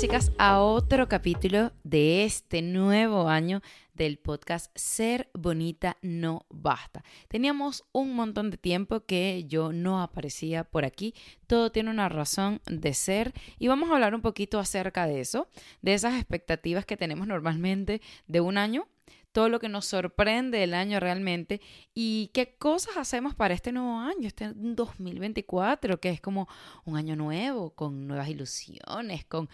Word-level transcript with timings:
chicas 0.00 0.32
a 0.38 0.60
otro 0.60 1.10
capítulo 1.10 1.72
de 1.84 2.24
este 2.24 2.62
nuevo 2.62 3.28
año 3.28 3.60
del 3.92 4.16
podcast 4.16 4.70
Ser 4.74 5.28
Bonita 5.34 5.98
No 6.00 6.46
Basta. 6.48 7.04
Teníamos 7.28 7.84
un 7.92 8.14
montón 8.14 8.50
de 8.50 8.56
tiempo 8.56 9.04
que 9.04 9.44
yo 9.46 9.74
no 9.74 10.00
aparecía 10.00 10.64
por 10.64 10.86
aquí. 10.86 11.14
Todo 11.46 11.70
tiene 11.70 11.90
una 11.90 12.08
razón 12.08 12.62
de 12.64 12.94
ser 12.94 13.34
y 13.58 13.68
vamos 13.68 13.90
a 13.90 13.94
hablar 13.94 14.14
un 14.14 14.22
poquito 14.22 14.58
acerca 14.58 15.06
de 15.06 15.20
eso, 15.20 15.48
de 15.82 15.92
esas 15.92 16.14
expectativas 16.14 16.86
que 16.86 16.96
tenemos 16.96 17.26
normalmente 17.26 18.00
de 18.26 18.40
un 18.40 18.56
año 18.56 18.88
todo 19.32 19.48
lo 19.48 19.60
que 19.60 19.68
nos 19.68 19.86
sorprende 19.86 20.62
el 20.62 20.74
año 20.74 20.98
realmente 20.98 21.60
y 21.94 22.30
qué 22.32 22.56
cosas 22.56 22.96
hacemos 22.96 23.34
para 23.34 23.54
este 23.54 23.72
nuevo 23.72 23.98
año, 23.98 24.26
este 24.26 24.52
2024, 24.54 26.00
que 26.00 26.10
es 26.10 26.20
como 26.20 26.48
un 26.84 26.96
año 26.96 27.16
nuevo, 27.16 27.70
con 27.70 28.08
nuevas 28.08 28.28
ilusiones, 28.28 29.24
con 29.24 29.48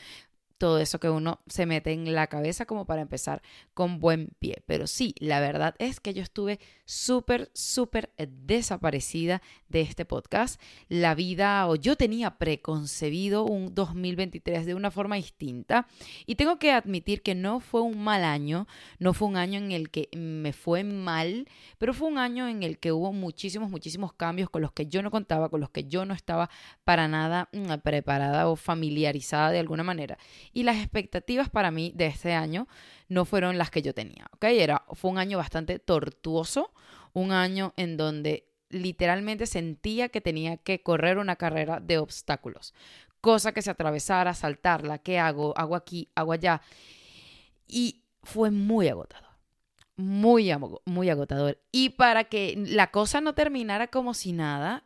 todo 0.58 0.78
eso 0.78 0.98
que 0.98 1.10
uno 1.10 1.40
se 1.46 1.66
mete 1.66 1.92
en 1.92 2.14
la 2.14 2.26
cabeza 2.28 2.66
como 2.66 2.86
para 2.86 3.02
empezar 3.02 3.42
con 3.74 4.00
buen 4.00 4.30
pie. 4.38 4.62
Pero 4.66 4.86
sí, 4.86 5.14
la 5.18 5.40
verdad 5.40 5.74
es 5.78 6.00
que 6.00 6.14
yo 6.14 6.22
estuve 6.22 6.60
súper, 6.84 7.50
súper 7.54 8.12
desaparecida 8.16 9.42
de 9.68 9.82
este 9.82 10.04
podcast. 10.04 10.60
La 10.88 11.14
vida, 11.14 11.68
o 11.68 11.76
yo 11.76 11.96
tenía 11.96 12.38
preconcebido 12.38 13.44
un 13.44 13.74
2023 13.74 14.66
de 14.66 14.74
una 14.74 14.90
forma 14.90 15.16
distinta. 15.16 15.86
Y 16.26 16.36
tengo 16.36 16.58
que 16.58 16.72
admitir 16.72 17.22
que 17.22 17.34
no 17.34 17.60
fue 17.60 17.82
un 17.82 18.02
mal 18.02 18.24
año, 18.24 18.66
no 18.98 19.12
fue 19.12 19.28
un 19.28 19.36
año 19.36 19.58
en 19.58 19.72
el 19.72 19.90
que 19.90 20.08
me 20.16 20.52
fue 20.52 20.84
mal, 20.84 21.48
pero 21.78 21.92
fue 21.92 22.08
un 22.08 22.18
año 22.18 22.48
en 22.48 22.62
el 22.62 22.78
que 22.78 22.92
hubo 22.92 23.12
muchísimos, 23.12 23.70
muchísimos 23.70 24.12
cambios 24.12 24.48
con 24.50 24.62
los 24.62 24.72
que 24.72 24.86
yo 24.86 25.02
no 25.02 25.10
contaba, 25.10 25.48
con 25.50 25.60
los 25.60 25.70
que 25.70 25.84
yo 25.84 26.04
no 26.04 26.14
estaba 26.14 26.48
para 26.84 27.08
nada 27.08 27.48
mm, 27.52 27.74
preparada 27.82 28.48
o 28.48 28.56
familiarizada 28.56 29.50
de 29.50 29.58
alguna 29.58 29.82
manera 29.82 30.18
y 30.56 30.62
las 30.62 30.78
expectativas 30.78 31.50
para 31.50 31.70
mí 31.70 31.92
de 31.94 32.06
este 32.06 32.32
año 32.32 32.66
no 33.10 33.26
fueron 33.26 33.58
las 33.58 33.70
que 33.70 33.82
yo 33.82 33.92
tenía, 33.92 34.26
¿ok? 34.32 34.44
Era, 34.44 34.86
fue 34.94 35.10
un 35.10 35.18
año 35.18 35.36
bastante 35.36 35.78
tortuoso, 35.78 36.72
un 37.12 37.30
año 37.30 37.74
en 37.76 37.98
donde 37.98 38.48
literalmente 38.70 39.44
sentía 39.44 40.08
que 40.08 40.22
tenía 40.22 40.56
que 40.56 40.82
correr 40.82 41.18
una 41.18 41.36
carrera 41.36 41.78
de 41.80 41.98
obstáculos, 41.98 42.72
cosa 43.20 43.52
que 43.52 43.60
se 43.60 43.70
atravesara, 43.70 44.32
saltarla, 44.32 44.96
¿qué 44.96 45.18
hago? 45.18 45.52
Hago 45.58 45.76
aquí, 45.76 46.08
hago 46.14 46.32
allá. 46.32 46.62
Y 47.68 48.00
fue 48.22 48.50
muy 48.50 48.88
agotador, 48.88 49.36
muy, 49.96 50.50
muy 50.86 51.10
agotador. 51.10 51.60
Y 51.70 51.90
para 51.90 52.24
que 52.24 52.54
la 52.56 52.90
cosa 52.90 53.20
no 53.20 53.34
terminara 53.34 53.88
como 53.88 54.14
si 54.14 54.32
nada, 54.32 54.85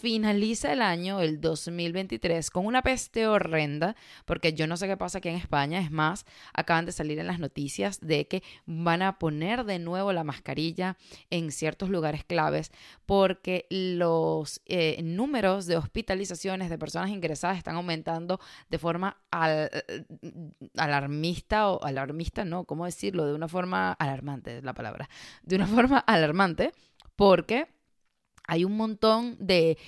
finaliza 0.00 0.72
el 0.72 0.82
año, 0.82 1.20
el 1.20 1.40
2023, 1.40 2.50
con 2.50 2.66
una 2.66 2.82
peste 2.82 3.26
horrenda, 3.26 3.96
porque 4.24 4.52
yo 4.52 4.66
no 4.66 4.76
sé 4.76 4.86
qué 4.86 4.96
pasa 4.96 5.18
aquí 5.18 5.28
en 5.28 5.36
España, 5.36 5.80
es 5.80 5.90
más, 5.90 6.24
acaban 6.52 6.86
de 6.86 6.92
salir 6.92 7.18
en 7.18 7.26
las 7.26 7.38
noticias 7.38 8.00
de 8.00 8.26
que 8.26 8.42
van 8.66 9.02
a 9.02 9.18
poner 9.18 9.64
de 9.64 9.78
nuevo 9.78 10.12
la 10.12 10.24
mascarilla 10.24 10.96
en 11.30 11.50
ciertos 11.52 11.88
lugares 11.90 12.24
claves, 12.24 12.72
porque 13.06 13.66
los 13.70 14.60
eh, 14.66 15.00
números 15.02 15.66
de 15.66 15.76
hospitalizaciones 15.76 16.70
de 16.70 16.78
personas 16.78 17.10
ingresadas 17.10 17.58
están 17.58 17.76
aumentando 17.76 18.40
de 18.68 18.78
forma 18.78 19.16
alarmista 20.76 21.70
o 21.70 21.84
alarmista, 21.84 22.44
no, 22.44 22.64
¿cómo 22.64 22.84
decirlo? 22.84 23.26
De 23.26 23.34
una 23.34 23.48
forma 23.48 23.92
alarmante, 23.92 24.58
es 24.58 24.64
la 24.64 24.74
palabra, 24.74 25.08
de 25.42 25.56
una 25.56 25.66
forma 25.66 25.98
alarmante, 25.98 26.72
porque 27.16 27.66
hay 28.48 28.64
un 28.64 28.76
montón 28.76 29.36
de 29.38 29.78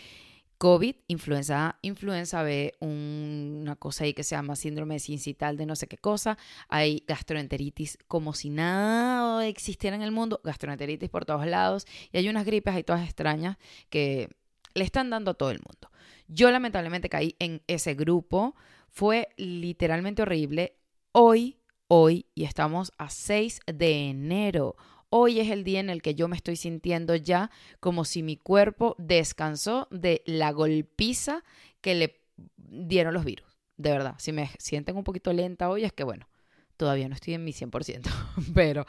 COVID, 0.59 0.94
influenza 1.09 1.78
influenza 1.81 2.43
B, 2.43 2.75
una 2.81 3.76
cosa 3.76 4.04
ahí 4.04 4.12
que 4.12 4.22
se 4.22 4.37
llama 4.37 4.56
síndrome 4.56 4.98
sincital 4.98 5.56
de 5.56 5.65
no 5.65 5.75
sé 5.75 5.87
qué 5.87 5.97
cosa, 5.97 6.37
hay 6.69 7.03
gastroenteritis 7.09 7.98
como 8.06 8.34
si 8.34 8.50
nada 8.50 9.47
existiera 9.47 9.97
en 9.97 10.03
el 10.03 10.12
mundo, 10.12 10.41
gastroenteritis 10.44 11.09
por 11.09 11.25
todos 11.25 11.47
lados, 11.47 11.87
y 12.12 12.19
hay 12.19 12.28
unas 12.28 12.44
gripes 12.44 12.75
ahí 12.75 12.84
todas 12.84 13.03
extrañas 13.03 13.56
que 13.88 14.28
le 14.75 14.84
están 14.84 15.09
dando 15.09 15.31
a 15.31 15.34
todo 15.34 15.50
el 15.50 15.60
mundo. 15.66 15.91
Yo 16.28 16.50
lamentablemente 16.50 17.09
caí 17.09 17.37
en 17.38 17.62
ese 17.66 17.94
grupo, 17.94 18.54
fue 18.91 19.28
literalmente 19.38 20.21
horrible. 20.21 20.77
Hoy, 21.12 21.59
hoy, 21.88 22.27
y 22.34 22.44
estamos 22.44 22.92
a 22.98 23.09
6 23.09 23.60
de 23.66 24.10
enero, 24.10 24.77
Hoy 25.12 25.41
es 25.41 25.50
el 25.50 25.65
día 25.65 25.81
en 25.81 25.91
el 25.91 26.03
que 26.03 26.15
yo 26.15 26.28
me 26.28 26.37
estoy 26.37 26.54
sintiendo 26.54 27.16
ya 27.16 27.50
como 27.81 28.04
si 28.04 28.22
mi 28.22 28.37
cuerpo 28.37 28.94
descansó 28.97 29.88
de 29.91 30.22
la 30.25 30.53
golpiza 30.53 31.43
que 31.81 31.97
le 31.97 32.21
dieron 32.56 33.12
los 33.12 33.25
virus. 33.25 33.59
De 33.76 33.91
verdad, 33.91 34.15
si 34.19 34.31
me 34.31 34.50
sienten 34.59 34.97
un 34.97 35.03
poquito 35.03 35.32
lenta 35.32 35.69
hoy 35.69 35.84
es 35.84 35.93
que 35.93 36.04
bueno, 36.04 36.28
todavía 36.76 37.09
no 37.09 37.16
estoy 37.16 37.34
en 37.34 37.44
mi 37.44 37.53
100%, 37.53 38.09
pero 38.54 38.87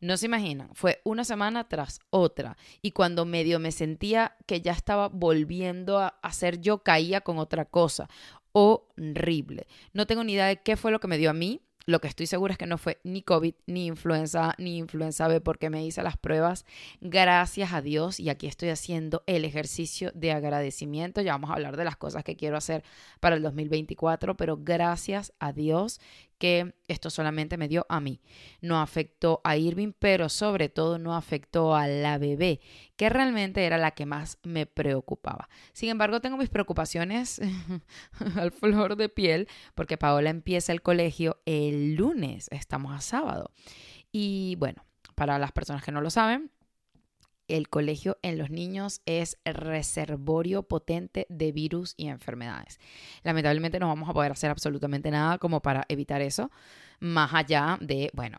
no 0.00 0.16
se 0.16 0.26
imaginan, 0.26 0.70
fue 0.74 1.00
una 1.04 1.24
semana 1.24 1.68
tras 1.68 1.98
otra 2.10 2.56
y 2.80 2.92
cuando 2.92 3.24
medio 3.24 3.58
me 3.58 3.72
sentía 3.72 4.36
que 4.46 4.60
ya 4.60 4.72
estaba 4.72 5.08
volviendo 5.08 5.98
a 5.98 6.18
hacer 6.22 6.60
yo 6.60 6.78
caía 6.78 7.22
con 7.22 7.38
otra 7.38 7.64
cosa. 7.64 8.08
Horrible. 8.52 9.66
No 9.92 10.06
tengo 10.06 10.22
ni 10.22 10.34
idea 10.34 10.46
de 10.46 10.62
qué 10.62 10.76
fue 10.76 10.90
lo 10.90 11.00
que 11.00 11.08
me 11.08 11.18
dio 11.18 11.28
a 11.28 11.34
mí, 11.34 11.60
lo 11.86 12.00
que 12.00 12.08
estoy 12.08 12.26
segura 12.26 12.52
es 12.52 12.58
que 12.58 12.66
no 12.66 12.78
fue 12.78 12.98
ni 13.04 13.22
COVID, 13.22 13.54
ni 13.66 13.86
influenza, 13.86 14.54
ni 14.58 14.76
influenza 14.76 15.28
B, 15.28 15.40
porque 15.40 15.70
me 15.70 15.84
hice 15.86 16.02
las 16.02 16.16
pruebas. 16.16 16.66
Gracias 17.00 17.72
a 17.72 17.80
Dios. 17.80 18.18
Y 18.18 18.28
aquí 18.28 18.48
estoy 18.48 18.70
haciendo 18.70 19.22
el 19.26 19.44
ejercicio 19.44 20.10
de 20.12 20.32
agradecimiento. 20.32 21.20
Ya 21.20 21.32
vamos 21.32 21.50
a 21.50 21.54
hablar 21.54 21.76
de 21.76 21.84
las 21.84 21.96
cosas 21.96 22.24
que 22.24 22.36
quiero 22.36 22.56
hacer 22.56 22.82
para 23.20 23.36
el 23.36 23.42
2024, 23.42 24.36
pero 24.36 24.58
gracias 24.60 25.32
a 25.38 25.52
Dios 25.52 26.00
que 26.38 26.74
esto 26.88 27.10
solamente 27.10 27.56
me 27.56 27.68
dio 27.68 27.86
a 27.88 28.00
mí. 28.00 28.20
No 28.60 28.80
afectó 28.80 29.40
a 29.44 29.56
Irving, 29.56 29.92
pero 29.98 30.28
sobre 30.28 30.68
todo 30.68 30.98
no 30.98 31.14
afectó 31.14 31.74
a 31.74 31.86
la 31.86 32.18
bebé, 32.18 32.60
que 32.96 33.08
realmente 33.08 33.64
era 33.64 33.78
la 33.78 33.92
que 33.92 34.06
más 34.06 34.38
me 34.42 34.66
preocupaba. 34.66 35.48
Sin 35.72 35.88
embargo, 35.88 36.20
tengo 36.20 36.36
mis 36.36 36.48
preocupaciones 36.48 37.40
al 38.36 38.52
flor 38.52 38.96
de 38.96 39.08
piel, 39.08 39.48
porque 39.74 39.98
Paola 39.98 40.30
empieza 40.30 40.72
el 40.72 40.82
colegio 40.82 41.40
el 41.46 41.94
lunes, 41.94 42.48
estamos 42.50 42.94
a 42.94 43.00
sábado. 43.00 43.50
Y 44.12 44.56
bueno, 44.58 44.84
para 45.14 45.38
las 45.38 45.52
personas 45.52 45.82
que 45.82 45.92
no 45.92 46.00
lo 46.00 46.10
saben, 46.10 46.50
el 47.48 47.68
colegio 47.68 48.18
en 48.22 48.38
los 48.38 48.50
niños 48.50 49.00
es 49.06 49.38
reservorio 49.44 50.62
potente 50.62 51.26
de 51.28 51.52
virus 51.52 51.94
y 51.96 52.08
enfermedades. 52.08 52.78
Lamentablemente 53.22 53.78
no 53.78 53.88
vamos 53.88 54.08
a 54.08 54.14
poder 54.14 54.32
hacer 54.32 54.50
absolutamente 54.50 55.10
nada 55.10 55.38
como 55.38 55.62
para 55.62 55.84
evitar 55.88 56.22
eso, 56.22 56.50
más 57.00 57.34
allá 57.34 57.78
de, 57.80 58.10
bueno, 58.14 58.38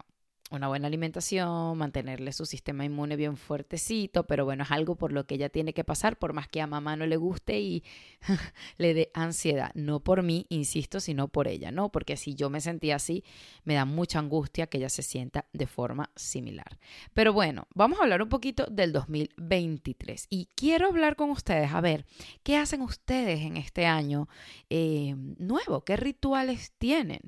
una 0.49 0.69
buena 0.69 0.87
alimentación, 0.87 1.77
mantenerle 1.77 2.31
su 2.31 2.45
sistema 2.45 2.85
inmune 2.85 3.17
bien 3.17 3.35
fuertecito, 3.35 4.25
pero 4.25 4.45
bueno, 4.45 4.63
es 4.63 4.71
algo 4.71 4.95
por 4.95 5.11
lo 5.11 5.25
que 5.25 5.35
ella 5.35 5.49
tiene 5.49 5.73
que 5.73 5.83
pasar, 5.83 6.17
por 6.17 6.33
más 6.33 6.47
que 6.47 6.61
a 6.61 6.67
mamá 6.67 6.95
no 6.95 7.05
le 7.05 7.17
guste 7.17 7.59
y 7.59 7.83
le 8.77 8.93
dé 8.93 9.11
ansiedad. 9.13 9.71
No 9.73 9.99
por 9.99 10.23
mí, 10.23 10.45
insisto, 10.49 10.99
sino 10.99 11.27
por 11.27 11.47
ella, 11.47 11.71
¿no? 11.71 11.89
Porque 11.89 12.15
si 12.15 12.35
yo 12.35 12.49
me 12.49 12.61
sentía 12.61 12.95
así, 12.95 13.23
me 13.65 13.73
da 13.73 13.83
mucha 13.85 14.19
angustia 14.19 14.67
que 14.67 14.77
ella 14.77 14.89
se 14.89 15.01
sienta 15.01 15.45
de 15.51 15.67
forma 15.67 16.11
similar. 16.15 16.77
Pero 17.13 17.33
bueno, 17.33 17.67
vamos 17.73 17.99
a 17.99 18.03
hablar 18.03 18.21
un 18.21 18.29
poquito 18.29 18.65
del 18.71 18.93
2023 18.93 20.27
y 20.29 20.47
quiero 20.55 20.87
hablar 20.87 21.17
con 21.17 21.29
ustedes, 21.29 21.73
a 21.73 21.81
ver, 21.81 22.05
¿qué 22.43 22.55
hacen 22.55 22.81
ustedes 22.81 23.41
en 23.41 23.57
este 23.57 23.85
año 23.85 24.29
eh, 24.69 25.13
nuevo? 25.37 25.83
¿Qué 25.83 25.97
rituales 25.97 26.71
tienen? 26.77 27.19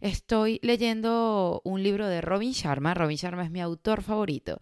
Estoy 0.00 0.58
leyendo 0.62 1.60
un 1.64 1.82
libro 1.82 2.08
de 2.08 2.20
Robin 2.20 2.52
Robin 2.94 3.16
Sharma 3.16 3.44
es 3.44 3.50
mi 3.50 3.60
autor 3.60 4.02
favorito. 4.02 4.60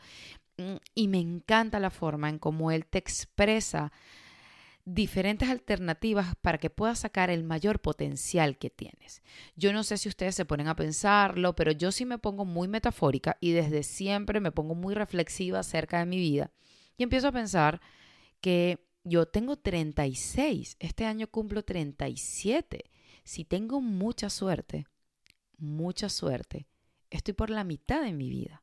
Mm, 0.57 0.77
y 0.95 1.09
me 1.09 1.19
encanta 1.19 1.81
la 1.81 1.91
forma 1.91 2.29
en 2.29 2.39
cómo 2.39 2.71
él 2.71 2.87
te 2.87 2.99
expresa 2.99 3.93
diferentes 4.85 5.49
alternativas 5.49 6.35
para 6.41 6.59
que 6.59 6.71
puedas 6.71 7.01
sacar 7.01 7.31
el 7.31 7.45
mayor 7.45 7.81
potencial 7.81 8.59
que 8.59 8.71
tienes. 8.71 9.23
Yo 9.55 9.73
no 9.73 9.85
sé 9.85 9.97
si 9.97 10.09
ustedes 10.09 10.35
se 10.35 10.45
ponen 10.45 10.69
a 10.69 10.77
pensarlo, 10.77 11.55
pero 11.55 11.71
yo 11.71 11.93
sí 11.93 12.05
me 12.05 12.19
pongo 12.19 12.45
muy 12.45 12.69
metafórica 12.69 13.37
y 13.41 13.53
desde 13.53 13.85
siempre 13.85 14.41
me 14.41 14.51
pongo 14.51 14.75
muy 14.75 14.95
reflexiva 14.95 15.61
acerca 15.61 16.01
de 16.01 16.07
mi 16.07 16.19
vida 16.19 16.51
y 16.97 17.05
empiezo 17.05 17.29
a 17.29 17.33
pensar 17.33 17.81
que 18.41 18.85
yo 19.05 19.27
tengo 19.27 19.57
36, 19.57 20.77
este 20.79 21.07
año 21.07 21.29
cumplo 21.29 21.65
37. 21.65 22.91
Si 23.25 23.45
tengo 23.45 23.81
mucha 23.81 24.31
suerte, 24.31 24.87
mucha 25.59 26.09
suerte, 26.09 26.67
estoy 27.17 27.35
por 27.35 27.51
la 27.51 27.65
mitad 27.65 28.03
de 28.03 28.13
mi 28.13 28.29
vida. 28.29 28.63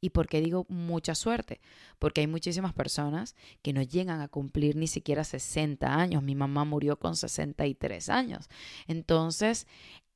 ¿Y 0.00 0.10
por 0.10 0.28
qué 0.28 0.40
digo 0.40 0.64
mucha 0.68 1.14
suerte? 1.14 1.60
Porque 1.98 2.22
hay 2.22 2.26
muchísimas 2.26 2.72
personas 2.72 3.36
que 3.62 3.72
no 3.72 3.82
llegan 3.82 4.20
a 4.20 4.28
cumplir 4.28 4.76
ni 4.76 4.86
siquiera 4.86 5.24
60 5.24 5.94
años. 5.94 6.22
Mi 6.22 6.34
mamá 6.34 6.64
murió 6.64 6.98
con 6.98 7.16
63 7.16 8.08
años. 8.08 8.48
Entonces, 8.86 9.66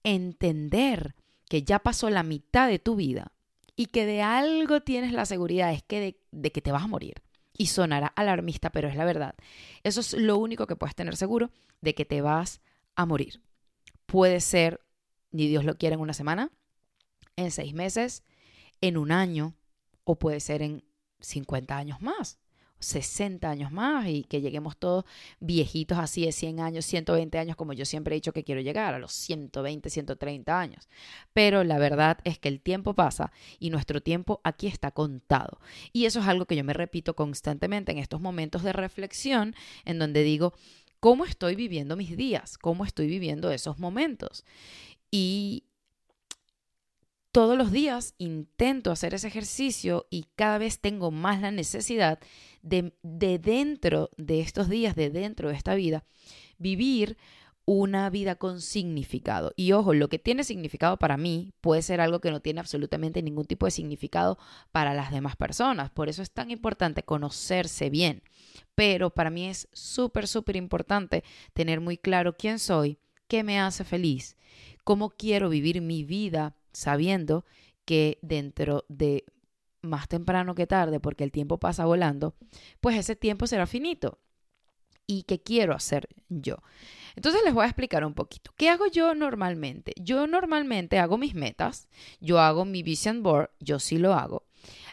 entender 0.03 1.15
que 1.49 1.63
ya 1.63 1.81
pasó 1.81 2.09
la 2.09 2.23
mitad 2.23 2.69
de 2.69 2.79
tu 2.79 2.97
vida 2.97 3.33
y 3.77 3.87
que 3.87 4.07
de 4.07 4.23
algo 4.23 4.81
tienes 4.81 5.13
la 5.13 5.27
seguridad 5.27 5.73
es 5.73 5.83
que 5.83 6.01
de, 6.01 6.21
de 6.33 6.51
que 6.51 6.63
te 6.63 6.73
vas 6.73 6.85
a 6.85 6.89
morir. 6.89 7.23
Y 7.57 7.67
sonará 7.67 8.07
alarmista, 8.07 8.71
pero 8.71 8.89
es 8.89 8.97
la 8.97 9.05
verdad. 9.05 9.35
Eso 9.83 10.01
es 10.01 10.15
lo 10.15 10.39
único 10.39 10.67
que 10.67 10.77
puedes 10.77 10.95
tener 10.95 11.17
seguro 11.17 11.51
de 11.83 11.95
que 11.95 12.07
te 12.07 12.23
vas 12.23 12.63
a 12.97 13.05
morir. 13.05 13.43
Puede 14.07 14.41
ser 14.41 14.81
ni 15.31 15.49
Dios 15.49 15.65
lo 15.65 15.77
quiere 15.77 15.95
en 15.95 16.01
una 16.01 16.15
semana, 16.15 16.51
en 17.37 17.51
seis 17.51 17.75
meses, 17.75 18.23
en 18.81 18.97
un 18.97 19.13
año 19.13 19.55
o 20.05 20.19
puede 20.19 20.41
ser 20.41 20.63
en 20.63 20.85
50 21.21 21.77
años 21.77 22.01
más. 22.01 22.39
60 22.85 23.49
años 23.49 23.73
más 23.73 24.07
y 24.09 24.25
que 24.25 24.41
lleguemos 24.41 24.77
todos 24.77 25.05
viejitos 25.41 25.99
así 25.99 26.25
de 26.25 26.33
100 26.33 26.61
años, 26.61 26.85
120 26.85 27.39
años, 27.39 27.57
como 27.57 27.73
yo 27.73 27.85
siempre 27.85 28.15
he 28.15 28.19
dicho 28.19 28.33
que 28.33 28.45
quiero 28.45 28.61
llegar, 28.61 28.95
a 28.95 28.99
los 28.99 29.13
120, 29.13 29.89
130 29.89 30.61
años. 30.61 30.89
Pero 31.33 31.65
la 31.65 31.79
verdad 31.79 32.19
es 32.25 32.39
que 32.39 32.49
el 32.49 32.61
tiempo 32.61 32.95
pasa 32.95 33.33
y 33.59 33.71
nuestro 33.71 34.03
tiempo 34.03 34.41
aquí 34.45 34.67
está 34.67 34.91
contado. 34.91 35.61
Y 35.93 36.05
eso 36.05 36.21
es 36.21 36.27
algo 36.27 36.47
que 36.47 36.57
yo 36.57 36.65
me 36.65 36.75
repito 36.75 37.17
constantemente 37.17 37.93
en 37.93 37.99
estos 37.99 38.21
momentos 38.21 38.63
de 38.63 38.73
reflexión 38.73 39.55
en 39.85 39.99
donde 39.99 40.23
digo, 40.23 40.53
¿cómo 41.01 41.25
estoy 41.25 41.55
viviendo 41.55 41.97
mis 41.97 42.17
días? 42.17 42.59
¿Cómo 42.59 42.85
estoy 42.85 43.07
viviendo 43.07 43.51
esos 43.51 43.79
momentos? 43.79 44.45
Y 45.11 45.65
todos 47.35 47.59
los 47.59 47.73
días 47.73 48.15
intento 48.19 48.93
hacer 48.93 49.13
ese 49.13 49.27
ejercicio 49.27 50.07
y 50.09 50.27
cada 50.37 50.57
vez 50.57 50.79
tengo 50.79 51.11
más 51.11 51.41
la 51.41 51.51
necesidad 51.51 52.21
de, 52.63 52.95
de, 53.03 53.41
dentro 53.41 54.11
de 54.17 54.39
estos 54.39 54.69
días, 54.69 54.95
de 54.95 55.11
dentro 55.11 55.49
de 55.49 55.57
esta 55.57 55.75
vida, 55.75 56.05
vivir 56.59 57.19
una 57.65 58.09
vida 58.09 58.37
con 58.37 58.61
significado. 58.61 59.53
Y 59.57 59.73
ojo, 59.73 59.95
lo 59.95 60.09
que 60.09 60.21
tiene 60.21 60.45
significado 60.45 60.97
para 60.97 61.17
mí 61.17 61.53
puede 61.61 61.83
ser 61.83 62.01
algo 62.01 62.21
que 62.21 62.31
no 62.31 62.39
tiene 62.39 62.61
absolutamente 62.61 63.21
ningún 63.21 63.47
tipo 63.47 63.67
de 63.67 63.73
significado 63.73 64.39
para 64.71 64.95
las 64.95 65.11
demás 65.11 65.35
personas. 65.35 65.91
Por 65.91 66.09
eso 66.09 66.23
es 66.23 66.31
tan 66.31 66.53
importante 66.53 67.03
conocerse 67.03 67.91
bien. 67.91 68.23
Pero 68.77 69.11
para 69.11 69.31
mí 69.31 69.49
es 69.49 69.67
súper, 69.73 70.29
súper 70.29 70.55
importante 70.55 71.25
tener 71.53 71.81
muy 71.81 71.99
claro 71.99 72.37
quién 72.37 72.61
soy, 72.61 73.01
qué 73.27 73.43
me 73.43 73.59
hace 73.59 73.83
feliz, 73.83 74.37
cómo 74.85 75.11
quiero 75.11 75.49
vivir 75.49 75.81
mi 75.81 76.05
vida 76.05 76.55
sabiendo 76.75 77.47
que 77.87 78.19
dentro 78.21 78.85
de 78.89 79.25
más 79.83 80.09
temprano 80.09 80.55
que 80.55 80.67
tarde, 80.67 81.01
porque 81.01 81.25
el 81.25 81.33
tiempo 81.33 81.59
pasa 81.59 81.85
volando, 81.85 82.35
pues 82.81 82.97
ese 82.97 83.17
tiempo 83.17 83.47
será 83.47 83.67
finito. 83.67 84.19
¿Y 85.07 85.25
qué 85.25 85.43
quiero 85.43 85.75
hacer 85.75 86.09
yo? 86.29 86.57
Entonces 87.15 87.43
les 87.45 87.53
voy 87.53 87.65
a 87.65 87.69
explicar 87.69 88.05
un 88.05 88.15
poquito. 88.15 88.53
¿Qué 88.57 88.71
hago 88.71 88.87
yo 88.87 89.15
normalmente? 89.15 89.93
Yo 90.01 90.27
normalmente 90.27 90.99
hago 90.99 91.19
mis 91.19 91.35
metas, 91.35 91.89
yo 92.21 92.41
hago 92.41 92.65
mi 92.65 92.83
vision 92.83 93.23
board, 93.23 93.51
yo 93.61 93.79
sí 93.79 93.99
lo 93.99 94.15
hago. 94.15 94.45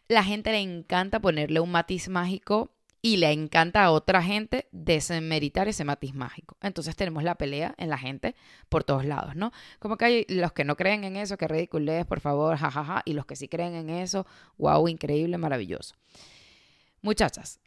La 0.09 0.23
gente 0.23 0.51
le 0.51 0.59
encanta 0.59 1.21
ponerle 1.21 1.61
un 1.61 1.71
matiz 1.71 2.09
mágico 2.09 2.73
y 3.01 3.17
le 3.17 3.31
encanta 3.31 3.83
a 3.83 3.91
otra 3.91 4.21
gente 4.21 4.67
desmeritar 4.71 5.67
ese 5.67 5.83
matiz 5.83 6.13
mágico. 6.13 6.57
Entonces 6.61 6.95
tenemos 6.95 7.23
la 7.23 7.35
pelea 7.35 7.73
en 7.77 7.89
la 7.89 7.97
gente 7.97 8.35
por 8.69 8.83
todos 8.83 9.05
lados, 9.05 9.35
¿no? 9.35 9.51
Como 9.79 9.97
que 9.97 10.05
hay 10.05 10.25
los 10.29 10.51
que 10.51 10.63
no 10.63 10.75
creen 10.75 11.03
en 11.03 11.15
eso, 11.15 11.37
que 11.37 11.47
ridiculez, 11.47 12.05
por 12.05 12.19
favor, 12.19 12.57
jajaja, 12.57 13.01
y 13.05 13.13
los 13.13 13.25
que 13.25 13.35
sí 13.35 13.47
creen 13.47 13.73
en 13.73 13.89
eso, 13.89 14.27
wow, 14.57 14.87
increíble, 14.87 15.37
maravilloso. 15.37 15.95
Muchachas, 17.01 17.59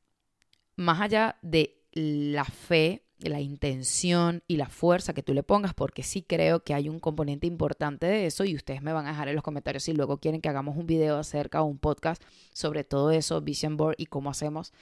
más 0.77 1.01
allá 1.01 1.37
de 1.43 1.83
la 1.93 2.45
fe 2.45 3.04
la 3.19 3.41
intención 3.41 4.43
y 4.49 4.57
la 4.57 4.69
fuerza 4.69 5.15
que 5.15 5.23
tú 5.23 5.35
le 5.35 5.43
pongas, 5.43 5.75
porque 5.75 6.03
sí 6.03 6.23
creo 6.23 6.65
que 6.65 6.75
hay 6.75 6.89
un 6.89 7.01
componente 7.01 7.47
importante 7.47 8.07
de 8.07 8.27
eso 8.27 8.45
y 8.45 8.55
ustedes 8.55 8.83
me 8.83 8.93
van 8.93 9.07
a 9.07 9.11
dejar 9.11 9.29
en 9.29 9.35
los 9.35 9.45
comentarios 9.45 9.85
si 9.85 9.93
luego 9.93 10.19
quieren 10.19 10.41
que 10.41 10.49
hagamos 10.49 10.77
un 10.77 10.87
video 10.87 11.17
acerca 11.19 11.63
o 11.63 11.67
un 11.67 11.79
podcast 11.79 12.23
sobre 12.53 12.85
todo 12.85 13.11
eso, 13.11 13.41
Vision 13.41 13.77
Board 13.77 13.97
y 13.99 14.07
cómo 14.07 14.31
hacemos 14.31 14.73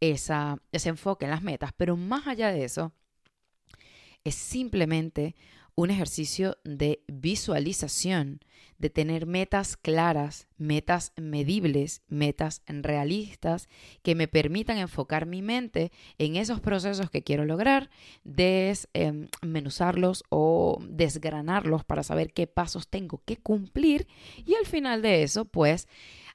esa, 0.00 0.58
ese 0.72 0.88
enfoque 0.88 1.26
en 1.26 1.30
las 1.30 1.42
metas. 1.42 1.72
Pero 1.76 1.96
más 1.96 2.26
allá 2.26 2.50
de 2.50 2.64
eso, 2.64 2.92
es 4.24 4.34
simplemente 4.34 5.34
un 5.74 5.90
ejercicio 5.90 6.58
de 6.64 7.02
visualización, 7.08 8.40
de 8.78 8.90
tener 8.90 9.26
metas 9.26 9.76
claras, 9.76 10.48
metas 10.58 11.12
medibles, 11.16 12.02
metas 12.08 12.62
realistas 12.66 13.68
que 14.02 14.14
me 14.14 14.28
permitan 14.28 14.78
enfocar 14.78 15.26
mi 15.26 15.40
mente 15.40 15.92
en 16.18 16.36
esos 16.36 16.60
procesos 16.60 17.10
que 17.10 17.22
quiero 17.22 17.44
lograr, 17.44 17.90
desmenuzarlos 18.24 20.24
o 20.28 20.78
desgranarlos 20.88 21.84
para 21.84 22.02
saber 22.02 22.32
qué 22.32 22.46
pasos 22.46 22.88
tengo 22.88 23.22
que 23.24 23.36
cumplir 23.36 24.06
y 24.44 24.54
al 24.56 24.66
final 24.66 25.00
de 25.00 25.22
eso, 25.22 25.44
pues, 25.44 25.88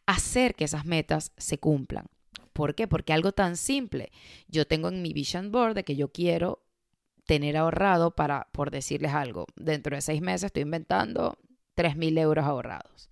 hacer 0.06 0.56
que 0.56 0.66
esas 0.66 0.86
metas 0.86 1.32
se 1.38 1.60
cumplan. 1.60 2.08
¿Por 2.54 2.74
qué? 2.74 2.88
Porque 2.88 3.14
algo 3.14 3.34
tan 3.34 3.56
simple. 3.56 4.12
Yo 4.48 4.66
tengo 4.66 4.88
en 4.88 5.04
mi 5.04 5.14
vision 5.14 5.52
board 5.52 5.76
de 5.76 5.84
que 5.84 5.96
yo 5.96 6.12
quiero 6.12 6.64
tener 7.28 7.58
ahorrado 7.58 8.16
para, 8.16 8.48
por 8.52 8.72
decirles 8.72 9.14
algo, 9.14 9.46
dentro 9.56 9.96
de 9.96 10.02
seis 10.02 10.22
meses 10.22 10.46
estoy 10.46 10.64
inventando 10.64 11.38
3.000 11.76 12.18
euros 12.18 12.46
ahorrados. 12.46 13.10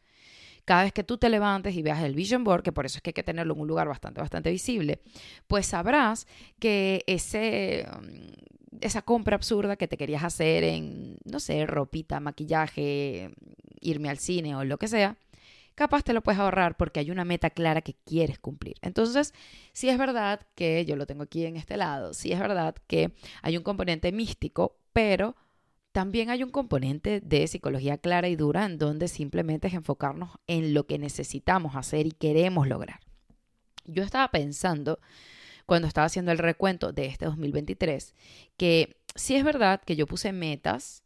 Cada 0.63 0.83
vez 0.83 0.93
que 0.93 1.03
tú 1.03 1.19
te 1.19 1.29
levantes 1.29 1.75
y 1.75 1.83
veas 1.83 2.01
el 2.01 2.15
vision 2.15 2.43
board, 2.43 2.63
que 2.63 2.71
por 2.71 2.87
eso 2.87 2.97
es 2.97 3.03
que 3.03 3.09
hay 3.11 3.13
que 3.13 3.23
tenerlo 3.23 3.53
en 3.53 3.59
un 3.59 3.67
lugar 3.67 3.87
bastante, 3.87 4.21
bastante 4.21 4.49
visible, 4.49 4.99
pues 5.45 5.67
sabrás 5.67 6.25
que 6.57 7.03
ese, 7.05 7.85
mm, 8.01 8.77
esa 8.81 9.03
compra 9.03 9.35
absurda 9.35 9.75
que 9.75 9.87
te 9.87 9.97
querías 9.97 10.23
hacer 10.23 10.63
en, 10.63 11.17
no 11.25 11.39
sé, 11.39 11.65
ropita, 11.67 12.19
maquillaje, 12.19 13.29
irme 13.81 14.09
al 14.09 14.17
cine 14.17 14.55
o 14.55 14.63
lo 14.63 14.77
que 14.77 14.87
sea, 14.87 15.17
capaz 15.75 16.03
te 16.03 16.13
lo 16.13 16.21
puedes 16.21 16.39
ahorrar 16.39 16.77
porque 16.77 16.99
hay 16.99 17.11
una 17.11 17.25
meta 17.25 17.49
clara 17.49 17.81
que 17.81 17.95
quieres 18.05 18.39
cumplir. 18.39 18.77
Entonces, 18.81 19.33
sí 19.73 19.89
es 19.89 19.97
verdad 19.97 20.41
que 20.55 20.85
yo 20.85 20.95
lo 20.95 21.05
tengo 21.05 21.23
aquí 21.23 21.45
en 21.45 21.57
este 21.57 21.77
lado, 21.77 22.13
sí 22.13 22.31
es 22.31 22.39
verdad 22.39 22.75
que 22.87 23.13
hay 23.41 23.57
un 23.57 23.63
componente 23.63 24.11
místico, 24.11 24.77
pero 24.93 25.35
también 25.91 26.29
hay 26.29 26.43
un 26.43 26.49
componente 26.49 27.21
de 27.21 27.47
psicología 27.47 27.97
clara 27.97 28.27
y 28.27 28.35
dura 28.35 28.65
en 28.65 28.77
donde 28.77 29.07
simplemente 29.07 29.69
es 29.69 29.73
enfocarnos 29.73 30.31
en 30.45 30.73
lo 30.73 30.87
que 30.87 30.99
necesitamos 30.99 31.77
hacer 31.77 32.05
y 32.05 32.11
queremos 32.11 32.67
lograr. 32.67 32.99
Yo 33.85 34.03
estaba 34.03 34.29
pensando 34.29 34.99
cuando 35.65 35.87
estaba 35.87 36.05
haciendo 36.05 36.33
el 36.33 36.37
recuento 36.37 36.91
de 36.91 37.05
este 37.05 37.25
2023 37.25 38.13
que 38.57 38.97
sí 39.15 39.37
es 39.37 39.45
verdad 39.45 39.81
que 39.81 39.95
yo 39.95 40.05
puse 40.05 40.33
metas 40.33 41.04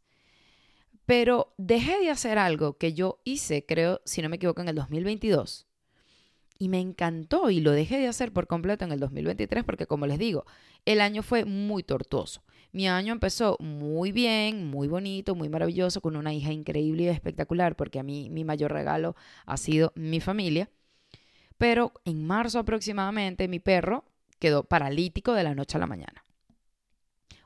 pero 1.09 1.55
dejé 1.57 1.99
de 2.01 2.11
hacer 2.11 2.37
algo 2.37 2.77
que 2.77 2.93
yo 2.93 3.19
hice, 3.23 3.65
creo, 3.65 3.99
si 4.05 4.21
no 4.21 4.29
me 4.29 4.35
equivoco, 4.35 4.61
en 4.61 4.69
el 4.69 4.75
2022. 4.75 5.65
Y 6.59 6.69
me 6.69 6.79
encantó 6.79 7.49
y 7.49 7.61
lo 7.61 7.71
dejé 7.71 7.97
de 7.97 8.07
hacer 8.07 8.31
por 8.31 8.45
completo 8.45 8.85
en 8.85 8.91
el 8.91 8.99
2023 8.99 9.63
porque, 9.63 9.87
como 9.87 10.05
les 10.05 10.19
digo, 10.19 10.45
el 10.85 11.01
año 11.01 11.23
fue 11.23 11.45
muy 11.45 11.81
tortuoso. 11.81 12.43
Mi 12.71 12.87
año 12.87 13.11
empezó 13.11 13.57
muy 13.59 14.11
bien, 14.11 14.67
muy 14.67 14.87
bonito, 14.87 15.33
muy 15.33 15.49
maravilloso, 15.49 15.99
con 15.99 16.15
una 16.15 16.31
hija 16.31 16.51
increíble 16.51 17.05
y 17.05 17.07
espectacular, 17.07 17.75
porque 17.75 17.97
a 17.97 18.03
mí 18.03 18.29
mi 18.29 18.43
mayor 18.43 18.71
regalo 18.71 19.15
ha 19.47 19.57
sido 19.57 19.91
mi 19.95 20.19
familia. 20.19 20.69
Pero 21.57 21.91
en 22.05 22.27
marzo 22.27 22.59
aproximadamente 22.59 23.47
mi 23.47 23.57
perro 23.57 24.05
quedó 24.37 24.61
paralítico 24.61 25.33
de 25.33 25.43
la 25.43 25.55
noche 25.55 25.77
a 25.77 25.79
la 25.79 25.87
mañana. 25.87 26.23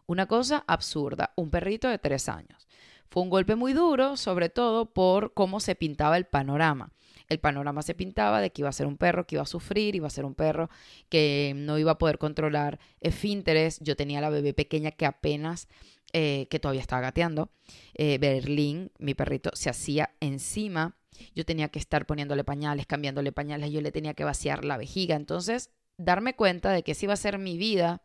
Una 0.05 0.25
cosa 0.25 0.65
absurda, 0.67 1.31
un 1.37 1.49
perrito 1.49 1.87
de 1.87 1.97
tres 1.97 2.27
años. 2.27 2.67
Fue 3.09 3.21
un 3.21 3.29
golpe 3.29 3.55
muy 3.55 3.73
duro, 3.73 4.17
sobre 4.17 4.49
todo 4.49 4.93
por 4.93 5.33
cómo 5.33 5.59
se 5.59 5.75
pintaba 5.75 6.17
el 6.17 6.25
panorama. 6.25 6.91
El 7.29 7.39
panorama 7.39 7.81
se 7.81 7.95
pintaba 7.95 8.41
de 8.41 8.51
que 8.51 8.61
iba 8.61 8.69
a 8.69 8.73
ser 8.73 8.85
un 8.85 8.97
perro 8.97 9.25
que 9.25 9.35
iba 9.35 9.43
a 9.43 9.47
sufrir, 9.47 9.95
iba 9.95 10.07
a 10.07 10.11
ser 10.11 10.25
un 10.25 10.35
perro 10.35 10.69
que 11.09 11.53
no 11.55 11.77
iba 11.77 11.91
a 11.91 11.97
poder 11.97 12.17
controlar 12.17 12.79
esfínteres. 13.01 13.79
Yo 13.79 13.95
tenía 13.95 14.21
la 14.21 14.29
bebé 14.29 14.53
pequeña 14.53 14.91
que 14.91 15.05
apenas, 15.05 15.67
eh, 16.11 16.47
que 16.49 16.59
todavía 16.59 16.81
estaba 16.81 17.01
gateando. 17.01 17.49
Eh, 17.93 18.17
Berlín, 18.19 18.91
mi 18.99 19.13
perrito, 19.13 19.51
se 19.53 19.69
hacía 19.69 20.11
encima. 20.19 20.95
Yo 21.35 21.45
tenía 21.45 21.69
que 21.69 21.79
estar 21.79 22.05
poniéndole 22.05 22.43
pañales, 22.43 22.87
cambiándole 22.87 23.31
pañales, 23.31 23.71
yo 23.71 23.81
le 23.81 23.91
tenía 23.91 24.13
que 24.13 24.23
vaciar 24.23 24.65
la 24.65 24.77
vejiga. 24.77 25.15
Entonces, 25.15 25.69
darme 25.97 26.35
cuenta 26.35 26.71
de 26.71 26.83
que 26.83 26.91
esa 26.93 27.05
iba 27.05 27.13
a 27.13 27.17
ser 27.17 27.37
mi 27.37 27.57
vida 27.57 28.03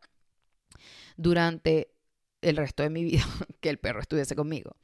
durante 1.16 1.90
el 2.42 2.56
resto 2.56 2.82
de 2.82 2.90
mi 2.90 3.04
vida 3.04 3.24
que 3.60 3.70
el 3.70 3.78
perro 3.78 4.00
estuviese 4.00 4.36
conmigo. 4.36 4.76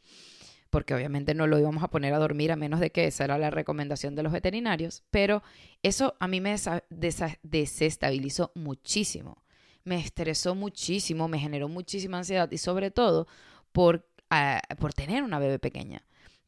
Porque 0.70 0.94
obviamente 0.94 1.34
no 1.34 1.46
lo 1.46 1.58
íbamos 1.58 1.84
a 1.84 1.88
poner 1.88 2.12
a 2.14 2.18
dormir 2.18 2.50
a 2.50 2.56
menos 2.56 2.80
de 2.80 2.90
que 2.90 3.06
esa 3.06 3.25
era 3.25 3.38
la 3.38 3.50
recomendación 3.50 4.16
de 4.16 4.25
los 4.25 4.32
veterinarios. 4.32 5.04
Pero 5.11 5.42
eso 5.82 6.16
a 6.18 6.26
mí 6.26 6.40
me 6.40 6.56
desestabilizó 6.90 8.50
muchísimo. 8.54 9.44
Me 9.84 10.00
estresó 10.00 10.54
muchísimo, 10.54 11.28
me 11.28 11.38
generó 11.38 11.68
muchísima 11.68 12.18
ansiedad 12.18 12.50
y 12.50 12.58
sobre 12.58 12.90
todo 12.90 13.28
por, 13.70 14.08
ah, 14.30 14.61
por 14.78 14.94
tener 14.94 15.23
una 15.23 15.38
bebé 15.38 15.58
pequeña 15.58 16.02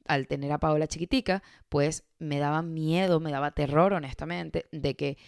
al 0.06 0.26
tener 0.26 0.52
a 0.52 0.58
Paola 0.58 0.86
chiquitica, 0.86 1.42
pues 1.68 2.04
me 2.18 2.38
daba 2.38 2.62
miedo, 2.62 3.20
me 3.20 3.30
daba 3.30 3.50
terror, 3.50 3.92
honestamente, 3.92 4.66
de 4.72 4.94
que 4.94 5.18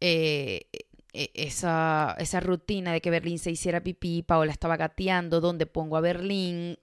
eh, 0.00 0.66
esa, 1.12 2.14
esa 2.18 2.40
rutina 2.40 2.92
de 2.92 3.00
que 3.00 3.10
Berlín 3.10 3.38
se 3.38 3.50
hiciera 3.50 3.82
pipí, 3.82 4.22
Paola 4.22 4.52
estaba 4.52 4.76
gateando, 4.76 5.40
donde 5.40 5.66
pongo 5.66 5.96
a 5.96 6.00
Berlín, 6.00 6.78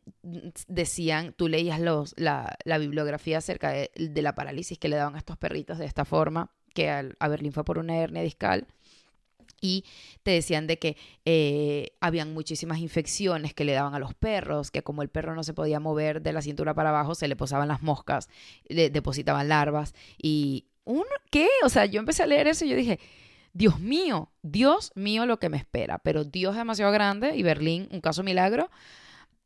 decían, 0.68 1.34
tú 1.34 1.48
leías 1.48 1.80
los, 1.80 2.16
la, 2.18 2.58
la 2.64 2.78
bibliografía 2.78 3.38
acerca 3.38 3.70
de, 3.70 3.92
la 3.96 4.36
parálisis 4.36 4.80
que 4.80 4.90
le 4.90 4.96
daban 4.96 5.16
a 5.16 5.20
estos 5.20 5.38
perritos 5.38 5.78
de 5.78 5.86
esta 5.86 6.06
forma, 6.06 6.52
que 6.74 6.90
a 6.90 7.28
Berlín 7.28 7.54
fue 7.54 7.64
por 7.64 7.78
una 7.78 7.98
hernia 7.98 8.24
discal, 8.24 8.68
y 9.62 9.86
te 10.24 10.32
decían 10.32 10.68
de 10.68 10.78
que 10.78 10.98
eh, 11.26 11.96
habían 12.00 12.34
muchísimas 12.34 12.80
infecciones 12.80 13.54
que 13.54 13.64
le 13.64 13.74
daban 13.74 13.96
a 13.96 14.00
los 14.00 14.14
perros, 14.14 14.70
que 14.72 14.84
como 14.84 15.02
el 15.02 15.10
perro 15.10 15.36
no 15.36 15.44
se 15.44 15.54
podía 15.54 15.80
mover 15.80 16.22
de 16.22 16.34
la 16.34 16.42
cintura 16.42 16.74
para 16.74 16.90
abajo, 16.90 17.16
se 17.16 17.28
le 17.28 17.36
posaban 17.36 17.68
las 17.68 17.82
moscas, 17.82 18.30
le 18.68 18.90
depositaban 18.90 19.48
larvas 19.50 19.94
y 20.22 20.68
¿un 20.84 21.06
qué? 21.32 21.48
O 21.64 21.70
sea, 21.70 21.86
yo 21.86 22.00
empecé 22.00 22.24
a 22.24 22.28
leer 22.28 22.48
eso 22.48 22.66
y 22.66 22.70
yo 22.70 22.76
dije, 22.76 23.00
Dios 23.56 23.80
mío, 23.80 24.34
Dios 24.42 24.92
mío 24.96 25.26
lo 25.26 25.40
que 25.40 25.48
me 25.48 25.56
espera, 25.56 25.98
pero 26.00 26.26
Dios 26.26 26.56
es 26.56 26.58
demasiado 26.58 26.92
grande 26.92 27.38
y 27.38 27.42
Berlín, 27.42 27.88
un 27.90 28.02
caso 28.02 28.22
milagro, 28.22 28.70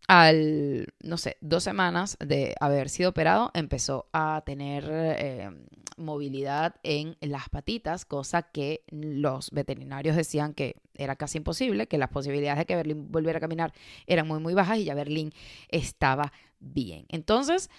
al, 0.08 0.88
no 1.04 1.18
sé, 1.18 1.38
dos 1.42 1.64
semanas 1.64 2.18
de 2.20 2.56
haber 2.60 2.90
sido 2.90 3.12
operado, 3.12 3.52
empezó 3.54 4.10
a 4.12 4.42
tener 4.48 4.90
eh, 4.90 5.52
movilidad 5.98 6.78
en 6.82 7.18
las 7.22 7.50
patitas, 7.50 8.04
cosa 8.06 8.42
que 8.42 8.84
los 8.90 9.52
veterinarios 9.52 10.16
decían 10.16 10.56
que 10.56 10.78
era 10.96 11.16
casi 11.16 11.38
imposible, 11.38 11.88
que 11.88 12.00
las 12.00 12.10
posibilidades 12.10 12.58
de 12.58 12.66
que 12.66 12.76
Berlín 12.76 13.12
volviera 13.12 13.38
a 13.38 13.42
caminar 13.42 13.74
eran 14.08 14.28
muy, 14.28 14.40
muy 14.40 14.56
bajas 14.56 14.80
y 14.80 14.86
ya 14.86 14.96
Berlín 14.96 15.34
estaba 15.68 16.34
bien. 16.60 17.06
Entonces, 17.10 17.70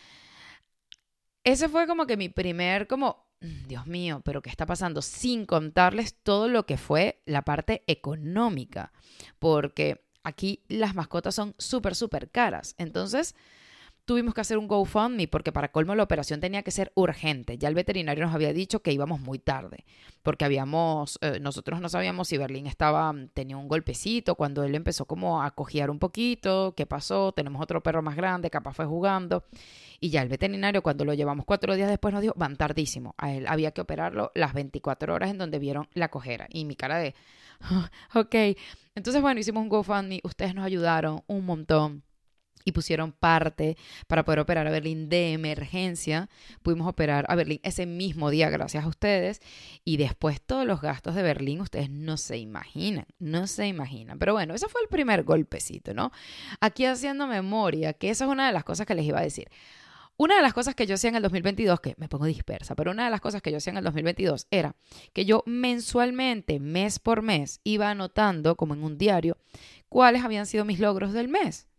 ese 1.43 1.69
fue 1.69 1.89
como 1.89 2.07
que 2.07 2.17
mi 2.17 2.29
primer, 2.29 2.87
como, 2.87 3.30
Dios 3.41 3.87
mío, 3.87 4.21
pero 4.25 4.43
¿qué 4.43 4.51
está 4.51 4.67
pasando? 4.67 5.01
Sin 5.01 5.47
contarles 5.47 6.15
todo 6.15 6.49
lo 6.49 6.67
que 6.67 6.77
fue 6.77 7.23
la 7.25 7.43
parte 7.43 7.83
económica, 7.87 8.93
porque 9.39 10.05
aquí 10.23 10.63
las 10.69 10.95
mascotas 10.95 11.35
son 11.35 11.55
súper, 11.59 11.95
súper 11.95 12.31
caras. 12.31 12.75
Entonces, 12.77 13.35
tuvimos 14.11 14.35
que 14.35 14.41
hacer 14.41 14.59
un 14.59 14.67
GoFundMe 14.67 15.29
porque 15.29 15.53
para 15.53 15.71
colmo 15.71 15.95
la 15.95 16.03
operación 16.03 16.41
tenía 16.41 16.65
que 16.65 16.73
ser 16.73 16.91
urgente. 16.97 17.59
Ya 17.59 17.69
el 17.69 17.77
veterinario 17.77 18.27
nos 18.27 18.35
había 18.35 18.53
dicho 18.53 18.83
que 18.83 18.93
íbamos 18.93 19.21
muy 19.21 19.39
tarde, 19.39 19.85
porque 20.25 20.45
habíamos, 20.45 21.17
eh, 21.21 21.39
nosotros 21.41 21.81
no 21.81 21.89
sabíamos 21.89 22.27
si 22.27 22.37
Berlín 22.37 22.67
estaba, 22.67 23.15
tenía 23.35 23.57
un 23.57 23.69
golpecito, 23.69 24.35
cuando 24.35 24.65
él 24.65 24.75
empezó 24.75 25.05
como 25.05 25.41
a 25.45 25.53
cojear 25.53 25.91
un 25.91 26.01
poquito, 26.01 26.75
qué 26.77 26.87
pasó, 26.87 27.31
tenemos 27.31 27.63
otro 27.63 27.85
perro 27.85 28.03
más 28.03 28.17
grande, 28.17 28.51
capaz 28.51 28.73
fue 28.73 28.85
jugando. 28.85 29.45
Y 30.01 30.11
ya 30.11 30.23
el 30.23 30.29
veterinario, 30.29 30.83
cuando 30.83 31.05
lo 31.05 31.15
llevamos 31.15 31.45
cuatro 31.45 31.77
días 31.77 31.89
después, 31.89 32.13
nos 32.13 32.23
dijo, 32.23 32.35
van 32.37 32.57
tardísimo. 32.57 33.15
A 33.17 33.33
él 33.33 33.47
había 33.47 33.71
que 33.71 33.81
operarlo 33.81 34.33
las 34.35 34.55
24 34.55 35.15
horas 35.15 35.31
en 35.31 35.39
donde 35.39 35.61
vieron 35.61 35.87
la 35.95 36.09
cojera. 36.09 36.49
Y 36.51 36.65
mi 36.65 36.75
cara 36.75 36.99
de, 36.99 37.15
ok. 38.17 38.35
Entonces, 38.97 39.23
bueno, 39.23 39.39
hicimos 39.39 39.63
un 39.63 39.69
GoFundMe, 39.69 40.19
ustedes 40.25 40.53
nos 40.57 40.65
ayudaron 40.65 41.23
un 41.29 41.47
montón 41.47 42.03
y 42.65 42.73
pusieron 42.73 43.13
parte 43.13 43.77
para 44.07 44.25
poder 44.25 44.41
operar 44.41 44.67
a 44.67 44.71
Berlín 44.71 45.09
de 45.09 45.33
emergencia. 45.33 46.29
Pudimos 46.63 46.89
operar 46.89 47.27
a 47.29 47.35
Berlín 47.35 47.61
ese 47.63 47.87
mismo 47.87 48.31
día 48.31 48.51
gracias 48.51 48.85
a 48.85 48.89
ustedes 48.89 49.41
y 49.85 49.97
después 49.97 50.41
todos 50.41 50.67
los 50.67 50.81
gastos 50.81 51.15
de 51.15 51.23
Berlín 51.23 51.61
ustedes 51.61 51.91
no 51.91 52.17
se 52.17 52.39
imaginan, 52.39 53.07
no 53.19 53.47
se 53.47 53.67
imaginan. 53.67 54.19
Pero 54.19 54.33
bueno, 54.33 54.55
ese 54.55 54.69
fue 54.69 54.81
el 54.83 54.89
primer 54.89 55.25
golpecito, 55.25 55.95
¿no? 55.95 56.13
Aquí 56.61 56.85
haciendo 56.85 57.27
memoria, 57.27 57.93
que 57.93 58.11
esa 58.11 58.25
es 58.25 58.31
una 58.31 58.47
de 58.47 58.53
las 58.53 58.65
cosas 58.65 58.87
que 58.87 58.95
les 58.95 59.05
iba 59.05 59.19
a 59.19 59.23
decir. 59.23 59.49
Una 60.21 60.37
de 60.37 60.43
las 60.43 60.53
cosas 60.53 60.75
que 60.75 60.87
yo 60.87 60.97
hacía 60.97 61.09
en 61.09 61.17
el 61.17 61.23
2022, 61.23 61.81
que 61.81 61.95
me 61.97 62.07
pongo 62.07 62.27
dispersa, 62.27 62.75
pero 62.75 62.91
una 62.91 63.07
de 63.07 63.11
las 63.11 63.23
cosas 63.23 63.41
que 63.41 63.51
yo 63.51 63.57
hacía 63.57 63.71
en 63.71 63.79
el 63.79 63.85
2022 63.85 64.49
era 64.51 64.77
que 65.15 65.25
yo 65.25 65.43
mensualmente, 65.47 66.61
mes 66.61 66.99
por 66.99 67.23
mes, 67.23 67.63
iba 67.65 67.89
anotando, 67.89 68.55
como 68.55 68.75
en 68.75 68.85
un 68.85 68.99
diario, 68.99 69.39
cuáles 69.89 70.23
habían 70.23 70.45
sido 70.45 70.67
mis 70.67 70.79
logros 70.79 71.15
del 71.15 71.29
mes. 71.29 71.70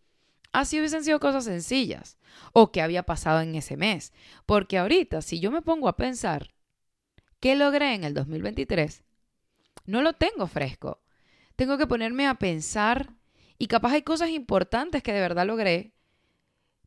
Así 0.51 0.79
hubiesen 0.79 1.03
sido 1.03 1.19
cosas 1.19 1.45
sencillas 1.45 2.17
o 2.53 2.71
qué 2.71 2.81
había 2.81 3.03
pasado 3.03 3.41
en 3.41 3.55
ese 3.55 3.77
mes. 3.77 4.13
Porque 4.45 4.77
ahorita, 4.77 5.21
si 5.21 5.39
yo 5.39 5.51
me 5.51 5.61
pongo 5.61 5.87
a 5.87 5.95
pensar 5.95 6.53
qué 7.39 7.55
logré 7.55 7.93
en 7.93 8.03
el 8.03 8.13
2023, 8.13 9.03
no 9.85 10.01
lo 10.01 10.13
tengo 10.13 10.47
fresco. 10.47 11.01
Tengo 11.55 11.77
que 11.77 11.87
ponerme 11.87 12.27
a 12.27 12.35
pensar 12.35 13.13
y 13.57 13.67
capaz 13.67 13.93
hay 13.93 14.01
cosas 14.01 14.29
importantes 14.29 15.03
que 15.03 15.13
de 15.13 15.21
verdad 15.21 15.45
logré, 15.45 15.93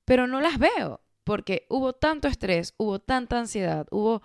pero 0.04 0.26
no 0.26 0.40
las 0.40 0.58
veo 0.58 1.00
porque 1.24 1.66
hubo 1.70 1.94
tanto 1.94 2.28
estrés, 2.28 2.74
hubo 2.76 2.98
tanta 2.98 3.38
ansiedad, 3.38 3.86
hubo 3.90 4.22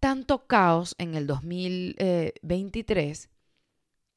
tanto 0.00 0.46
caos 0.46 0.96
en 0.98 1.14
el 1.14 1.26
2023 1.26 3.30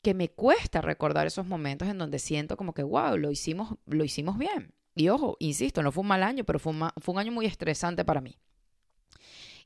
que 0.03 0.13
me 0.13 0.29
cuesta 0.29 0.81
recordar 0.81 1.25
esos 1.25 1.47
momentos 1.47 1.87
en 1.87 1.97
donde 1.97 2.19
siento 2.19 2.57
como 2.57 2.73
que, 2.73 2.83
wow, 2.83 3.17
lo 3.17 3.31
hicimos, 3.31 3.75
lo 3.87 4.03
hicimos 4.03 4.37
bien. 4.37 4.73
Y 4.95 5.09
ojo, 5.09 5.37
insisto, 5.39 5.81
no 5.81 5.91
fue 5.91 6.01
un 6.01 6.09
mal 6.09 6.21
año, 6.21 6.43
pero 6.43 6.59
fue 6.59 6.73
un, 6.73 6.89
fue 7.01 7.13
un 7.13 7.19
año 7.19 7.31
muy 7.31 7.47
estresante 7.47 8.05
para 8.05 8.21
mí. 8.21 8.37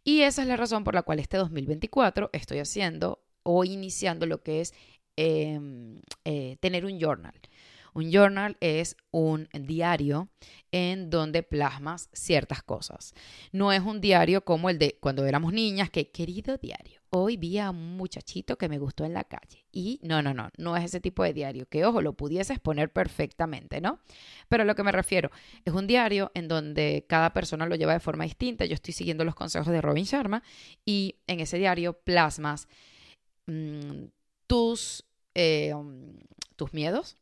Y 0.03 0.21
esa 0.21 0.43
es 0.43 0.47
la 0.47 0.55
razón 0.55 0.85
por 0.85 0.93
la 0.93 1.01
cual 1.01 1.19
este 1.19 1.35
2024 1.35 2.29
estoy 2.31 2.59
haciendo 2.59 3.21
o 3.43 3.65
iniciando 3.65 4.25
lo 4.25 4.41
que 4.41 4.61
es 4.61 4.73
em, 5.17 6.01
eh, 6.23 6.55
tener 6.61 6.85
un 6.85 6.97
journal. 6.99 7.33
Un 7.93 8.11
journal 8.11 8.57
es 8.61 8.95
un 9.11 9.49
diario 9.51 10.29
en 10.71 11.09
donde 11.09 11.41
plasmas 11.41 12.09
ciertas 12.13 12.61
cosas. 12.61 13.15
No 13.51 13.73
es 13.73 13.81
un 13.81 13.99
diario 13.99 14.45
como 14.45 14.69
el 14.69 14.77
de 14.77 14.97
cuando 15.01 15.25
éramos 15.25 15.51
niñas, 15.51 15.89
que 15.89 16.11
querido 16.11 16.57
diario, 16.57 16.96
hoy 17.09 17.37
vi 17.37 17.57
a 17.59 17.69
un 17.69 17.97
muchachito 17.97 18.57
que 18.57 18.69
me 18.69 18.79
gustó 18.79 19.05
en 19.05 19.13
la 19.13 19.23
calle. 19.23 19.65
Y 19.71 19.99
no, 20.03 20.21
no, 20.21 20.33
no, 20.33 20.49
no 20.57 20.75
es 20.75 20.85
ese 20.85 20.99
tipo 20.99 21.23
de 21.23 21.33
diario, 21.33 21.67
que 21.67 21.85
ojo, 21.85 22.01
lo 22.01 22.13
pudieses 22.13 22.59
poner 22.59 22.91
perfectamente, 22.91 23.81
¿no? 23.81 23.99
Pero 24.49 24.63
a 24.63 24.65
lo 24.65 24.75
que 24.75 24.83
me 24.83 24.91
refiero 24.91 25.31
es 25.65 25.73
un 25.73 25.87
diario 25.87 26.31
en 26.33 26.47
donde 26.47 27.05
cada 27.07 27.33
persona 27.33 27.65
lo 27.65 27.75
lleva 27.75 27.93
de 27.93 27.99
forma 27.99 28.23
distinta. 28.23 28.65
Yo 28.65 28.73
estoy 28.73 28.93
siguiendo 28.93 29.23
los 29.23 29.35
consejos 29.35 29.67
de 29.67 29.81
Robin 29.81 30.05
Sharma 30.05 30.43
y 30.85 31.15
en 31.27 31.39
ese 31.39 31.57
diario 31.57 31.93
plasmas 31.93 32.67
mm, 33.45 34.05
tus, 34.47 35.05
eh, 35.35 35.73
um, 35.73 36.17
tus 36.55 36.73
miedos, 36.73 37.17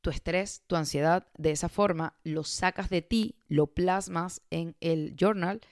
tu 0.00 0.10
estrés, 0.10 0.62
tu 0.66 0.76
ansiedad, 0.76 1.26
de 1.38 1.50
esa 1.50 1.70
forma 1.70 2.14
lo 2.24 2.44
sacas 2.44 2.90
de 2.90 3.00
ti, 3.00 3.36
lo 3.48 3.68
plasmas 3.68 4.42
en 4.50 4.76
el 4.80 5.16
journal 5.18 5.62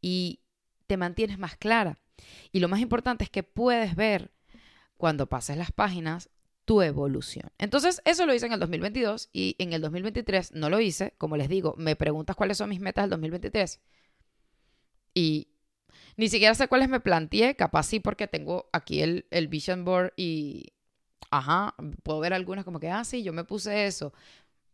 y 0.00 0.40
te 0.86 0.96
mantienes 0.96 1.38
más 1.38 1.56
clara. 1.56 1.98
Y 2.52 2.60
lo 2.60 2.68
más 2.68 2.80
importante 2.80 3.24
es 3.24 3.30
que 3.30 3.42
puedes 3.42 3.94
ver 3.96 4.32
cuando 4.96 5.28
pases 5.28 5.56
las 5.56 5.72
páginas 5.72 6.30
tu 6.64 6.82
evolución. 6.82 7.50
Entonces, 7.58 8.00
eso 8.04 8.26
lo 8.26 8.34
hice 8.34 8.46
en 8.46 8.52
el 8.52 8.60
2022 8.60 9.30
y 9.32 9.56
en 9.58 9.72
el 9.72 9.80
2023 9.80 10.52
no 10.52 10.70
lo 10.70 10.80
hice. 10.80 11.14
Como 11.18 11.36
les 11.36 11.48
digo, 11.48 11.74
me 11.76 11.96
preguntas 11.96 12.36
cuáles 12.36 12.58
son 12.58 12.68
mis 12.68 12.80
metas 12.80 13.04
del 13.04 13.10
2023 13.10 13.80
y 15.14 15.48
ni 16.16 16.28
siquiera 16.28 16.54
sé 16.54 16.68
cuáles 16.68 16.88
me 16.88 17.00
planteé, 17.00 17.56
capaz 17.56 17.84
sí 17.84 18.00
porque 18.00 18.28
tengo 18.28 18.68
aquí 18.72 19.00
el, 19.02 19.26
el 19.30 19.48
vision 19.48 19.84
board 19.84 20.12
y 20.16 20.72
ajá, 21.30 21.74
puedo 22.02 22.20
ver 22.20 22.34
algunas 22.34 22.64
como 22.64 22.80
que, 22.80 22.88
ah, 22.88 23.04
sí, 23.04 23.22
yo 23.22 23.32
me 23.32 23.44
puse 23.44 23.86
eso. 23.86 24.12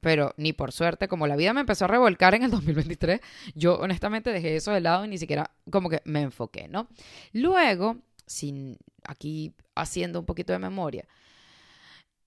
Pero 0.06 0.34
ni 0.36 0.52
por 0.52 0.70
suerte, 0.70 1.08
como 1.08 1.26
la 1.26 1.34
vida 1.34 1.52
me 1.52 1.62
empezó 1.62 1.84
a 1.86 1.88
revolcar 1.88 2.36
en 2.36 2.44
el 2.44 2.50
2023, 2.52 3.20
yo 3.56 3.76
honestamente 3.76 4.30
dejé 4.30 4.54
eso 4.54 4.70
de 4.70 4.80
lado 4.80 5.04
y 5.04 5.08
ni 5.08 5.18
siquiera 5.18 5.50
como 5.68 5.90
que 5.90 6.00
me 6.04 6.22
enfoqué, 6.22 6.68
¿no? 6.68 6.86
Luego, 7.32 7.96
sin 8.24 8.78
aquí 9.02 9.52
haciendo 9.74 10.20
un 10.20 10.24
poquito 10.24 10.52
de 10.52 10.60
memoria, 10.60 11.08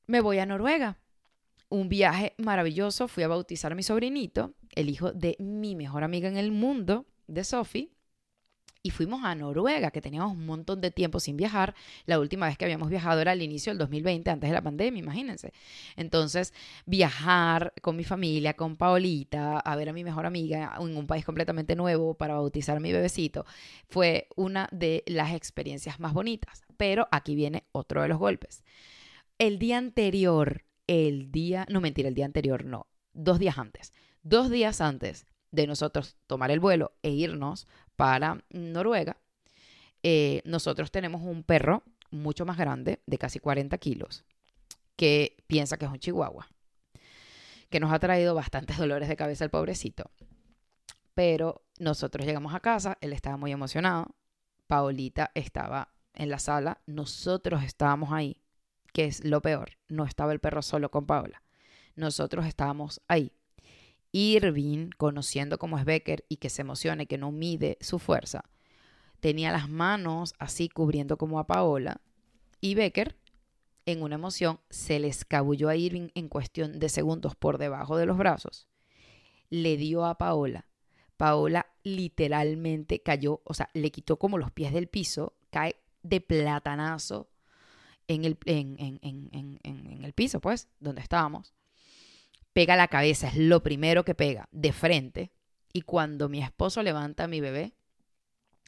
me 0.07 0.19
voy 0.19 0.39
a 0.39 0.45
Noruega. 0.45 0.98
Un 1.69 1.88
viaje 1.88 2.33
maravilloso. 2.38 3.07
Fui 3.07 3.24
a 3.24 3.29
bautizar 3.29 3.71
a 3.71 3.75
mi 3.75 3.83
sobrinito, 3.83 4.55
el 4.75 4.89
hijo 4.89 5.13
de 5.13 5.38
mi 5.39 5.77
mejor 5.77 6.03
amiga 6.03 6.27
en 6.27 6.36
el 6.36 6.51
mundo, 6.51 7.05
de 7.27 7.45
Sophie 7.45 7.91
y 8.81 8.91
fuimos 8.91 9.24
a 9.24 9.36
Noruega, 9.36 9.91
que 9.91 10.01
teníamos 10.01 10.31
un 10.31 10.45
montón 10.45 10.79
de 10.79 10.91
tiempo 10.91 11.19
sin 11.19 11.36
viajar. 11.36 11.75
La 12.05 12.19
última 12.19 12.48
vez 12.48 12.57
que 12.57 12.65
habíamos 12.65 12.89
viajado 12.89 13.19
era 13.19 13.31
al 13.31 13.41
inicio 13.41 13.71
del 13.71 13.77
2020, 13.77 14.29
antes 14.29 14.50
de 14.50 14.53
la 14.53 14.62
pandemia, 14.62 15.00
imagínense. 15.00 15.51
Entonces, 15.98 16.53
viajar 16.86 17.74
con 17.81 17.98
mi 17.98 18.05
familia, 18.05 18.53
con 18.53 18.77
Paolita, 18.77 19.59
a 19.59 19.75
ver 19.75 19.89
a 19.89 19.93
mi 19.93 20.03
mejor 20.03 20.25
amiga 20.25 20.77
en 20.79 20.95
un 20.95 21.07
país 21.07 21.25
completamente 21.25 21.75
nuevo 21.75 22.13
para 22.13 22.36
bautizar 22.36 22.77
a 22.77 22.79
mi 22.79 22.91
bebecito, 22.93 23.45
fue 23.89 24.27
una 24.36 24.69
de 24.71 25.03
las 25.07 25.33
experiencias 25.33 26.00
más 26.00 26.13
bonitas. 26.13 26.63
Pero 26.77 27.07
aquí 27.12 27.36
viene 27.36 27.65
otro 27.74 28.01
de 28.01 28.07
los 28.07 28.17
golpes. 28.17 28.63
El 29.38 29.59
día 29.59 29.77
anterior, 29.77 30.63
el 30.88 31.31
día, 31.31 31.65
no 31.69 31.81
mentira, 31.81 32.07
el 32.07 32.15
día 32.15 32.25
anterior 32.25 32.63
no, 32.63 32.88
dos 33.13 33.39
días 33.39 33.57
antes. 33.57 33.91
Dos 34.21 34.50
días 34.50 34.81
antes 34.81 35.25
de 35.51 35.67
nosotros 35.67 36.15
tomar 36.27 36.51
el 36.51 36.59
vuelo 36.59 36.93
e 37.01 37.09
irnos 37.09 37.67
para 38.00 38.41
Noruega, 38.51 39.18
eh, 40.03 40.41
nosotros 40.46 40.89
tenemos 40.89 41.22
un 41.22 41.44
perro 41.44 41.84
mucho 42.12 42.46
más 42.46 42.58
grande, 42.58 43.01
de 43.06 43.18
casi 43.18 43.39
40 43.39 43.77
kilos, 43.77 44.24
que 44.96 45.36
piensa 45.48 45.75
que 45.75 45.84
es 45.84 45.91
un 45.91 46.00
chihuahua, 46.00 46.48
que 47.70 47.82
nos 47.82 47.91
ha 47.91 48.00
traído 48.00 48.34
bastantes 48.36 48.77
dolores 48.77 49.10
de 49.10 49.18
cabeza 49.18 49.44
el 49.44 49.50
pobrecito. 49.50 50.10
Pero 51.13 51.65
nosotros 51.77 52.25
llegamos 52.25 52.56
a 52.56 52.62
casa, 52.62 52.98
él 53.01 53.12
estaba 53.12 53.36
muy 53.36 53.51
emocionado, 53.51 54.15
Paolita 54.68 55.32
estaba 55.36 55.89
en 56.13 56.29
la 56.29 56.39
sala, 56.39 56.79
nosotros 56.86 57.63
estábamos 57.63 58.13
ahí, 58.13 58.41
que 58.94 59.08
es 59.08 59.25
lo 59.25 59.41
peor, 59.41 59.72
no 59.89 60.06
estaba 60.06 60.32
el 60.32 60.39
perro 60.39 60.62
solo 60.62 60.89
con 60.89 61.06
Paola, 61.06 61.44
nosotros 61.98 62.46
estábamos 62.46 63.01
ahí. 63.10 63.34
Irving, 64.12 64.89
conociendo 64.98 65.60
cómo 65.60 65.78
es 65.78 65.86
Becker 65.86 66.25
y 66.30 66.38
que 66.38 66.50
se 66.50 66.62
emociona 66.62 67.04
y 67.04 67.08
que 67.08 67.18
no 67.18 67.32
mide 67.32 67.78
su 67.82 68.00
fuerza, 68.00 68.44
tenía 69.20 69.51
las 69.51 69.70
manos 69.70 70.34
así 70.39 70.70
cubriendo 70.70 71.18
como 71.18 71.39
a 71.39 71.48
Paola 71.48 72.01
Y 72.62 72.75
Becker, 72.75 73.18
en 73.86 74.01
una 74.01 74.16
emoción, 74.16 74.60
se 74.70 75.00
le 75.00 75.08
escabulló 75.08 75.70
a 75.70 75.75
Irving 75.75 76.10
en 76.16 76.30
cuestión 76.30 76.80
de 76.80 76.89
segundos 76.89 77.36
por 77.36 77.58
debajo 77.58 77.98
de 77.98 78.06
los 78.06 78.18
brazos. 78.18 78.68
Le 79.50 79.78
dio 79.78 80.06
a 80.06 80.18
Paola. 80.18 80.68
Paola 81.18 81.66
literalmente 81.84 83.01
cayó, 83.01 83.42
o 83.44 83.54
sea, 83.54 83.70
le 83.74 83.92
quitó 83.92 84.18
como 84.18 84.38
los 84.38 84.51
pies 84.51 84.74
del 84.74 84.88
piso, 84.88 85.34
cae 85.50 85.75
de 86.04 86.22
platanazo 86.22 87.30
en 88.08 88.25
el, 88.25 88.38
en, 88.46 89.00
en 89.01 90.06
el 90.06 90.13
piso, 90.13 90.39
pues, 90.39 90.70
donde 90.80 91.01
estábamos. 91.01 91.54
Pega 92.60 92.75
la 92.75 92.89
cabeza, 92.89 93.30
es 93.30 93.38
lo 93.38 93.63
primero 93.63 94.04
que 94.04 94.16
pega, 94.16 94.50
de 94.51 94.74
frente. 94.74 95.32
Y 95.72 95.84
cuando 95.84 96.28
mi 96.28 96.44
esposo 96.44 96.84
levanta 96.84 97.24
a 97.24 97.28
mi 97.30 97.39
bebé, 97.39 97.72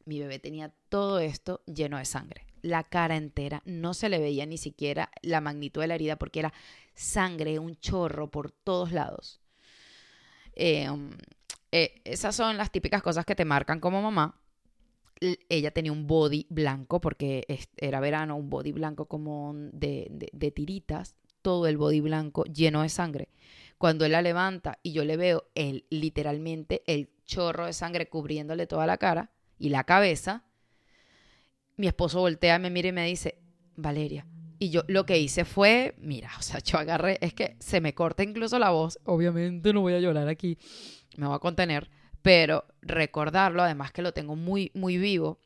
mi 0.05 0.17
bebé 0.17 0.39
tenía 0.39 0.73
todo 0.87 1.19
esto 1.19 1.61
lleno 1.65 1.97
de 1.97 2.05
sangre. 2.05 2.45
La 2.61 2.85
cara 2.85 3.17
entera, 3.17 3.61
no 3.65 3.93
se 3.93 4.07
le 4.07 4.19
veía 4.19 4.45
ni 4.45 4.57
siquiera 4.57 5.11
la 5.21 5.41
magnitud 5.41 5.81
de 5.81 5.87
la 5.87 5.95
herida 5.95 6.15
porque 6.15 6.39
era 6.39 6.53
sangre, 6.93 7.59
un 7.59 7.75
chorro 7.81 8.31
por 8.31 8.51
todos 8.51 8.93
lados. 8.93 9.41
Em, 10.53 11.09
eh, 11.73 11.99
esas 12.05 12.33
son 12.33 12.55
las 12.55 12.71
típicas 12.71 13.03
cosas 13.03 13.25
que 13.25 13.35
te 13.35 13.43
marcan 13.43 13.81
como 13.81 14.01
mamá. 14.01 14.39
Ella 15.49 15.71
tenía 15.71 15.91
un 15.91 16.07
body 16.07 16.47
blanco 16.49 17.01
porque 17.01 17.45
era 17.75 17.99
verano, 17.99 18.37
un 18.37 18.49
body 18.49 18.71
blanco 18.71 19.09
como 19.09 19.51
de, 19.53 20.07
de 20.31 20.51
tiritas, 20.51 21.13
todo 21.41 21.67
el 21.67 21.75
body 21.75 21.99
blanco 21.99 22.45
lleno 22.45 22.83
de 22.83 22.89
sangre. 22.89 23.27
Cuando 23.81 24.05
él 24.05 24.11
la 24.11 24.21
levanta 24.21 24.77
y 24.83 24.91
yo 24.91 25.03
le 25.03 25.17
veo 25.17 25.49
el, 25.55 25.87
literalmente 25.89 26.83
el 26.85 27.09
chorro 27.25 27.65
de 27.65 27.73
sangre 27.73 28.07
cubriéndole 28.07 28.67
toda 28.67 28.85
la 28.85 28.97
cara 28.97 29.31
y 29.57 29.69
la 29.69 29.85
cabeza, 29.85 30.43
mi 31.77 31.87
esposo 31.87 32.19
voltea, 32.19 32.59
me 32.59 32.69
mira 32.69 32.89
y 32.89 32.91
me 32.91 33.07
dice, 33.07 33.39
Valeria. 33.75 34.27
Y 34.59 34.69
yo 34.69 34.83
lo 34.87 35.07
que 35.07 35.17
hice 35.17 35.45
fue, 35.45 35.95
mira, 35.97 36.29
o 36.37 36.43
sea, 36.43 36.59
yo 36.59 36.77
agarré, 36.77 37.17
es 37.21 37.33
que 37.33 37.55
se 37.57 37.81
me 37.81 37.95
corta 37.95 38.21
incluso 38.21 38.59
la 38.59 38.69
voz. 38.69 38.99
Obviamente 39.05 39.73
no 39.73 39.81
voy 39.81 39.95
a 39.95 39.99
llorar 39.99 40.27
aquí, 40.27 40.59
me 41.17 41.25
voy 41.25 41.35
a 41.35 41.39
contener, 41.39 41.89
pero 42.21 42.65
recordarlo, 42.83 43.63
además 43.63 43.91
que 43.91 44.03
lo 44.03 44.13
tengo 44.13 44.35
muy, 44.35 44.69
muy 44.75 44.99
vivo, 44.99 45.39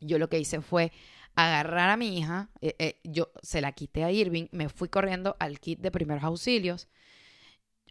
yo 0.00 0.20
lo 0.20 0.28
que 0.28 0.38
hice 0.38 0.60
fue 0.60 0.92
agarrar 1.34 1.90
a 1.90 1.96
mi 1.96 2.16
hija, 2.16 2.48
eh, 2.60 2.76
eh, 2.78 3.00
yo 3.02 3.32
se 3.42 3.60
la 3.60 3.72
quité 3.72 4.04
a 4.04 4.12
Irving, 4.12 4.46
me 4.52 4.68
fui 4.68 4.88
corriendo 4.88 5.34
al 5.40 5.58
kit 5.58 5.80
de 5.80 5.90
primeros 5.90 6.22
auxilios, 6.22 6.86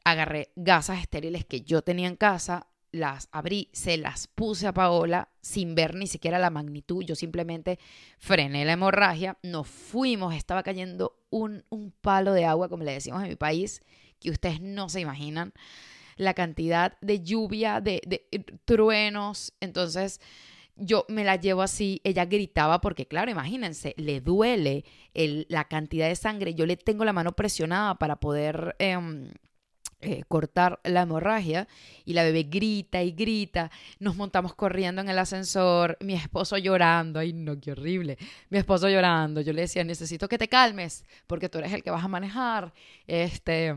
agarré 0.05 0.51
gasas 0.55 1.01
estériles 1.01 1.43
que 1.45 1.62
yo 1.62 1.81
tenía 1.81 2.07
en 2.07 2.15
casa, 2.15 2.67
las 2.91 3.27
abrí, 3.33 3.69
se 3.74 3.97
las 3.97 4.27
puse 4.27 4.67
a 4.67 4.74
Paola 4.74 5.29
sin 5.41 5.75
ver 5.75 5.95
ni 5.95 6.07
siquiera 6.07 6.39
la 6.39 6.50
magnitud. 6.50 7.03
Yo 7.03 7.15
simplemente 7.15 7.77
frené 8.19 8.63
la 8.63 8.74
hemorragia, 8.74 9.38
nos 9.43 9.67
fuimos, 9.67 10.33
estaba 10.33 10.63
cayendo 10.63 11.19
un, 11.29 11.65
un 11.69 11.91
palo 11.91 12.31
de 12.31 12.45
agua, 12.45 12.69
como 12.69 12.83
le 12.83 12.93
decimos 12.93 13.21
en 13.24 13.29
mi 13.29 13.35
país, 13.35 13.81
que 14.19 14.29
ustedes 14.29 14.62
no 14.62 14.88
se 14.88 15.01
imaginan 15.01 15.53
la 16.15 16.33
cantidad 16.33 16.97
de 17.01 17.21
lluvia, 17.21 17.81
de, 17.81 18.00
truenos. 18.63 19.53
Entonces 19.59 20.21
yo 20.77 21.05
me 21.09 21.24
la 21.24 21.35
llevo 21.35 21.63
así, 21.63 22.00
ella 22.03 22.25
gritaba 22.25 22.79
porque 22.79 23.07
claro, 23.07 23.31
imagínense, 23.31 23.95
le 23.97 24.21
duele 24.21 24.85
el, 25.13 25.47
la 25.50 25.65
cantidad 25.67 26.07
de 26.07 26.15
sangre, 26.15 26.53
yo 26.53 26.65
le 26.65 26.77
tengo 26.77 27.05
la 27.05 27.13
mano 27.13 27.33
presionada 27.35 27.95
para 27.95 28.17
poder... 28.19 28.75
Em, 28.79 29.31
eh, 30.02 30.24
cortar 30.28 30.80
la 30.84 31.02
hemorragia 31.02 31.68
y 32.04 32.14
la 32.14 32.24
bebé 32.24 32.44
grita 32.44 33.02
y 33.02 33.12
grita. 33.12 33.72
Nos 34.00 34.16
montamos 34.16 34.54
corriendo 34.54 35.02
en 35.02 35.10
el 35.10 35.18
ascensor, 35.18 35.98
mi 36.02 36.14
esposo 36.14 36.58
llorando, 36.58 37.20
ay 37.20 37.34
no, 37.34 37.60
qué 37.60 37.72
horrible, 37.72 38.18
mi 38.50 38.58
esposo 38.58 38.90
llorando. 38.90 39.42
Yo 39.42 39.53
le 39.53 39.62
decía, 39.62 39.84
necesito 39.84 40.27
que 40.27 40.38
te 40.38 40.48
calmes 40.48 41.05
porque 41.27 41.50
tú 41.50 41.58
eres 41.60 41.74
el 41.74 41.81
que 41.81 41.92
vas 41.92 42.03
a 42.03 42.08
manejar. 42.08 42.74
Este, 43.08 43.74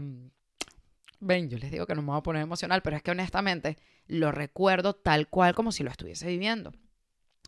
ven, 1.20 1.48
yo 1.48 1.59
les 1.59 1.70
digo 1.70 1.87
que 1.87 1.94
no 1.94 2.02
me 2.02 2.09
voy 2.09 2.18
a 2.18 2.22
poner 2.22 2.42
emocional, 2.42 2.83
pero 2.83 2.96
es 2.96 3.02
que 3.02 3.11
honestamente 3.12 3.78
lo 4.07 4.33
recuerdo 4.33 4.94
tal 4.94 5.28
cual 5.28 5.54
como 5.54 5.72
si 5.72 5.83
lo 5.83 5.90
estuviese 5.90 6.26
viviendo. 6.26 6.72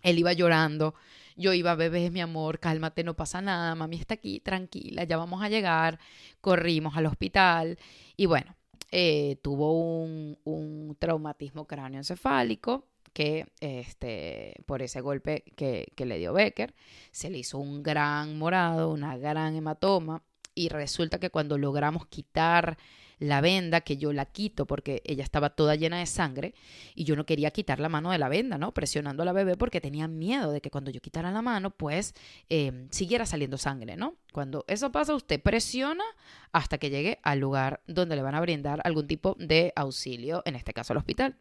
Él 0.03 0.19
iba 0.19 0.33
llorando, 0.33 0.95
yo 1.37 1.53
iba, 1.53 1.75
bebé, 1.75 2.11
mi 2.11 2.21
amor, 2.21 2.59
cálmate, 2.59 3.05
no 3.05 3.15
pasa 3.15 3.43
nada, 3.43 3.75
mami 3.75 3.97
está 3.97 4.15
aquí, 4.15 4.41
tranquila, 4.41 5.05
ya 5.05 5.17
vamos 5.17 5.43
a 5.43 5.49
llegar. 5.49 5.99
Corrimos 6.41 6.97
al 6.97 7.07
hospital 7.07 7.79
y 8.17 8.27
bueno, 8.27 8.57
eh, 8.91 9.39
tuvo 9.43 9.73
un, 9.73 10.97
traumatismo 10.99 11.67
cráneoencefálico 11.67 12.87
que 13.13 13.47
este, 13.61 14.55
por 14.67 14.83
ese 14.83 15.01
golpe 15.01 15.45
que, 15.57 15.93
que, 15.97 16.07
le 16.07 16.19
dio 16.19 16.33
Becker, 16.33 16.75
se 17.11 17.31
le 17.31 17.39
hizo 17.39 17.59
un 17.59 17.83
gran 17.83 18.39
morado, 18.39 18.93
una 18.93 19.17
gran 19.17 19.57
hematoma, 19.57 20.23
y 20.55 20.69
resulta 20.69 21.19
que 21.19 21.31
cuando 21.31 21.59
logramos 21.59 22.07
quitar 22.07 22.79
la 23.21 23.41
venda, 23.41 23.83
que 23.83 23.99
yo 23.99 24.13
la 24.13 24.25
quito 24.25 24.67
porque 24.67 25.03
ella 25.05 25.23
estaba 25.23 25.51
toda 25.51 25.77
llena 25.77 25.99
de 25.99 26.07
sangre 26.07 26.55
y 26.95 27.05
yo 27.05 27.15
no 27.15 27.27
quería 27.27 27.51
quitar 27.53 27.79
la 27.79 27.89
mano 27.89 28.11
de 28.11 28.19
la 28.19 28.29
venda, 28.29 28.59
¿no? 28.59 28.73
Presionando 28.73 29.23
a 29.23 29.27
la 29.27 29.33
bebé 29.33 29.57
porque 29.57 29.81
tenía 29.81 30.09
miedo 30.09 30.51
de 30.51 30.61
que 30.61 30.71
cuando 30.71 30.91
yo 30.91 31.01
quitara 31.01 31.31
la 31.31 31.43
mano, 31.43 31.71
pues 31.71 32.15
em, 32.49 32.89
siguiera 32.91 33.27
saliendo 33.27 33.59
sangre, 33.59 33.97
¿no? 33.97 34.17
Cuando 34.33 34.65
eso 34.67 34.91
pasa, 34.91 35.15
usted 35.15 35.41
presiona 35.41 36.05
hasta 36.51 36.79
que 36.79 36.91
llegue 36.91 37.21
al 37.23 37.39
lugar 37.39 37.83
donde 37.87 38.17
le 38.17 38.23
van 38.23 38.35
a 38.35 38.41
brindar 38.41 38.81
algún 38.85 39.07
tipo 39.07 39.37
de 39.39 39.73
auxilio, 39.77 40.43
en 40.47 40.57
este 40.57 40.73
caso 40.73 40.93
al 40.95 40.99
hospital 40.99 41.37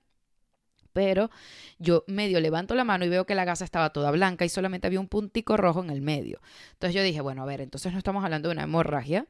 pero 0.92 1.30
yo 1.78 2.04
medio 2.08 2.40
levanto 2.40 2.76
la 2.76 2.84
mano 2.84 3.06
y 3.06 3.10
veo 3.10 3.26
que 3.26 3.36
la 3.36 3.46
gasa 3.46 3.64
estaba 3.64 3.92
toda 3.92 4.12
blanca 4.12 4.44
y 4.44 4.50
solamente 4.50 4.88
había 4.88 5.00
un 5.00 5.08
puntico 5.08 5.56
rojo 5.56 5.84
en 5.84 5.92
el 5.92 6.02
medio. 6.02 6.42
Entonces 6.74 6.96
yo 6.96 7.04
dije, 7.04 7.22
bueno, 7.22 7.44
a 7.44 7.46
ver, 7.46 7.62
entonces 7.62 7.92
no 7.92 8.00
estamos 8.00 8.24
hablando 8.24 8.50
de 8.50 8.54
una 8.54 8.64
hemorragia, 8.64 9.28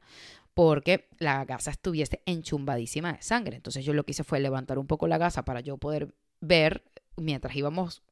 porque 0.54 1.08
la 1.18 1.44
gasa 1.44 1.70
estuviese 1.70 2.22
enchumbadísima 2.26 3.12
de 3.12 3.22
sangre. 3.22 3.56
Entonces 3.56 3.84
yo 3.84 3.92
lo 3.92 4.04
que 4.04 4.12
hice 4.12 4.24
fue 4.24 4.40
levantar 4.40 4.78
un 4.78 4.86
poco 4.86 5.06
la 5.06 5.18
gasa 5.18 5.44
para 5.44 5.60
yo 5.60 5.78
poder 5.78 6.14
ver 6.40 6.84
mientras 7.16 7.54
íbamos 7.54 8.02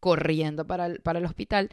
corriendo 0.00 0.66
para 0.66 0.86
el, 0.86 1.00
para 1.00 1.18
el 1.18 1.24
hospital. 1.24 1.70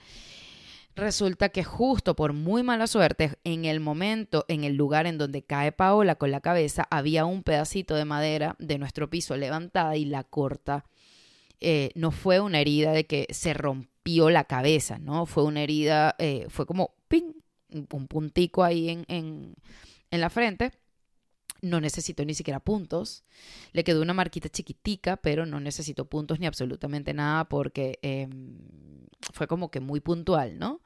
Resulta 0.96 1.50
que 1.50 1.64
justo 1.64 2.16
por 2.16 2.34
muy 2.34 2.62
mala 2.62 2.86
suerte, 2.86 3.34
en 3.44 3.66
el 3.66 3.80
momento, 3.80 4.46
en 4.48 4.64
el 4.64 4.76
lugar 4.76 5.08
en 5.08 5.18
donde 5.18 5.44
cae 5.44 5.72
Paola 5.72 6.16
con 6.16 6.30
la 6.30 6.42
cabeza, 6.42 6.88
había 6.92 7.26
un 7.26 7.44
pedacito 7.44 7.96
de 7.96 8.06
madera 8.06 8.56
de 8.60 8.78
nuestro 8.78 9.10
piso 9.10 9.38
levantada 9.38 9.96
y 9.96 10.06
la 10.06 10.24
corta. 10.24 10.86
Eh, 11.62 11.92
no 11.96 12.12
fue 12.12 12.40
una 12.40 12.60
herida 12.60 12.92
de 12.92 13.06
que 13.06 13.28
se 13.32 13.54
rompió 13.54 14.30
la 14.30 14.44
cabeza, 14.44 15.00
¿no? 15.00 15.26
Fue 15.26 15.44
una 15.44 15.62
herida, 15.62 16.16
eh, 16.20 16.48
fue 16.50 16.66
como 16.66 16.96
¡ping! 17.08 17.39
Un 17.72 18.08
puntico 18.08 18.64
ahí 18.64 18.90
en, 18.90 19.06
en, 19.08 19.56
en 20.12 20.22
la 20.22 20.30
frente. 20.30 20.72
No 21.62 21.82
necesito 21.82 22.24
ni 22.24 22.34
siquiera 22.34 22.60
puntos. 22.62 23.24
Le 23.74 23.84
quedó 23.84 24.02
una 24.02 24.14
marquita 24.14 24.50
chiquitica, 24.50 25.18
pero 25.18 25.46
no 25.46 25.60
necesito 25.60 26.06
puntos 26.06 26.40
ni 26.40 26.46
absolutamente 26.46 27.14
nada 27.14 27.50
porque 27.50 28.00
em, 28.02 28.58
fue 29.34 29.48
como 29.48 29.70
que 29.70 29.82
muy 29.82 30.00
puntual, 30.00 30.58
¿no? 30.58 30.82